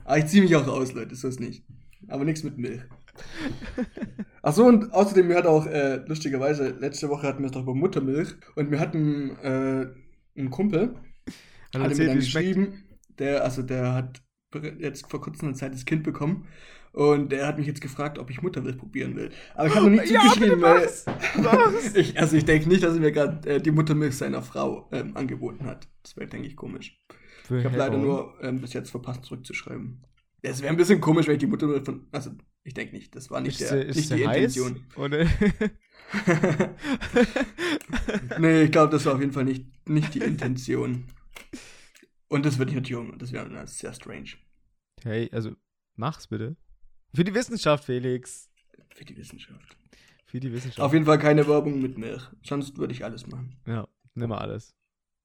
Aber 0.05 0.18
ich 0.18 0.26
ziehe 0.26 0.42
mich 0.42 0.55
auch 0.55 0.66
aus, 0.66 0.92
Leute, 0.92 1.14
ist 1.14 1.40
nicht. 1.40 1.64
Aber 2.09 2.24
nichts 2.24 2.42
mit 2.42 2.59
Milch. 2.59 2.83
Achso, 4.42 4.66
und 4.66 4.92
außerdem, 4.92 5.29
wir 5.29 5.37
hatten 5.37 5.48
auch, 5.48 5.66
äh, 5.66 5.96
lustigerweise, 6.07 6.70
letzte 6.70 7.09
Woche 7.09 7.26
hatten 7.26 7.40
wir 7.40 7.46
es 7.46 7.53
doch 7.53 7.62
über 7.62 7.74
Muttermilch 7.74 8.35
und 8.57 8.70
wir 8.70 8.81
hatten 8.81 9.37
äh, 9.38 9.87
einen 10.37 10.50
Kumpel, 10.50 10.94
Hat 11.74 11.83
hat 11.83 11.83
mir 11.83 11.88
dann 11.88 11.96
schmeckt. 11.96 12.14
geschrieben, 12.16 12.85
der, 13.18 13.44
also 13.44 13.62
der 13.62 13.94
hat 13.94 14.22
jetzt 14.78 15.10
vor 15.10 15.20
kurzem 15.20 15.48
eine 15.48 15.56
Zeit 15.56 15.74
das 15.74 15.84
Kind 15.84 16.02
bekommen 16.02 16.46
und 16.92 17.30
der 17.30 17.46
hat 17.46 17.58
mich 17.58 17.66
jetzt 17.66 17.80
gefragt, 17.80 18.18
ob 18.18 18.30
ich 18.30 18.42
Muttermilch 18.42 18.76
probieren 18.76 19.16
will. 19.16 19.30
Aber 19.54 19.68
ich 19.68 19.74
habe 19.74 19.90
noch 19.90 20.00
nicht 20.00 20.10
Ja, 20.10 20.22
zugeschrieben, 20.22 20.60
bitte 20.60 20.60
weil 20.60 21.94
ich, 22.00 22.18
also 22.18 22.36
ich 22.36 22.44
denke 22.44 22.68
nicht, 22.68 22.82
dass 22.82 22.94
er 22.94 23.00
mir 23.00 23.12
gerade 23.12 23.48
äh, 23.48 23.60
die 23.60 23.70
Muttermilch 23.70 24.16
seiner 24.16 24.42
Frau 24.42 24.88
ähm, 24.92 25.16
angeboten 25.16 25.66
hat. 25.66 25.88
Das 26.02 26.16
wäre, 26.16 26.28
denke 26.28 26.48
ich, 26.48 26.56
komisch. 26.56 27.00
Ich 27.48 27.64
habe 27.64 27.76
leider 27.76 27.98
nur 27.98 28.34
ähm, 28.42 28.60
bis 28.60 28.72
jetzt 28.72 28.90
verpasst 28.90 29.24
zurückzuschreiben. 29.24 30.04
Es 30.42 30.62
wäre 30.62 30.70
ein 30.70 30.76
bisschen 30.76 31.00
komisch, 31.00 31.26
wenn 31.26 31.34
ich 31.34 31.40
die 31.40 31.46
Muttermilch 31.46 31.84
von, 31.84 32.06
also 32.12 32.30
ich 32.64 32.74
denke 32.74 32.94
nicht, 32.94 33.14
das 33.14 33.30
war 33.30 33.40
nicht, 33.40 33.60
Ist, 33.60 33.70
der, 33.70 33.86
ist 33.86 33.96
nicht 33.96 34.10
die 34.10 34.26
heiß? 34.26 34.56
Intention. 34.56 34.86
Oder? 34.96 35.26
nee, 38.38 38.62
ich 38.62 38.72
glaube, 38.72 38.92
das 38.92 39.04
war 39.06 39.14
auf 39.14 39.20
jeden 39.20 39.32
Fall 39.32 39.44
nicht, 39.44 39.66
nicht 39.88 40.14
die 40.14 40.20
Intention. 40.20 41.04
Und 42.30 42.46
das 42.46 42.58
wird 42.58 42.70
nicht 42.70 42.76
natürlich 42.76 42.96
auch, 42.96 43.18
das 43.18 43.32
wäre 43.32 43.48
na, 43.50 43.66
sehr 43.66 43.92
strange 43.92 44.30
hey, 45.04 45.28
also 45.32 45.52
mach's 45.96 46.26
bitte. 46.26 46.56
Für 47.14 47.24
die 47.24 47.34
Wissenschaft, 47.34 47.84
Felix. 47.84 48.50
für 48.94 49.04
die 49.04 49.16
Wissenschaft. 49.16 49.76
Für 50.26 50.40
die 50.40 50.52
Wissenschaft. 50.52 50.80
Auf 50.80 50.92
jeden 50.92 51.06
Fall 51.06 51.18
keine 51.18 51.46
Werbung 51.48 51.82
mit 51.82 51.98
Milch. 51.98 52.22
Sonst 52.42 52.78
würde 52.78 52.92
ich 52.92 53.04
alles 53.04 53.26
machen. 53.26 53.56
Ja, 53.66 53.88
nimm 54.14 54.28
mal 54.28 54.38
alles. 54.38 54.76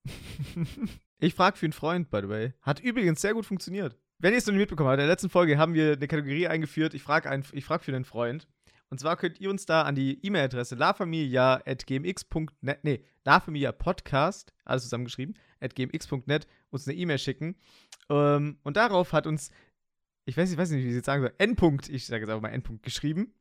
ich 1.20 1.36
frage 1.36 1.58
für 1.58 1.66
einen 1.66 1.74
Freund, 1.74 2.10
by 2.10 2.22
the 2.22 2.30
way. 2.30 2.54
Hat 2.62 2.80
übrigens 2.80 3.22
sehr 3.22 3.34
gut 3.34 3.46
funktioniert. 3.46 3.98
Wenn 4.18 4.34
ihr 4.34 4.38
es 4.38 4.46
noch 4.48 4.54
nicht 4.54 4.62
mitbekommen 4.62 4.90
habt, 4.90 5.00
in 5.00 5.06
der 5.06 5.14
letzten 5.14 5.30
Folge 5.30 5.58
haben 5.58 5.74
wir 5.74 5.94
eine 5.94 6.08
Kategorie 6.08 6.48
eingeführt. 6.48 6.94
Ich 6.94 7.04
frage 7.04 7.44
frag 7.62 7.84
für 7.84 7.94
einen 7.94 8.06
Freund. 8.06 8.48
Und 8.90 9.00
zwar 9.00 9.18
könnt 9.18 9.40
ihr 9.40 9.50
uns 9.50 9.66
da 9.66 9.82
an 9.82 9.96
die 9.96 10.24
E-Mail-Adresse 10.26 10.76
lafamilia.gmx.net, 10.76 12.84
nee, 12.84 13.04
lafamiliapodcast, 13.24 14.54
alles 14.64 14.84
zusammengeschrieben, 14.84 15.36
at 15.60 15.76
gmx.net, 15.76 16.48
uns 16.70 16.88
eine 16.88 16.98
E-Mail 16.98 17.18
schicken. 17.18 17.56
Ähm, 18.10 18.60
und 18.64 18.78
darauf 18.78 19.14
hat 19.14 19.28
uns, 19.28 19.50
ich 20.26 20.38
weiß, 20.38 20.52
ich 20.52 20.58
weiß 20.58 20.70
nicht, 20.72 20.84
wie 20.84 20.90
ich 20.90 20.96
jetzt 20.96 21.06
sagen 21.06 21.24
soll, 21.24 21.34
N. 21.40 21.56
-Punkt, 21.56 21.90
ich 21.90 22.06
sage 22.06 22.22
jetzt 22.22 22.30
einfach 22.30 22.44
mal 22.44 22.50
N. 22.50 22.64
-Punkt, 22.64 22.84
geschrieben. 22.84 23.34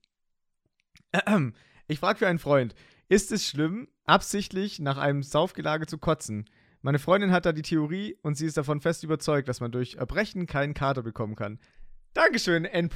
Ich 1.87 1.99
frage 1.99 2.19
für 2.19 2.27
einen 2.27 2.39
Freund, 2.39 2.75
ist 3.09 3.31
es 3.31 3.47
schlimm, 3.47 3.89
absichtlich 4.05 4.79
nach 4.79 4.97
einem 4.97 5.23
Saufgelage 5.23 5.87
zu 5.87 5.99
kotzen? 5.99 6.49
Meine 6.81 6.99
Freundin 6.99 7.31
hat 7.31 7.47
da 7.47 7.53
die 7.53 7.63
Theorie 7.63 8.17
und 8.23 8.37
sie 8.37 8.47
ist 8.47 8.57
davon 8.57 8.81
fest 8.81 9.05
überzeugt, 9.05 9.49
dass 9.49 9.61
man 9.61 9.73
durch 9.73 9.97
Erbrechen 9.97 10.47
keinen 10.47 10.75
Kater 10.75 11.03
bekommen 11.03 11.37
kann. 11.37 11.59
Dankeschön, 12.15 12.65
N. 12.65 12.89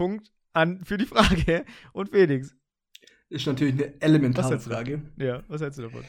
an 0.52 0.84
für 0.84 0.98
die 0.98 1.06
Frage. 1.06 1.64
Und 1.92 2.10
Felix, 2.10 2.56
Ist 3.30 3.46
natürlich 3.46 3.74
eine 3.74 3.92
Was 3.94 4.00
elementare 4.00 4.54
jetzt? 4.54 4.64
Frage. 4.64 5.02
ja, 5.16 5.42
was 5.48 5.60
hältst 5.60 5.78
du 5.78 5.82
davon? 5.82 6.04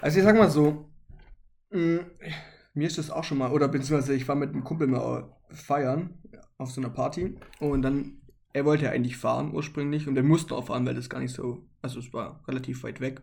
Also 0.00 0.18
ich 0.18 0.24
sag 0.24 0.36
mal 0.36 0.50
so, 0.50 0.90
mh, 1.70 2.00
mir 2.74 2.86
ist 2.86 2.98
das 2.98 3.10
auch 3.10 3.24
schon 3.24 3.38
mal, 3.38 3.50
oder 3.52 3.68
beziehungsweise 3.68 4.14
ich 4.14 4.26
war 4.28 4.34
mit 4.36 4.50
einem 4.50 4.64
Kumpel 4.64 4.86
mal 4.86 5.32
feiern 5.50 6.18
auf 6.58 6.70
so 6.70 6.80
einer 6.80 6.90
Party 6.90 7.36
und 7.60 7.82
dann, 7.82 8.20
er 8.52 8.64
wollte 8.64 8.84
ja 8.84 8.90
eigentlich 8.90 9.16
fahren 9.16 9.52
ursprünglich 9.54 10.06
und 10.08 10.16
er 10.16 10.22
musste 10.22 10.54
auch 10.54 10.66
fahren, 10.66 10.84
weil 10.86 10.94
das 10.94 11.08
gar 11.08 11.20
nicht 11.20 11.34
so, 11.34 11.66
also 11.82 11.98
es 12.00 12.12
war 12.12 12.42
relativ 12.48 12.82
weit 12.82 13.00
weg. 13.00 13.22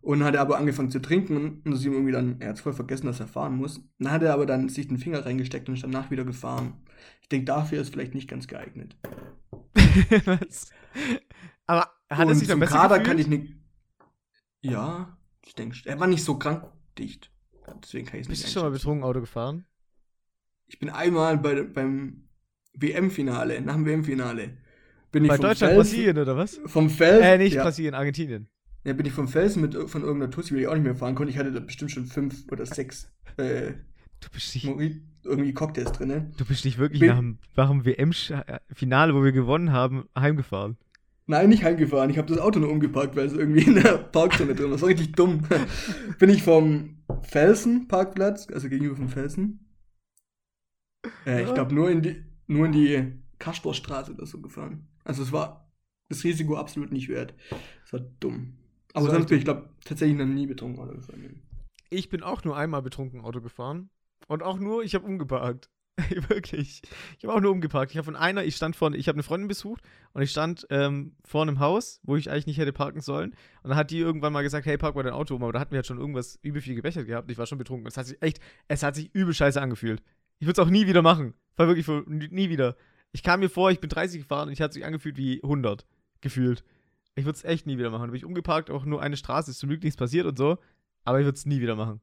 Und 0.00 0.18
dann 0.18 0.28
hat 0.28 0.34
er 0.34 0.40
aber 0.40 0.58
angefangen 0.58 0.90
zu 0.90 1.00
trinken 1.00 1.62
und 1.64 1.84
ihm 1.84 1.92
irgendwie 1.92 2.10
dann, 2.12 2.40
er 2.40 2.48
hat 2.50 2.58
voll 2.58 2.72
vergessen, 2.72 3.06
dass 3.06 3.20
er 3.20 3.28
fahren 3.28 3.54
muss. 3.56 3.80
Dann 4.00 4.10
hat 4.10 4.22
er 4.24 4.34
aber 4.34 4.46
dann 4.46 4.68
sich 4.68 4.88
den 4.88 4.98
Finger 4.98 5.24
reingesteckt 5.24 5.68
und 5.68 5.76
ist 5.76 5.84
danach 5.84 6.10
wieder 6.10 6.24
gefahren. 6.24 6.72
Ich 7.32 7.38
denke, 7.38 7.46
dafür 7.46 7.80
ist 7.80 7.88
vielleicht 7.94 8.14
nicht 8.14 8.28
ganz 8.28 8.46
geeignet. 8.46 8.94
Aber 11.66 11.90
hat 12.10 12.28
er 12.28 12.34
sich 12.34 12.46
dann 12.46 12.60
besser 12.60 12.74
Kader 12.76 12.98
gefühlt? 12.98 13.06
kann 13.06 13.18
ich 13.18 13.26
nicht. 13.26 13.54
Ja, 14.60 15.16
ich 15.42 15.54
denke, 15.54 15.78
er 15.86 15.98
war 15.98 16.08
nicht 16.08 16.24
so 16.24 16.38
krankdicht. 16.38 17.30
Deswegen 17.82 18.04
kann 18.06 18.20
ich 18.20 18.26
es 18.26 18.28
nicht 18.28 18.42
Bist 18.42 18.54
du 18.54 18.60
schon 18.60 18.68
mal 18.68 18.70
betrunken 18.70 19.02
Auto 19.02 19.20
gefahren? 19.20 19.64
Ich 20.66 20.78
bin 20.78 20.90
einmal 20.90 21.38
bei, 21.38 21.62
beim 21.62 22.28
WM-Finale, 22.74 23.62
nach 23.62 23.76
dem 23.76 23.86
WM-Finale, 23.86 24.58
bin 25.10 25.24
ich 25.24 25.30
Bei 25.30 25.36
vom 25.36 25.46
Deutschland, 25.46 25.72
Felsen, 25.72 25.90
Brasilien 25.90 26.18
oder 26.18 26.36
was? 26.36 26.60
Vom 26.66 26.90
Felsen, 26.90 27.22
Äh, 27.22 27.38
nicht 27.38 27.54
ja, 27.54 27.62
Brasilien, 27.62 27.94
Argentinien. 27.94 28.50
ja, 28.84 28.92
bin 28.92 29.06
ich 29.06 29.12
vom 29.14 29.26
Felsen 29.28 29.62
mit 29.62 29.72
von 29.74 30.02
irgendeiner 30.02 30.30
Tussi, 30.30 30.52
die 30.54 30.60
ich 30.60 30.68
auch 30.68 30.74
nicht 30.74 30.84
mehr 30.84 30.96
fahren 30.96 31.14
konnte. 31.14 31.30
Ich 31.32 31.38
hatte 31.38 31.50
da 31.50 31.60
bestimmt 31.60 31.92
schon 31.92 32.04
fünf 32.04 32.44
oder 32.52 32.66
sechs 32.66 33.10
äh, 33.38 33.72
Du 34.22 34.28
bist 34.30 34.54
nicht, 34.54 34.66
irgendwie 35.24 35.52
Cocktails 35.52 35.92
drin. 35.92 36.32
du 36.36 36.44
bist 36.44 36.64
nicht 36.64 36.78
wirklich 36.78 37.00
Bin- 37.00 37.08
nach 37.10 37.18
dem, 37.18 37.38
nach 37.56 37.70
dem 37.70 37.84
WM-Finale, 37.84 39.14
wo 39.14 39.22
wir 39.22 39.32
gewonnen 39.32 39.72
haben, 39.72 40.08
heimgefahren. 40.18 40.78
Nein, 41.26 41.50
nicht 41.50 41.62
heimgefahren. 41.62 42.10
Ich 42.10 42.18
habe 42.18 42.28
das 42.28 42.38
Auto 42.38 42.58
nur 42.58 42.70
umgeparkt, 42.70 43.14
weil 43.14 43.26
es 43.26 43.32
irgendwie 43.32 43.62
in 43.62 43.74
der 43.74 43.98
Parkzone 43.98 44.54
drin 44.54 44.66
war. 44.66 44.72
Das 44.72 44.82
war 44.82 44.88
richtig 44.88 45.12
dumm. 45.12 45.42
bin 46.18 46.30
ich 46.30 46.42
vom 46.42 47.02
Felsen-Parkplatz, 47.22 48.48
also 48.52 48.68
gegenüber 48.68 48.96
vom 48.96 49.08
Felsen, 49.08 49.60
äh, 51.26 51.44
ich 51.44 51.54
glaube 51.54 51.74
nur 51.74 51.90
in 51.90 52.02
die 52.02 52.24
nur 52.46 52.66
in 52.66 52.72
die 52.72 53.12
Kastorstraße 53.38 54.12
oder 54.12 54.26
so 54.26 54.40
gefahren. 54.40 54.88
Also 55.04 55.22
es 55.22 55.32
war 55.32 55.70
das 56.08 56.24
Risiko 56.24 56.56
absolut 56.56 56.92
nicht 56.92 57.08
wert. 57.08 57.34
Es 57.84 57.92
war 57.92 58.00
dumm. 58.20 58.54
Aber 58.92 59.10
sonst 59.10 59.28
bin 59.28 59.38
ich 59.38 59.44
glaube 59.44 59.70
tatsächlich 59.84 60.18
noch 60.18 60.26
nie 60.26 60.46
betrunken 60.46 60.80
Auto 60.80 60.94
gefahren. 60.94 61.42
Ich 61.90 62.08
bin 62.08 62.22
auch 62.22 62.44
nur 62.44 62.56
einmal 62.56 62.82
betrunken 62.82 63.20
Auto 63.20 63.40
gefahren. 63.40 63.90
Und 64.28 64.42
auch 64.42 64.58
nur, 64.58 64.82
ich 64.82 64.94
habe 64.94 65.06
umgeparkt. 65.06 65.70
Wirklich. 66.28 66.82
Ich 67.18 67.24
habe 67.24 67.34
auch 67.34 67.40
nur 67.40 67.52
umgeparkt. 67.52 67.92
Ich 67.92 67.98
habe 67.98 68.06
von 68.06 68.16
einer, 68.16 68.44
ich 68.44 68.56
stand 68.56 68.76
vor, 68.76 68.92
ich 68.94 69.08
habe 69.08 69.16
eine 69.16 69.22
Freundin 69.22 69.48
besucht 69.48 69.82
und 70.14 70.22
ich 70.22 70.30
stand 70.30 70.66
ähm, 70.70 71.16
vor 71.24 71.42
einem 71.42 71.60
Haus, 71.60 72.00
wo 72.02 72.16
ich 72.16 72.30
eigentlich 72.30 72.46
nicht 72.46 72.58
hätte 72.58 72.72
parken 72.72 73.00
sollen. 73.00 73.32
Und 73.62 73.70
dann 73.70 73.76
hat 73.76 73.90
die 73.90 73.98
irgendwann 73.98 74.32
mal 74.32 74.42
gesagt, 74.42 74.64
hey, 74.64 74.78
park 74.78 74.94
mal 74.94 75.02
dein 75.02 75.12
Auto 75.12 75.34
um. 75.34 75.42
Aber 75.42 75.52
da 75.52 75.60
hatten 75.60 75.72
wir 75.72 75.78
halt 75.78 75.86
schon 75.86 75.98
irgendwas 75.98 76.38
übel 76.42 76.62
viel 76.62 76.74
gebechert 76.74 77.06
gehabt. 77.06 77.30
Ich 77.30 77.36
war 77.36 77.46
schon 77.46 77.58
betrunken. 77.58 77.86
Es 77.86 77.96
hat 77.96 78.06
sich 78.06 78.20
echt, 78.22 78.40
es 78.68 78.82
hat 78.82 78.94
sich 78.94 79.14
übel 79.14 79.34
scheiße 79.34 79.60
angefühlt. 79.60 80.02
Ich 80.38 80.46
würde 80.46 80.60
es 80.60 80.66
auch 80.66 80.70
nie 80.70 80.86
wieder 80.86 81.02
machen. 81.02 81.34
War 81.56 81.68
wirklich 81.68 81.86
nie 82.08 82.48
wieder. 82.48 82.76
Ich 83.12 83.22
kam 83.22 83.40
mir 83.40 83.50
vor, 83.50 83.70
ich 83.70 83.80
bin 83.80 83.90
30 83.90 84.22
gefahren 84.22 84.48
und 84.48 84.54
ich 84.54 84.62
hatte 84.62 84.74
sich 84.74 84.86
angefühlt 84.86 85.18
wie 85.18 85.42
100 85.42 85.86
gefühlt. 86.22 86.64
Ich 87.14 87.26
würde 87.26 87.36
es 87.36 87.44
echt 87.44 87.66
nie 87.66 87.76
wieder 87.76 87.90
machen. 87.90 88.04
Da 88.04 88.06
bin 88.06 88.16
ich 88.16 88.24
umgeparkt, 88.24 88.70
auch 88.70 88.86
nur 88.86 89.02
eine 89.02 89.18
Straße, 89.18 89.50
ist 89.50 89.58
zum 89.58 89.68
Glück 89.68 89.82
nichts 89.82 89.98
passiert 89.98 90.26
und 90.26 90.38
so. 90.38 90.56
Aber 91.04 91.20
ich 91.20 91.26
würde 91.26 91.36
es 91.36 91.44
nie 91.44 91.60
wieder 91.60 91.76
machen. 91.76 92.00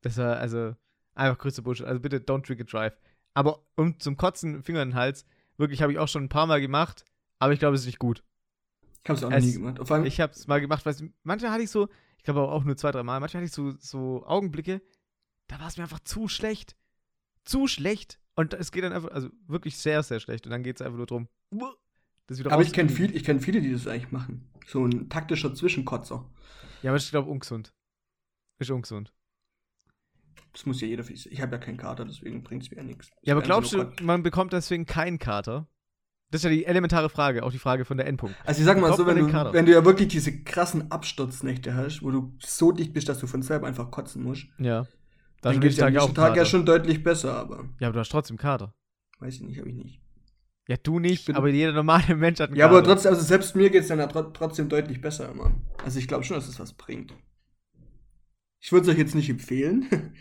Das 0.00 0.16
war 0.16 0.38
also 0.38 0.74
einfach 1.16 1.38
größter 1.38 1.62
Bullshit. 1.62 1.86
Also 1.86 2.00
bitte 2.00 2.18
don't 2.18 2.46
drink 2.46 2.60
and 2.60 2.72
drive. 2.72 2.96
Aber 3.34 3.64
um 3.76 3.98
zum 3.98 4.16
Kotzen 4.16 4.62
Finger 4.62 4.82
in 4.82 4.90
den 4.90 4.94
Hals, 4.94 5.26
wirklich 5.56 5.82
habe 5.82 5.92
ich 5.92 5.98
auch 5.98 6.08
schon 6.08 6.24
ein 6.24 6.28
paar 6.28 6.46
Mal 6.46 6.60
gemacht, 6.60 7.04
aber 7.38 7.52
ich 7.52 7.58
glaube, 7.58 7.74
es 7.74 7.82
ist 7.82 7.86
nicht 7.86 7.98
gut. 7.98 8.22
Ich 9.02 9.10
habe 9.10 9.18
es 9.18 9.24
auch 9.24 9.30
noch 9.30 9.38
nie 9.38 9.52
gemacht. 9.52 9.90
Allem, 9.90 10.04
Ich 10.04 10.20
habe 10.20 10.32
es 10.32 10.46
mal 10.46 10.60
gemacht, 10.60 10.86
weil 10.86 10.94
manchmal 11.22 11.52
hatte 11.52 11.62
ich 11.62 11.70
so, 11.70 11.88
ich 12.16 12.24
glaube 12.24 12.40
aber 12.40 12.52
auch 12.52 12.64
nur 12.64 12.76
zwei, 12.76 12.90
drei 12.90 13.02
Mal, 13.02 13.20
manchmal 13.20 13.42
hatte 13.42 13.48
ich 13.48 13.54
so, 13.54 13.72
so 13.78 14.24
Augenblicke, 14.26 14.82
da 15.48 15.60
war 15.60 15.68
es 15.68 15.76
mir 15.76 15.84
einfach 15.84 16.00
zu 16.00 16.28
schlecht. 16.28 16.76
Zu 17.44 17.68
schlecht. 17.68 18.18
Und 18.34 18.52
es 18.54 18.72
geht 18.72 18.84
dann 18.84 18.92
einfach, 18.92 19.10
also 19.10 19.30
wirklich 19.46 19.78
sehr, 19.78 20.02
sehr 20.02 20.20
schlecht. 20.20 20.46
Und 20.46 20.50
dann 20.50 20.62
geht 20.62 20.76
es 20.76 20.82
einfach 20.82 20.96
nur 20.96 21.06
drum. 21.06 21.28
Aber 22.44 22.62
ich 22.62 22.72
kenne 22.72 22.88
viel, 22.88 23.14
ich 23.14 23.24
kenn 23.24 23.40
viele, 23.40 23.60
die 23.60 23.72
das 23.72 23.86
eigentlich 23.86 24.10
machen. 24.10 24.50
So 24.66 24.84
ein 24.84 25.08
taktischer 25.08 25.54
Zwischenkotzer. 25.54 26.28
Ja, 26.82 26.90
aber 26.90 26.96
ich 26.96 27.10
glaube, 27.10 27.30
ungesund. 27.30 27.72
Ist 28.58 28.70
ungesund. 28.70 29.12
Das 30.56 30.64
muss 30.64 30.80
ja 30.80 30.88
jeder 30.88 31.04
für 31.04 31.14
sich. 31.14 31.30
Ich 31.30 31.42
habe 31.42 31.52
ja 31.52 31.58
keinen 31.58 31.76
Kater, 31.76 32.06
deswegen 32.06 32.42
bringt 32.42 32.62
es 32.62 32.70
mir 32.70 32.78
ja 32.78 32.82
nichts. 32.82 33.10
Ja, 33.20 33.34
aber 33.34 33.42
glaubst 33.42 33.74
du, 33.74 33.84
man 34.02 34.22
bekommt 34.22 34.54
deswegen 34.54 34.86
keinen 34.86 35.18
Kater? 35.18 35.66
Das 36.30 36.40
ist 36.40 36.44
ja 36.44 36.50
die 36.50 36.64
elementare 36.64 37.10
Frage, 37.10 37.42
auch 37.42 37.52
die 37.52 37.58
Frage 37.58 37.84
von 37.84 37.98
der 37.98 38.06
Endpunkt. 38.06 38.34
Also 38.46 38.60
ich 38.60 38.64
sag 38.64 38.80
mal 38.80 38.90
so, 38.96 39.06
wenn 39.06 39.18
du, 39.18 39.52
wenn 39.52 39.66
du 39.66 39.72
ja 39.72 39.84
wirklich 39.84 40.08
diese 40.08 40.42
krassen 40.44 40.90
Absturznächte 40.90 41.74
hast, 41.74 42.02
wo 42.02 42.10
du 42.10 42.32
so 42.38 42.72
dicht 42.72 42.94
bist, 42.94 43.06
dass 43.10 43.18
du 43.18 43.26
von 43.26 43.42
selber 43.42 43.66
einfach 43.66 43.90
kotzen 43.90 44.22
musst, 44.22 44.46
Ja. 44.58 44.86
dann 45.42 45.60
geht 45.60 45.72
es 45.72 45.76
ja 45.76 45.88
am 45.88 45.92
nächsten 45.92 46.14
Tag 46.14 46.34
ja 46.36 46.46
schon 46.46 46.64
deutlich 46.64 47.02
besser, 47.02 47.34
aber 47.36 47.68
Ja, 47.78 47.88
aber 47.88 47.92
du 47.92 48.00
hast 48.00 48.08
trotzdem 48.08 48.38
Kater. 48.38 48.74
weiß 49.20 49.34
ich 49.34 49.42
nicht, 49.42 49.58
habe 49.58 49.68
ich 49.68 49.74
nicht. 49.76 50.00
Ja, 50.68 50.76
du 50.82 50.98
nicht, 50.98 51.30
aber 51.36 51.48
jeder 51.48 51.72
normale 51.72 52.16
Mensch 52.16 52.40
hat 52.40 52.48
einen 52.48 52.56
Ja, 52.58 52.66
Kater. 52.68 52.78
aber 52.78 52.86
trotzdem, 52.88 53.12
also 53.12 53.22
selbst 53.22 53.54
mir 53.54 53.68
geht 53.68 53.82
es 53.82 53.88
dann 53.88 53.98
ja 53.98 54.06
tro 54.06 54.22
trotzdem 54.22 54.70
deutlich 54.70 55.02
besser 55.02 55.30
immer. 55.30 55.52
Also 55.84 55.98
ich 55.98 56.08
glaube 56.08 56.24
schon, 56.24 56.36
dass 56.36 56.48
es 56.48 56.58
was 56.58 56.72
bringt. 56.72 57.12
Ich 58.66 58.72
würde 58.72 58.84
es 58.84 58.92
euch 58.92 58.98
jetzt 58.98 59.14
nicht 59.14 59.30
empfehlen, 59.30 60.12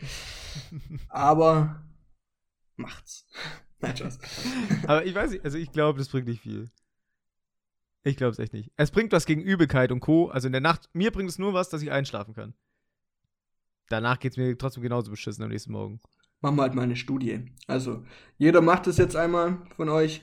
aber 1.10 1.84
macht's. 2.76 3.26
Nein, 3.80 3.98
Spaß. 3.98 4.20
Aber 4.88 5.04
ich 5.04 5.16
weiß 5.16 5.32
nicht, 5.32 5.44
also 5.44 5.58
ich 5.58 5.72
glaube, 5.72 5.98
das 5.98 6.10
bringt 6.10 6.28
nicht 6.28 6.44
viel. 6.44 6.70
Ich 8.04 8.18
glaube 8.18 8.34
es 8.34 8.40
echt 8.40 8.54
nicht. 8.54 8.72
Es 8.78 8.92
bringt 8.92 9.12
was 9.14 9.26
gegen 9.26 9.42
Übelkeit 9.42 9.92
und 9.92 10.00
Co. 10.00 10.28
Also 10.28 10.48
in 10.48 10.52
der 10.52 10.62
Nacht, 10.62 10.90
mir 10.94 11.10
bringt 11.10 11.28
es 11.28 11.40
nur 11.40 11.56
was, 11.56 11.70
dass 11.70 11.82
ich 11.82 11.90
einschlafen 11.90 12.36
kann. 12.36 12.54
Danach 13.90 14.20
geht 14.20 14.34
es 14.34 14.38
mir 14.38 14.56
trotzdem 14.56 14.84
genauso 14.84 15.10
beschissen 15.10 15.44
am 15.44 15.50
nächsten 15.50 15.72
Morgen. 15.72 16.00
Machen 16.42 16.58
wir 16.58 16.62
halt 16.62 16.76
mal 16.76 16.84
eine 16.84 16.96
Studie. 16.96 17.52
Also, 17.66 18.06
jeder 18.38 18.62
macht 18.62 18.86
es 18.86 18.98
jetzt 18.98 19.16
einmal 19.16 19.58
von 19.76 19.90
euch. 19.90 20.22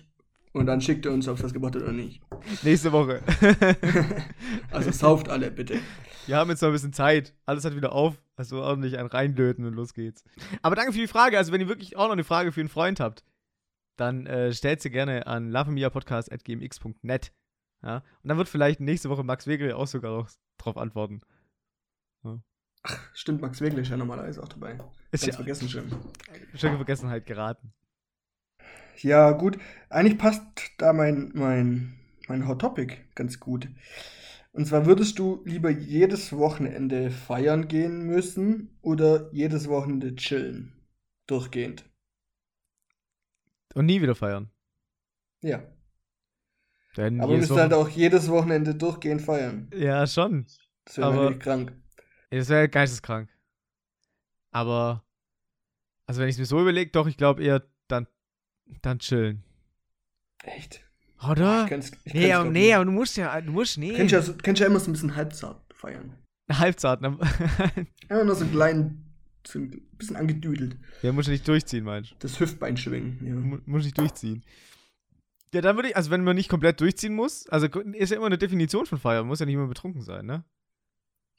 Und 0.52 0.66
dann 0.66 0.80
schickt 0.80 1.06
ihr 1.06 1.12
uns, 1.12 1.26
ob 1.26 1.36
es 1.36 1.42
das 1.42 1.52
gebracht 1.52 1.74
hat 1.74 1.82
oder 1.82 1.92
nicht. 1.92 2.22
Nächste 2.62 2.92
Woche. 2.92 3.20
Also 4.70 4.92
sauft 4.92 5.28
alle, 5.28 5.50
bitte. 5.50 5.80
Wir 6.26 6.36
haben 6.36 6.50
jetzt 6.50 6.62
noch 6.62 6.68
ein 6.68 6.72
bisschen 6.72 6.92
Zeit. 6.92 7.34
Alles 7.46 7.64
hat 7.64 7.74
wieder 7.74 7.92
auf. 7.92 8.22
Also 8.36 8.62
ordentlich 8.62 8.98
ein 8.98 9.06
reinlöten 9.06 9.64
und 9.64 9.74
los 9.74 9.94
geht's. 9.94 10.24
Aber 10.62 10.74
danke 10.74 10.92
für 10.92 10.98
die 10.98 11.06
Frage. 11.06 11.38
Also, 11.38 11.52
wenn 11.52 11.60
ihr 11.60 11.68
wirklich 11.68 11.96
auch 11.96 12.06
noch 12.06 12.12
eine 12.12 12.24
Frage 12.24 12.52
für 12.52 12.60
einen 12.60 12.68
Freund 12.68 12.98
habt, 13.00 13.24
dann 13.96 14.26
äh, 14.26 14.52
stellt 14.52 14.80
sie 14.80 14.90
gerne 14.90 15.26
an 15.26 15.50
lavamiapodcast.gmx.net. 15.50 17.32
Ja? 17.82 17.96
Und 17.96 18.28
dann 18.28 18.38
wird 18.38 18.48
vielleicht 18.48 18.80
nächste 18.80 19.10
Woche 19.10 19.22
Max 19.22 19.46
Wegel 19.46 19.72
auch 19.72 19.86
sogar 19.86 20.16
noch 20.16 20.30
drauf 20.58 20.76
antworten. 20.76 21.20
Stimmt, 23.14 23.40
Max 23.40 23.60
Wegel 23.60 23.78
ist 23.78 23.90
ja 23.90 23.96
normalerweise 23.96 24.42
auch 24.42 24.48
dabei. 24.48 24.72
Ist 25.12 25.22
Ganz 25.22 25.26
ja 25.26 25.32
vergessen 25.34 25.68
schon. 25.68 25.88
schon 26.54 26.70
in 26.70 26.76
Vergessenheit 26.76 27.26
geraten. 27.26 27.72
Ja, 28.98 29.30
gut. 29.32 29.58
Eigentlich 29.88 30.18
passt 30.18 30.42
da 30.78 30.92
mein, 30.92 31.30
mein, 31.34 31.98
mein 32.28 32.48
Hot 32.48 32.60
Topic 32.60 32.96
ganz 33.14 33.38
gut. 33.38 33.68
Und 34.52 34.66
zwar 34.66 34.84
würdest 34.86 35.18
du 35.18 35.42
lieber 35.46 35.70
jedes 35.70 36.32
Wochenende 36.36 37.10
feiern 37.10 37.68
gehen 37.68 38.06
müssen 38.06 38.78
oder 38.82 39.32
jedes 39.32 39.68
Wochenende 39.68 40.14
chillen? 40.14 40.74
Durchgehend. 41.26 41.84
Und 43.74 43.86
nie 43.86 44.02
wieder 44.02 44.14
feiern. 44.14 44.50
Ja. 45.40 45.62
Denn 46.96 47.20
Aber 47.22 47.36
müsst 47.38 47.50
halt 47.50 47.72
Wochen- 47.72 47.80
auch 47.80 47.88
jedes 47.88 48.28
Wochenende 48.28 48.74
durchgehend 48.74 49.22
feiern. 49.22 49.70
Ja, 49.74 50.06
schon. 50.06 50.46
Das 50.84 50.98
wäre 50.98 51.38
krank. 51.38 51.72
Das 52.30 52.50
wäre 52.50 52.68
geisteskrank. 52.68 53.30
Aber, 54.50 55.02
also 56.06 56.20
wenn 56.20 56.28
ich 56.28 56.34
es 56.34 56.38
mir 56.38 56.44
so 56.46 56.60
überlege, 56.60 56.90
doch, 56.90 57.06
ich 57.06 57.16
glaube 57.16 57.42
eher 57.42 57.66
dann, 57.88 58.06
dann 58.82 58.98
chillen. 58.98 59.42
Echt? 60.42 60.84
Oder? 61.28 61.64
Ich 61.64 61.70
kann's, 61.70 61.92
ich 62.04 62.14
nee, 62.14 62.32
aber, 62.32 62.50
nee, 62.50 62.72
aber 62.74 62.84
du 62.84 62.90
musst 62.90 63.16
ja, 63.16 63.40
du 63.40 63.52
musst, 63.52 63.78
nee. 63.78 63.92
Kennst 63.94 64.12
ja, 64.12 64.34
kennst 64.42 64.60
ja 64.60 64.66
immer 64.66 64.80
so 64.80 64.90
ein 64.90 64.92
bisschen 64.92 65.14
halbzart 65.16 65.60
feiern. 65.74 66.16
Halbzart, 66.52 67.00
ne? 67.00 67.18
Einfach 68.08 68.24
nur 68.24 68.34
so 68.34 68.44
einen 68.44 68.52
kleinen, 68.52 69.14
so 69.46 69.58
ein 69.60 69.80
bisschen 69.96 70.16
angedüdelt. 70.16 70.76
ja, 71.02 71.12
musst 71.12 71.28
du 71.28 71.32
nicht 71.32 71.46
durchziehen, 71.46 71.84
meinst 71.84 72.14
Das 72.18 72.38
Hüftbein 72.40 72.76
schwingen. 72.76 73.18
du? 73.20 73.26
Ja. 73.26 73.34
Mu- 73.34 73.58
Muss 73.66 73.84
nicht 73.84 73.96
durchziehen. 73.98 74.42
Ja, 75.54 75.60
dann 75.60 75.76
würde 75.76 75.90
ich, 75.90 75.96
also 75.96 76.10
wenn 76.10 76.24
man 76.24 76.34
nicht 76.36 76.48
komplett 76.48 76.80
durchziehen 76.80 77.14
muss, 77.14 77.46
also 77.48 77.66
ist 77.66 78.10
ja 78.10 78.16
immer 78.16 78.26
eine 78.26 78.38
Definition 78.38 78.86
von 78.86 78.98
Feiern, 78.98 79.26
muss 79.26 79.38
ja 79.40 79.46
nicht 79.46 79.54
immer 79.54 79.66
betrunken 79.66 80.02
sein, 80.02 80.24
ne? 80.26 80.44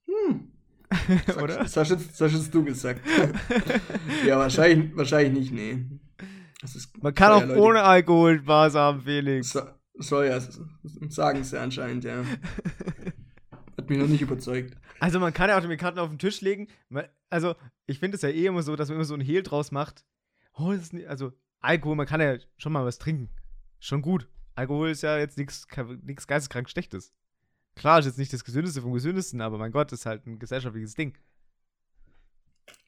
Hm. 0.08 0.52
Oder? 1.42 1.58
Das 1.58 1.76
hast, 1.76 1.90
jetzt, 1.90 2.10
das 2.12 2.32
hast 2.32 2.34
jetzt 2.44 2.54
du 2.54 2.64
gesagt. 2.64 3.02
ja, 4.26 4.38
wahrscheinlich, 4.38 4.96
wahrscheinlich 4.96 5.52
nicht, 5.52 5.52
nee. 5.54 5.86
Man 7.02 7.14
kann 7.14 7.32
auch 7.32 7.46
Leute- 7.46 7.60
ohne 7.62 7.84
Alkohol 7.84 8.40
Spaß 8.40 8.76
haben, 8.76 9.02
Felix. 9.02 9.50
So, 9.52 9.62
soll 9.96 10.26
ja, 10.28 10.40
sagen 11.10 11.44
sie 11.44 11.60
anscheinend, 11.60 12.04
ja. 12.04 12.24
Hat 13.78 13.90
mich 13.90 13.98
noch 14.00 14.08
nicht 14.08 14.22
überzeugt. 14.22 14.76
Also 15.00 15.20
man 15.20 15.34
kann 15.34 15.50
ja 15.50 15.58
auch 15.58 15.66
die 15.68 15.78
Karten 15.78 16.00
auf 16.00 16.10
den 16.10 16.20
Tisch 16.20 16.42
legen. 16.42 16.68
Man- 16.90 17.06
Also 17.30 17.56
ich 17.86 18.00
finde 18.00 18.16
es 18.16 18.22
ja 18.22 18.30
eh 18.30 18.46
immer 18.46 18.64
so, 18.64 18.76
dass 18.76 18.90
man 18.90 18.96
immer 18.96 19.06
so 19.06 19.14
ein 19.16 19.22
Hehl 19.22 19.44
draus 19.44 19.72
macht. 19.72 20.06
Oh, 20.54 20.72
das 20.72 20.84
ist 20.84 20.94
nicht, 20.94 21.08
also 21.08 21.34
Alkohol, 21.60 21.96
man 21.96 22.06
kann 22.06 22.22
ja 22.22 22.38
schon 22.58 22.72
mal 22.74 22.86
was 22.86 23.00
trinken. 23.00 23.30
Schon 23.80 24.02
gut. 24.02 24.28
Alkohol 24.56 24.90
ist 24.90 25.02
ja 25.02 25.18
jetzt 25.18 25.38
nichts 25.38 25.68
nichts 26.04 26.28
geisteskrank 26.28 26.70
Schlechtes. 26.70 27.12
Klar, 27.76 28.00
ist 28.00 28.06
jetzt 28.06 28.20
nicht 28.20 28.32
das 28.32 28.44
Gesündeste 28.44 28.82
vom 28.82 28.94
Gesündesten, 28.94 29.42
aber 29.42 29.58
mein 29.58 29.72
Gott, 29.72 29.92
ist 29.92 30.06
halt 30.06 30.28
ein 30.28 30.38
gesellschaftliches 30.38 30.94
Ding. 30.94 31.18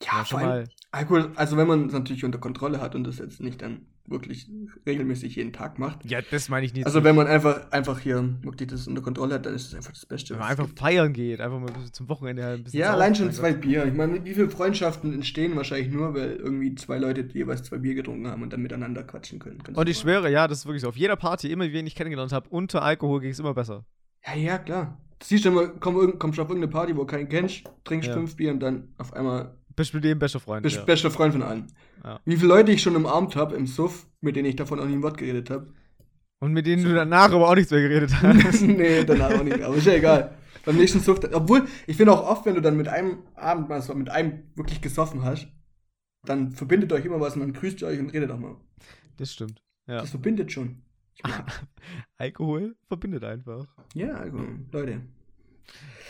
Ja, 0.04 0.26
schon 0.26 0.26
vor 0.26 0.40
allem 0.40 0.50
mal. 0.64 0.70
Alkohol, 0.92 1.32
also 1.36 1.58
wenn 1.58 1.68
man 1.68 1.88
es 1.88 1.94
natürlich 1.94 2.24
unter 2.24 2.38
Kontrolle 2.40 2.80
hat 2.82 2.96
und 2.96 3.04
das 3.06 3.18
jetzt 3.18 3.42
nicht 3.42 3.62
dann 3.62 3.86
wirklich 4.08 4.48
regelmäßig 4.86 5.36
jeden 5.36 5.52
Tag 5.52 5.80
macht. 5.80 6.06
Ja, 6.06 6.20
das 6.30 6.48
meine 6.48 6.64
ich 6.66 6.74
nicht. 6.76 6.86
Also 6.86 7.04
wenn 7.04 7.16
man 7.16 7.26
einfach, 7.26 7.72
einfach 7.72 8.00
hier 8.00 8.36
wirklich 8.44 8.70
das 8.70 8.88
unter 8.88 9.02
Kontrolle 9.02 9.34
hat, 9.34 9.48
dann 9.48 9.56
ist 9.56 9.68
es 9.68 9.74
einfach 9.74 9.92
das 9.94 10.06
Beste. 10.06 10.34
wenn 10.36 10.42
man 10.42 10.50
einfach 10.52 10.68
gibt. 10.68 10.80
feiern 10.80 11.12
geht, 11.12 11.42
einfach 11.42 11.60
mal 11.60 11.72
zum 11.92 12.08
Wochenende 12.08 12.46
ein 12.46 12.64
bisschen. 12.64 12.80
Ja, 12.82 12.94
allein 12.94 13.16
schon 13.16 13.32
zwei. 13.32 13.54
Bier. 13.54 13.86
Ich 13.86 13.94
meine, 13.96 14.24
wie 14.24 14.34
viele 14.36 14.50
Freundschaften 14.50 15.12
entstehen 15.12 15.56
wahrscheinlich 15.56 15.92
nur, 15.92 16.14
weil 16.14 16.36
irgendwie 16.36 16.76
zwei 16.76 17.00
Leute 17.00 17.22
jeweils 17.34 17.64
zwei 17.64 17.78
Bier 17.80 17.96
getrunken 17.96 18.28
haben 18.28 18.44
und 18.44 18.54
dann 18.54 18.62
miteinander 18.62 19.04
quatschen 19.04 19.40
können. 19.40 19.58
Ganz 19.64 19.76
Und 19.78 19.90
ich 19.90 20.04
normal. 20.06 20.22
schwöre, 20.22 20.32
ja, 20.32 20.48
das 20.48 20.60
ist 20.60 20.66
wirklich 20.66 20.82
so. 20.84 20.90
Auf 20.90 20.98
jeder 20.98 21.16
Party, 21.16 21.52
immer 21.52 21.66
wen 21.72 21.88
ich 21.88 21.96
kennengelernt 21.96 22.32
habe, 22.32 22.48
unter 22.50 22.84
Alkohol 22.84 23.22
ging 23.22 23.32
es 23.32 23.40
immer 23.40 23.56
besser. 23.56 23.86
Ja, 24.26 24.36
ja, 24.36 24.58
klar. 24.60 25.02
Du 25.18 25.26
siehst 25.26 25.46
du 25.46 25.50
immer, 25.50 25.68
komm, 25.68 26.20
kommst 26.20 26.38
du 26.38 26.44
auf 26.44 26.50
irgendeine 26.50 26.72
Party, 26.72 26.96
wo 26.96 27.02
du 27.02 27.08
keinen 27.08 27.28
kennst, 27.30 27.64
trinkst 27.86 28.10
Ja. 28.10 28.14
fünf 28.14 28.36
Bier 28.36 28.52
und 28.52 28.60
dann 28.60 28.90
auf 28.98 29.14
einmal 29.14 29.58
Bist 29.76 29.94
mit 29.94 30.04
dem 30.04 30.20
bester 30.20 30.40
Freund. 30.40 30.64
bist 30.64 30.78
ja. 30.78 30.84
bester 30.84 31.12
Freund 31.12 31.34
von 31.34 31.44
allen. 31.44 31.68
Ja. 32.04 32.20
Wie 32.26 32.38
viele 32.38 32.48
Leute 32.48 32.72
ich 32.72 32.82
schon 32.82 32.96
umarmt 32.96 33.36
habe 33.36 33.56
im 33.56 33.68
Suff, 33.68 34.08
mit 34.22 34.36
denen 34.36 34.48
ich 34.48 34.56
davon 34.56 34.80
auch 34.80 34.86
nie 34.86 34.94
ein 34.94 35.04
Wort 35.04 35.18
geredet 35.18 35.50
habe. 35.50 35.74
Und 36.40 36.54
mit 36.54 36.66
denen 36.66 36.84
du 36.84 36.94
danach 36.94 37.32
aber 37.32 37.50
auch 37.50 37.56
nichts 37.56 37.72
mehr 37.72 37.82
geredet 37.82 38.12
hast. 38.22 38.62
nee, 38.62 39.04
danach 39.04 39.32
auch 39.32 39.44
nicht 39.44 39.58
mehr. 39.58 39.68
Aber 39.68 39.76
ist 39.76 39.88
ja 39.88 39.94
egal. 39.94 40.38
Beim 40.64 40.78
nächsten 40.78 41.00
Suff, 41.00 41.20
obwohl, 41.32 41.68
ich 41.88 41.98
finde 41.98 42.14
auch 42.14 42.28
oft, 42.28 42.46
wenn 42.46 42.56
du 42.56 42.62
dann 42.62 42.78
mit 42.78 42.88
einem 42.88 43.20
Abend 43.36 43.70
mal 43.70 43.82
so 43.82 43.94
mit 43.94 44.10
einem 44.10 44.44
wirklich 44.56 44.82
gesoffen 44.82 45.24
hast, 45.24 45.48
dann 46.24 46.52
verbindet 46.52 46.92
euch 46.92 47.06
immer 47.06 47.20
was 47.20 47.36
und 47.36 47.42
dann 47.42 47.54
grüßt 47.54 47.82
ihr 47.82 47.88
euch 47.88 48.00
und 48.00 48.12
redet 48.12 48.32
auch 48.32 48.40
mal. 48.40 48.56
Das 49.18 49.32
stimmt. 49.32 49.62
Ja. 49.88 50.02
Das 50.02 50.10
verbindet 50.10 50.52
schon. 50.52 50.82
Alkohol 52.18 52.76
verbindet 52.88 53.24
einfach. 53.24 53.66
ja, 53.94 54.14
also, 54.14 54.40
Leute. 54.72 55.02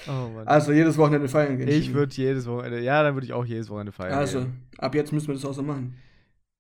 Oh. 0.07 0.41
Also 0.45 0.71
jedes 0.71 0.97
Wochenende 0.97 1.27
feiern 1.27 1.57
gehen. 1.57 1.67
ich 1.67 1.93
würde 1.93 2.13
jedes 2.15 2.45
Wochenende, 2.45 2.81
ja, 2.81 3.01
dann 3.01 3.15
würde 3.15 3.25
ich 3.25 3.33
auch 3.33 3.45
jedes 3.45 3.69
Wochenende 3.69 3.91
feiern. 3.91 4.13
Also, 4.13 4.41
gehen. 4.41 4.67
ab 4.77 4.93
jetzt 4.93 5.11
müssen 5.11 5.27
wir 5.27 5.33
das 5.33 5.45
auch 5.45 5.53
so 5.53 5.63
machen. 5.63 5.97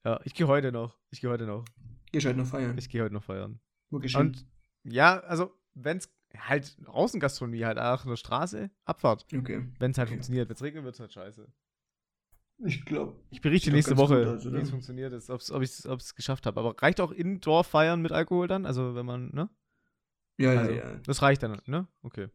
Ja, 0.03 0.19
ich 0.23 0.33
gehe 0.33 0.47
heute 0.47 0.71
noch. 0.71 0.97
Ich 1.11 1.21
gehe 1.21 1.29
heute 1.29 1.45
noch. 1.45 1.65
Gehst 2.11 2.25
halt 2.25 2.37
noch 2.37 2.47
feiern. 2.47 2.77
Ich 2.77 2.89
gehe 2.89 3.03
heute 3.03 3.13
noch 3.13 3.23
feiern. 3.23 3.59
Wo 3.89 3.99
hin? 4.01 4.15
Und 4.15 4.45
ja, 4.83 5.19
also, 5.19 5.51
wenn 5.73 5.97
es 5.97 6.09
halt 6.37 6.77
Außengastronomie 6.85 7.65
halt 7.65 7.79
auch 7.79 8.05
eine 8.05 8.17
Straße, 8.17 8.69
Abfahrt. 8.85 9.25
Okay. 9.35 9.65
Wenn 9.79 9.91
es 9.91 9.97
halt 9.97 10.07
Okay. 10.07 10.15
funktioniert. 10.15 10.49
Wenn 10.49 10.55
es 10.55 10.61
regnet, 10.61 10.83
wird 10.83 10.95
es 10.95 10.99
halt 10.99 11.13
scheiße. 11.13 11.47
Ich 12.65 12.85
glaube. 12.85 13.15
Ich 13.31 13.41
berichte 13.41 13.69
doch 13.69 13.75
nächste 13.75 13.97
Woche, 13.97 14.37
oder? 14.39 14.53
wie 14.53 14.61
es 14.61 14.69
funktioniert 14.69 15.11
ist, 15.13 15.29
ob's, 15.29 15.51
ob 15.51 15.61
ich 15.61 15.71
es 15.85 16.15
geschafft 16.15 16.45
habe. 16.45 16.59
Aber 16.59 16.81
reicht 16.81 17.01
auch 17.01 17.11
Indoor 17.11 17.63
feiern 17.63 18.01
mit 18.01 18.11
Alkohol 18.11 18.47
dann? 18.47 18.65
Also, 18.65 18.95
wenn 18.95 19.05
man, 19.05 19.29
ne? 19.33 19.49
Ja, 20.37 20.53
ja, 20.53 20.59
Also, 20.61 20.71
ja. 20.73 20.95
Das 21.05 21.21
reicht 21.21 21.43
dann, 21.43 21.61
ne? 21.65 21.87
Okay. 22.01 22.29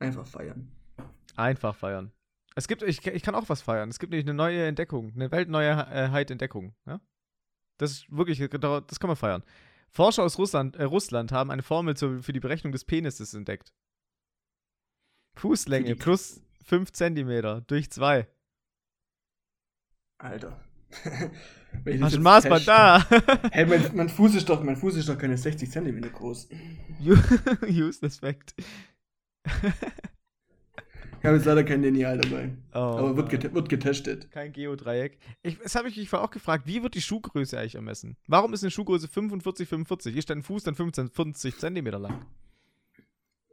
Einfach 0.00 0.26
feiern. 0.26 0.72
Einfach 1.36 1.76
feiern. 1.76 2.12
Es 2.56 2.66
gibt, 2.66 2.82
ich, 2.82 3.06
ich 3.06 3.22
kann 3.22 3.34
auch 3.34 3.48
was 3.48 3.62
feiern. 3.62 3.88
Es 3.90 3.98
gibt 3.98 4.10
nämlich 4.10 4.26
eine 4.26 4.34
neue 4.34 4.66
Entdeckung, 4.66 5.12
eine 5.14 5.30
Weltneuheit-Entdeckung. 5.30 6.74
Ja? 6.86 7.00
Das 7.78 7.92
ist 7.92 8.10
wirklich, 8.10 8.38
das 8.38 9.00
kann 9.00 9.08
man 9.08 9.16
feiern. 9.16 9.44
Forscher 9.90 10.22
aus 10.22 10.38
Russland, 10.38 10.76
äh, 10.76 10.84
Russland 10.84 11.32
haben 11.32 11.50
eine 11.50 11.62
Formel 11.62 11.96
zur, 11.96 12.22
für 12.22 12.32
die 12.32 12.40
Berechnung 12.40 12.72
des 12.72 12.84
Penises 12.84 13.34
entdeckt. 13.34 13.72
Fußlänge 15.36 15.96
plus 15.96 16.42
5 16.64 16.92
Zentimeter 16.92 17.62
durch 17.62 17.90
2. 17.90 18.26
Alter. 20.18 20.60
Wenn 21.84 22.00
das 22.00 22.06
Hast 22.06 22.14
du 22.14 22.18
ein 22.18 22.22
Maßband 22.22 22.68
da? 22.68 23.06
Hey, 23.52 23.64
mein, 23.64 23.94
mein 23.94 24.08
Fuß 24.08 24.34
ist 24.34 24.48
doch, 24.48 24.62
mein 24.62 24.76
Fuß 24.76 24.96
ist 24.96 25.08
doch 25.08 25.16
keine 25.16 25.38
60 25.38 25.70
Zentimeter 25.70 26.10
groß. 26.10 26.48
Useless 27.62 28.18
Fact. 28.18 28.54
Ich 31.22 31.26
habe 31.26 31.36
jetzt 31.36 31.44
leider 31.44 31.64
kein 31.64 31.82
Lineal 31.82 32.16
dabei. 32.16 32.56
Oh, 32.72 32.78
aber 32.78 33.14
wird, 33.14 33.28
get 33.28 33.52
wird 33.52 33.68
getestet. 33.68 34.30
Kein 34.30 34.52
Geodreieck. 34.54 35.18
Ich, 35.42 35.58
das 35.58 35.74
habe 35.74 35.90
ich 35.90 35.98
mich 35.98 36.08
vorher 36.08 36.26
auch 36.26 36.30
gefragt, 36.30 36.66
wie 36.66 36.82
wird 36.82 36.94
die 36.94 37.02
Schuhgröße 37.02 37.58
eigentlich 37.58 37.74
ermessen? 37.74 38.16
Warum 38.26 38.54
ist 38.54 38.62
eine 38.64 38.70
Schuhgröße 38.70 39.06
45, 39.06 39.68
45? 39.68 40.16
Ist 40.16 40.30
dein 40.30 40.42
Fuß 40.42 40.62
dann 40.64 40.74
15, 40.74 41.10
50 41.10 41.58
Zentimeter 41.58 41.98
lang? 41.98 42.24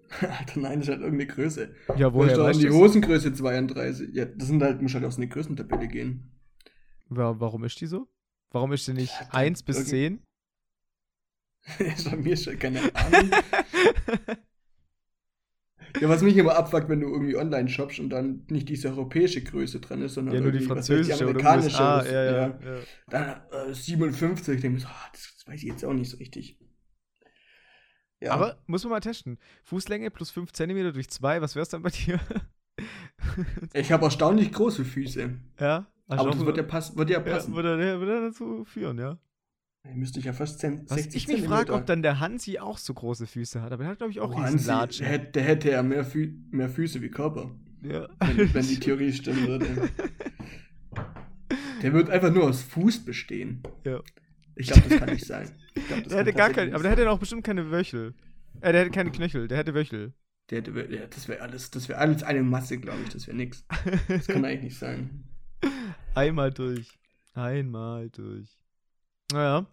Alter, 0.21 0.60
nein, 0.62 0.80
das 0.80 0.88
ist 0.88 0.93
halt 0.93 1.02
irgendeine 1.02 1.28
Größe. 1.28 1.76
Ja, 1.97 2.13
woher 2.13 2.38
weißt 2.39 2.62
die 2.62 2.67
du 2.67 2.73
Hosengröße 2.73 3.34
32? 3.34 4.15
Ja, 4.15 4.23
das 4.23 4.47
sind 4.47 4.63
halt, 4.63 4.82
muss 4.82 4.93
halt 4.93 5.04
aus 5.04 5.17
einer 5.17 5.28
Größentabelle 5.28 5.89
gehen. 5.89 6.32
Wa- 7.10 7.36
Warum 7.38 7.65
ist 7.65 7.82
die 7.82 7.88
so? 7.88 8.08
Warum 8.52 8.71
ist 8.71 8.86
sie 8.86 8.93
nicht 8.93 9.12
Ja, 9.19 9.28
1 9.32 9.63
bis 9.63 9.76
irgend- 9.76 9.89
10? 9.89 10.23
das 11.80 11.80
ist 12.06 12.10
bei 12.12 12.15
mir 12.15 12.38
schon 12.38 12.58
keine 12.58 12.79
Ahnung. 12.96 13.29
Ja, 16.02 16.10
was 16.10 16.21
mich 16.21 16.38
immer 16.38 16.56
abfuckt, 16.56 16.90
wenn 16.90 17.00
du 17.02 17.08
irgendwie 17.08 17.35
online 17.35 17.69
shoppst 17.69 18.00
und 18.00 18.10
dann 18.10 18.46
nicht 18.50 18.69
diese 18.69 18.90
europäische 18.90 19.44
Größe 19.44 19.79
dran 19.79 20.02
ist, 20.02 20.13
sondern 20.15 20.35
ja, 20.35 20.42
nur 20.42 20.52
die 20.52 20.60
französische 20.60 21.23
oder 21.27 21.31
amerikanische. 21.31 21.77
Oder 21.77 22.04
so. 22.04 22.10
Ja, 22.12 22.23
ja, 22.23 22.48
ja. 22.48 22.79
Dann 23.10 23.42
äh, 23.69 23.73
57, 23.73 24.56
ich 24.56 24.62
denke 24.62 24.75
mir 24.75 24.79
so, 24.81 24.88
ah, 24.88 25.10
das, 25.12 25.33
das 25.38 25.48
weiß 25.48 25.62
ich 25.63 25.69
jetzt 25.69 25.85
auch 25.85 25.94
nicht 25.94 26.10
so 26.10 26.17
richtig. 26.17 26.60
Ja, 28.19 28.31
Aber 28.31 28.58
muss 28.65 28.83
man 28.83 28.92
mal 28.92 29.00
testen. 29.00 29.38
Fußlänge 29.63 30.10
plus 30.10 30.31
5 30.31 30.52
Zentimeter 30.52 30.92
durch 30.92 31.10
2, 31.10 31.42
was 31.42 31.56
wär's 31.56 31.69
dann 31.69 31.83
bei 31.83 31.90
dir? 31.92 32.19
ich 33.73 33.92
habe 33.92 34.06
erstaunlich 34.06 34.52
große 34.52 34.85
Füße. 34.85 35.29
ja? 35.60 35.88
Hast 36.10 36.19
Aber 36.21 36.31
das 36.31 36.46
wird 36.46 36.56
ja, 36.58 36.63
pass 36.63 36.96
wird 36.96 37.10
ja 37.10 37.19
ja, 37.19 37.33
passen. 37.33 37.54
würde, 37.54 37.83
er- 37.83 38.00
würde 38.00 38.13
er 38.15 38.21
dazu 38.29 38.63
führen, 38.63 38.98
ja. 38.98 39.19
Müsste 39.94 40.19
ich 40.19 40.25
ja 40.25 40.33
fast 40.33 40.60
10, 40.60 40.83
Was 40.90 40.98
60 41.04 41.15
ich 41.15 41.27
mich 41.27 41.46
frage, 41.48 41.73
ob 41.73 41.85
dann 41.85 42.02
der 42.02 42.19
Hansi 42.19 42.60
auch 42.60 42.77
so 42.77 42.94
große 42.94 43.25
Füße 43.27 43.62
hat, 43.62 43.71
aber 43.71 43.83
der 43.83 43.92
hat, 43.92 43.98
glaube 43.98 44.12
ich, 44.12 44.19
auch 44.19 44.31
Oh, 44.33 44.40
Hansi, 44.40 44.65
der, 44.67 45.08
hätte- 45.10 45.31
der 45.31 45.44
hätte 45.44 45.71
ja 45.71 45.83
mehr, 45.83 46.04
Fü 46.06 46.33
mehr 46.52 46.69
Füße 46.69 47.02
wie 47.02 47.10
Körper, 47.10 47.56
Ja. 47.81 48.08
wenn, 48.19 48.54
wenn 48.54 48.67
die 48.67 48.79
Theorie 48.79 49.12
stimmen 49.13 49.48
würde. 49.48 49.90
Der 51.81 51.94
wird 51.94 52.10
einfach 52.10 52.31
nur 52.33 52.44
aus 52.46 52.62
Fuß 52.62 53.06
bestehen. 53.06 53.62
Ja. 53.85 54.02
Ich 54.56 54.67
glaube, 54.67 54.90
das 54.90 55.00
kann 55.00 55.10
nicht 55.10 55.25
sein. 55.25 55.50
Glaub, 55.88 56.04
Der 56.08 56.17
hätte 56.17 56.33
gar 56.33 56.48
nicht 56.50 56.73
aber 56.73 56.81
der 56.83 56.92
hätte 56.92 57.10
auch 57.12 57.19
bestimmt 57.19 57.44
keine 57.44 57.69
Wöchel. 57.71 58.15
Äh, 58.62 58.71
der 58.71 58.81
hätte 58.81 58.92
keine 58.92 59.12
Knöchel, 59.12 59.48
der 59.48 59.60
hätte 59.60 59.75
Wöchel. 59.75 60.13
Der 60.50 60.60
hätte, 60.60 60.71
ja, 60.94 61.06
das 61.08 61.27
wäre 61.27 61.42
alles, 61.42 61.69
das 61.69 61.88
wäre 61.90 62.00
alles 62.00 62.23
eine 62.23 62.42
Masse, 62.42 62.79
glaube 62.79 63.00
ich. 63.04 63.10
Das 63.10 63.27
wäre 63.27 63.38
nix. 63.38 63.65
Das 64.08 64.27
kann 64.27 64.44
eigentlich 64.46 64.63
nicht 64.63 64.77
sein. 64.79 65.25
Einmal 66.15 66.52
durch. 66.52 66.88
Einmal 67.33 68.10
durch. 68.10 68.58
Naja. 69.31 69.67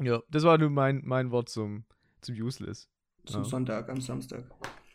Ja, 0.00 0.22
das 0.30 0.44
war 0.44 0.58
nur 0.58 0.70
mein, 0.70 1.02
mein 1.04 1.30
Wort 1.30 1.48
zum, 1.48 1.84
zum 2.20 2.34
Useless. 2.34 2.88
Zum 3.26 3.42
Ja. 3.42 3.48
Sonntag, 3.48 3.88
am 3.88 4.00
Samstag. 4.00 4.44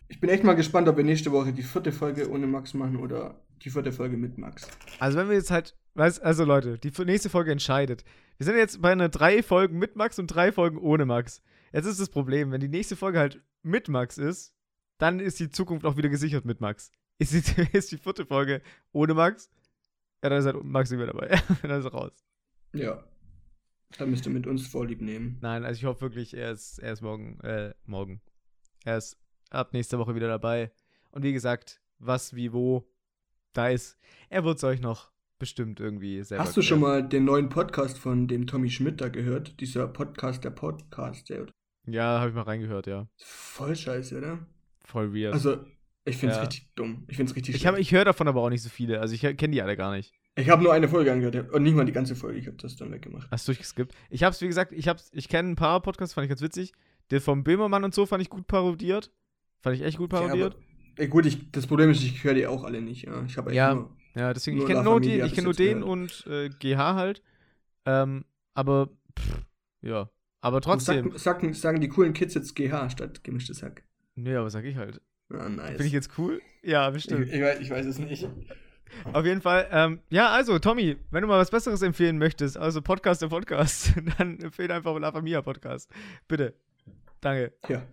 Ich 0.10 0.20
bin 0.20 0.30
echt 0.30 0.44
mal 0.44 0.54
gespannt, 0.54 0.88
ob 0.88 0.98
wir 0.98 1.04
nächste 1.04 1.32
Woche 1.32 1.54
die 1.54 1.64
vierte 1.64 1.92
Folge 1.92 2.30
ohne 2.30 2.48
Max 2.48 2.74
machen 2.74 2.98
oder 2.98 3.42
die 3.64 3.70
vierte 3.70 3.92
Folge 3.92 4.18
mit 4.18 4.38
Max. 4.38 4.68
Also 5.00 5.18
wenn 5.18 5.30
wir 5.30 5.36
jetzt 5.36 5.52
halt, 5.52 5.76
also 5.96 6.44
Leute, 6.44 6.78
die 6.78 6.92
nächste 7.04 7.30
Folge 7.30 7.52
entscheidet. 7.52 8.04
Wir 8.38 8.46
sind 8.46 8.56
jetzt 8.56 8.82
bei 8.82 8.92
einer 8.92 9.10
drei 9.10 9.42
Folgen 9.42 9.80
mit 9.80 9.96
Max 9.96 10.20
und 10.20 10.28
drei 10.28 10.52
Folgen 10.52 10.78
ohne 10.78 11.06
Max. 11.06 11.42
Jetzt 11.74 11.86
ist 11.86 12.00
das 12.00 12.10
Problem, 12.10 12.52
wenn 12.52 12.62
die 12.62 12.68
nächste 12.70 12.96
Folge 12.96 13.20
halt 13.20 13.42
mit 13.64 13.90
Max 13.90 14.18
ist, 14.18 14.54
dann 14.98 15.20
ist 15.20 15.40
die 15.40 15.50
Zukunft 15.50 15.86
auch 15.86 15.98
wieder 15.98 16.10
gesichert 16.10 16.46
mit 16.46 16.62
Max. 16.62 16.92
Ist 17.20 17.34
die, 17.34 17.62
ist 17.78 17.92
die 17.92 17.98
vierte 17.98 18.26
Folge 18.26 18.62
ohne 18.92 19.14
Max, 19.14 19.50
ja, 20.24 20.30
dann 20.30 20.40
ist 20.40 20.46
halt 20.46 20.64
Max 20.64 20.90
nicht 20.90 21.00
mehr 21.00 21.08
dabei. 21.08 21.28
dann 21.62 21.80
ist 21.80 21.86
er 21.86 21.92
raus. 21.92 22.12
Ja. 22.74 23.04
Da 23.98 24.06
müsst 24.06 24.26
ihr 24.26 24.32
mit 24.32 24.48
uns 24.48 24.68
Vorlieb 24.68 25.02
nehmen. 25.02 25.38
Nein, 25.42 25.64
also 25.64 25.78
ich 25.80 25.86
hoffe 25.86 26.02
wirklich, 26.02 26.36
er 26.36 26.52
ist, 26.52 26.80
er 26.80 26.94
ist 26.94 27.02
morgen, 27.02 27.40
äh, 27.42 27.74
morgen. 27.86 28.22
Er 28.84 28.98
ist 28.98 29.18
ab 29.50 29.74
nächster 29.74 29.98
Woche 29.98 30.14
wieder 30.16 30.28
dabei. 30.28 30.72
Und 31.12 31.24
wie 31.24 31.34
gesagt, 31.34 31.82
was, 32.00 32.36
wie, 32.36 32.52
wo, 32.54 32.88
da 33.54 33.70
ist, 33.70 33.98
er 34.30 34.44
wird 34.44 34.58
es 34.58 34.64
euch 34.64 34.82
noch 34.82 35.12
bestimmt 35.40 35.80
irgendwie 35.80 36.22
selber 36.24 36.44
Hast 36.44 36.58
du 36.58 36.62
schon 36.62 36.80
mal 36.80 37.08
den 37.08 37.24
neuen 37.26 37.50
Podcast 37.50 37.98
von 37.98 38.28
dem 38.28 38.46
Tommy 38.48 38.70
Schmidt 38.70 39.00
da 39.02 39.10
gehört? 39.10 39.60
Dieser 39.62 39.88
Podcast, 39.88 40.44
der 40.44 40.50
Podcast, 40.52 41.30
der 41.30 41.48
Ja, 41.86 42.20
habe 42.20 42.30
ich 42.30 42.36
mal 42.36 42.42
reingehört, 42.44 42.88
ja. 42.88 43.08
voll 43.18 43.76
scheiße, 43.76 44.18
oder? 44.18 44.46
Voll 44.84 45.14
weird. 45.14 45.34
Also, 45.34 45.66
ich 46.06 46.18
find's 46.18 46.36
Ja. 46.38 46.42
richtig 46.44 46.70
dumm. 46.76 47.06
Ich 47.08 47.18
find's 47.18 47.36
richtig 47.36 47.56
ich 47.56 47.66
hab, 47.66 47.78
ich 47.78 47.92
höre 47.92 48.06
davon 48.06 48.28
aber 48.28 48.42
auch 48.42 48.50
nicht 48.50 48.62
so 48.64 48.70
viele. 48.70 49.00
Also 49.02 49.14
ich 49.14 49.22
kenne 49.22 49.52
die 49.54 49.62
alle 49.62 49.76
gar 49.78 49.94
nicht. 49.96 50.14
Ich 50.38 50.50
habe 50.50 50.64
nur 50.64 50.72
eine 50.72 50.88
Folge 50.88 51.12
angehört 51.12 51.52
und 51.52 51.64
nicht 51.64 51.76
mal 51.76 51.86
die 51.86 51.92
ganze 51.92 52.16
Folge. 52.16 52.38
Ich 52.38 52.46
habe 52.48 52.58
das 52.58 52.76
dann 52.76 52.92
weggemacht. 52.92 53.28
Hast 53.32 53.48
du 53.48 53.52
durchgeskippt? 53.52 53.94
Ich 54.10 54.24
hab's, 54.24 54.40
wie 54.42 54.48
gesagt, 54.48 54.72
ich 54.72 54.88
hab's, 54.88 55.10
ich 55.14 55.30
kenne 55.30 55.50
ein 55.50 55.56
paar 55.56 55.82
Podcasts, 55.82 56.14
fand 56.14 56.26
ich 56.26 56.30
ganz 56.30 56.42
witzig. 56.42 56.74
Der 57.10 57.22
vom 57.22 57.44
Böhmermann 57.44 57.84
und 57.84 57.94
so 57.94 58.06
fand 58.06 58.22
ich 58.22 58.30
gut 58.30 58.46
parodiert. 58.48 59.12
Fand 59.62 59.76
ich 59.76 59.82
echt 59.82 59.98
gut 59.98 60.12
parodiert. 60.12 60.54
Ja, 60.54 60.60
aber, 60.60 61.02
ey, 61.02 61.08
gut, 61.08 61.26
ich, 61.26 61.52
das 61.52 61.66
Problem 61.66 61.90
ist, 61.90 62.04
ich 62.04 62.24
höre 62.24 62.36
die 62.36 62.46
auch 62.46 62.64
alle 62.64 62.82
nicht. 62.82 63.06
Ja, 63.06 63.24
ich 63.26 63.38
habe 63.38 63.54
Ja, 63.54 63.74
nur, 63.74 63.90
Ja, 64.16 64.32
deswegen, 64.34 64.58
ich 64.58 64.62
Nur 64.62 64.68
kenne 64.68 64.80
La 64.80 64.84
nur, 64.84 65.02
die, 65.02 65.20
ich 65.20 65.34
kenn 65.34 65.44
nur 65.44 65.52
ich 65.52 65.58
den 65.58 65.82
und 65.82 66.28
äh, 66.28 66.50
GH 66.50 66.78
halt. 66.78 67.24
Ähm, 67.86 68.24
aber, 68.54 68.90
pff, 69.18 69.42
ja. 69.82 70.10
Aber 70.42 70.62
trotzdem. 70.62 71.12
Sag, 71.12 71.42
sagen, 71.42 71.54
sagen 71.54 71.82
die 71.82 71.90
coolen 71.90 72.14
Kids 72.14 72.36
jetzt 72.36 72.56
GH 72.56 72.92
statt 72.92 73.24
gemischtes 73.24 73.64
Hack. 73.64 73.84
Nee, 74.16 74.36
aber 74.36 74.52
sag 74.52 74.66
ich 74.66 74.76
halt. 74.76 75.02
Ja, 75.32 75.50
nice. 75.50 75.78
Bin 75.78 75.88
ich 75.88 75.94
jetzt 75.94 76.12
cool? 76.18 76.42
Ja, 76.62 76.88
ich, 76.90 76.94
bestimmt. 76.94 77.28
ich, 77.28 77.42
weiß, 77.42 77.60
ich 77.60 77.70
weiß 77.70 77.86
es 77.86 77.98
nicht. 77.98 78.28
Auf 79.14 79.26
jeden 79.26 79.42
Fall. 79.42 79.68
Ähm, 79.72 80.02
ja, 80.10 80.30
also, 80.30 80.60
Tommy, 80.60 80.98
wenn 81.12 81.22
du 81.22 81.28
mal 81.28 81.40
was 81.40 81.52
Besseres 81.52 81.82
empfehlen 81.82 82.18
möchtest, 82.18 82.58
also 82.58 82.82
Podcast 82.82 83.22
der 83.22 83.28
Podcast, 83.28 83.94
dann 84.18 84.40
empfehle 84.40 84.74
einfach 84.74 84.98
La 85.00 85.12
Familia 85.12 85.42
Podcast. 85.42 85.92
Bitte. 86.28 86.54
Danke. 87.22 87.54
Ja. 87.68 87.86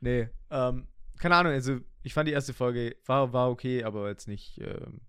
Nee, 0.00 0.28
ähm, 0.50 0.88
keine 1.18 1.36
Ahnung, 1.36 1.52
also 1.52 1.80
ich 2.02 2.12
fand 2.12 2.28
die 2.28 2.32
erste 2.32 2.52
Folge, 2.52 2.96
war, 3.06 3.32
war 3.32 3.50
okay, 3.50 3.84
aber 3.84 4.08
jetzt 4.08 4.28
nicht, 4.28 4.58
ähm, 4.60 5.00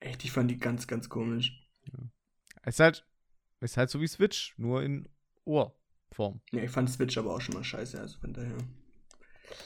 Echt, 0.00 0.24
ich 0.24 0.32
fand 0.32 0.50
die 0.50 0.58
ganz, 0.58 0.86
ganz 0.86 1.08
komisch. 1.08 1.64
es 2.62 2.74
ist 2.74 2.80
halt, 2.80 3.06
es 3.60 3.72
ist 3.72 3.76
halt 3.76 3.90
so 3.90 4.00
wie 4.00 4.08
Switch, 4.08 4.54
nur 4.58 4.82
in 4.82 5.08
Ohrform. 5.44 6.40
Ja, 6.50 6.62
ich 6.62 6.70
fand 6.70 6.90
Switch 6.90 7.16
aber 7.16 7.34
auch 7.34 7.40
schon 7.40 7.54
mal 7.54 7.64
scheiße, 7.64 8.00
also 8.00 8.18
von 8.18 8.32
daher. 8.32 8.58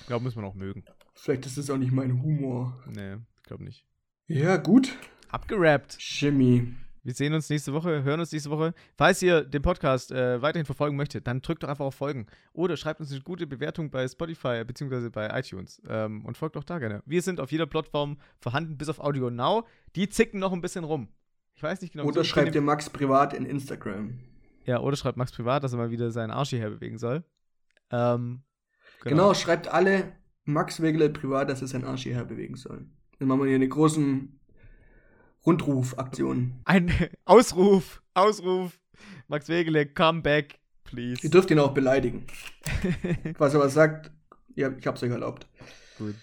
Ich 0.01 0.07
glaube, 0.07 0.25
muss 0.25 0.37
man 0.37 0.45
auch 0.45 0.55
mögen. 0.55 0.85
Vielleicht 1.15 1.47
ist 1.47 1.57
das 1.57 1.71
auch 1.71 1.79
nicht 1.79 1.93
mein 1.93 2.23
Humor. 2.23 2.83
Nee, 2.87 3.15
ich 3.15 3.43
glaube 3.45 3.65
nicht. 3.65 3.87
Ja, 4.29 4.57
gut. 4.57 4.97
Abgerappt. 5.29 5.97
Jimmy. 6.01 6.75
Wir 7.05 7.15
sehen 7.15 7.33
uns 7.35 7.49
nächste 7.49 7.73
Woche, 7.73 8.03
hören 8.03 8.19
uns 8.19 8.33
nächste 8.33 8.51
Woche. 8.51 8.75
Falls 8.97 9.23
ihr 9.23 9.45
den 9.45 9.63
Podcast 9.63 10.11
äh, 10.11 10.43
weiterhin 10.43 10.67
verfolgen 10.67 10.97
möchtet, 10.97 11.29
dann 11.29 11.41
drückt 11.41 11.63
doch 11.63 11.69
einfach 11.69 11.85
auf 11.85 11.95
Folgen. 11.95 12.27
Oder 12.53 12.77
schreibt 12.77 12.99
uns 12.99 13.13
eine 13.13 13.21
gute 13.21 13.47
Bewertung 13.47 13.91
bei 13.91 14.09
Spotify 14.09 14.65
bzw. 14.65 15.11
bei 15.11 15.29
iTunes. 15.39 15.81
Ähm, 15.89 16.25
und 16.25 16.37
folgt 16.37 16.57
auch 16.57 16.65
da 16.65 16.81
gerne. 16.81 17.03
Wir 17.07 17.23
sind 17.23 17.39
auf 17.39 17.53
jeder 17.53 17.67
Plattform 17.67 18.19
vorhanden, 18.41 18.77
bis 18.77 18.89
auf 18.89 18.99
Audio 18.99 19.31
Now. 19.31 19.65
Die 19.95 20.09
zicken 20.09 20.41
noch 20.41 20.53
ein 20.53 20.61
bisschen 20.61 20.83
rum. 20.83 21.09
Ich 21.55 21.63
weiß 21.63 21.81
nicht 21.81 21.93
genau. 21.93 22.05
Oder 22.07 22.25
schreibt 22.25 22.57
ihr 22.57 22.61
Max 22.61 22.91
privat 22.91 23.33
in 23.33 23.47
Instagram. 23.47 24.19
Ja, 24.65 24.81
oder 24.81 24.97
schreibt 24.97 25.17
Max 25.17 25.31
privat, 25.31 25.63
dass 25.63 25.73
er 25.73 25.79
mal 25.79 25.93
wieder 25.93 26.11
seinen 26.11 26.33
Arsch 26.33 26.51
hierher 26.51 26.71
bewegen 26.71 26.99
soll. 26.99 27.23
Ähm, 27.93 28.43
Genau. 29.05 29.33
schreibt 29.35 29.69
alle 29.69 30.13
Max 30.45 30.83
Wegele 30.83 31.11
privat, 31.11 31.49
dass 31.49 31.63
er 31.63 31.69
seinen 31.69 31.85
Arsch 31.85 32.03
hierher 32.03 32.25
bewegen 32.25 32.57
soll. 32.57 32.87
Dann 33.19 33.29
machen 33.29 33.41
wir 33.41 33.47
hier 33.47 33.57
eine 33.57 33.69
großen 33.69 34.39
Rundrufaktion. 35.45 36.61
Ein 36.65 36.93
Ausruf, 37.25 38.03
Ausruf. 38.15 38.79
Max 39.29 39.49
Wegele, 39.49 39.87
come 39.87 40.23
back, 40.23 40.59
please. 40.85 41.23
Ihr 41.23 41.31
dürft 41.31 41.51
ihn 41.51 41.59
auch 41.59 41.75
beleidigen. 41.75 42.27
Was 43.39 43.55
er 43.55 43.61
was 43.61 43.75
sagt, 43.75 44.11
ja, 44.55 44.71
ich 44.77 44.87
hab's 44.87 45.03
euch 45.03 45.11
erlaubt. 45.11 45.47
Gut. 45.99 46.15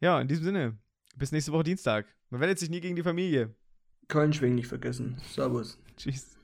Ja, 0.00 0.20
in 0.20 0.28
diesem 0.28 0.44
Sinne. 0.44 0.78
Bis 1.16 1.32
nächste 1.32 1.52
Woche 1.52 1.64
Dienstag. 1.64 2.06
Man 2.30 2.40
wendet 2.40 2.58
sich 2.58 2.70
nie 2.70 2.80
gegen 2.80 2.96
die 2.96 3.02
Familie. 3.02 3.54
Köln 4.08 4.32
schwingen 4.32 4.56
nicht 4.56 4.68
vergessen. 4.68 5.20
Servus. 5.32 5.78
Tschüss. 5.96 6.36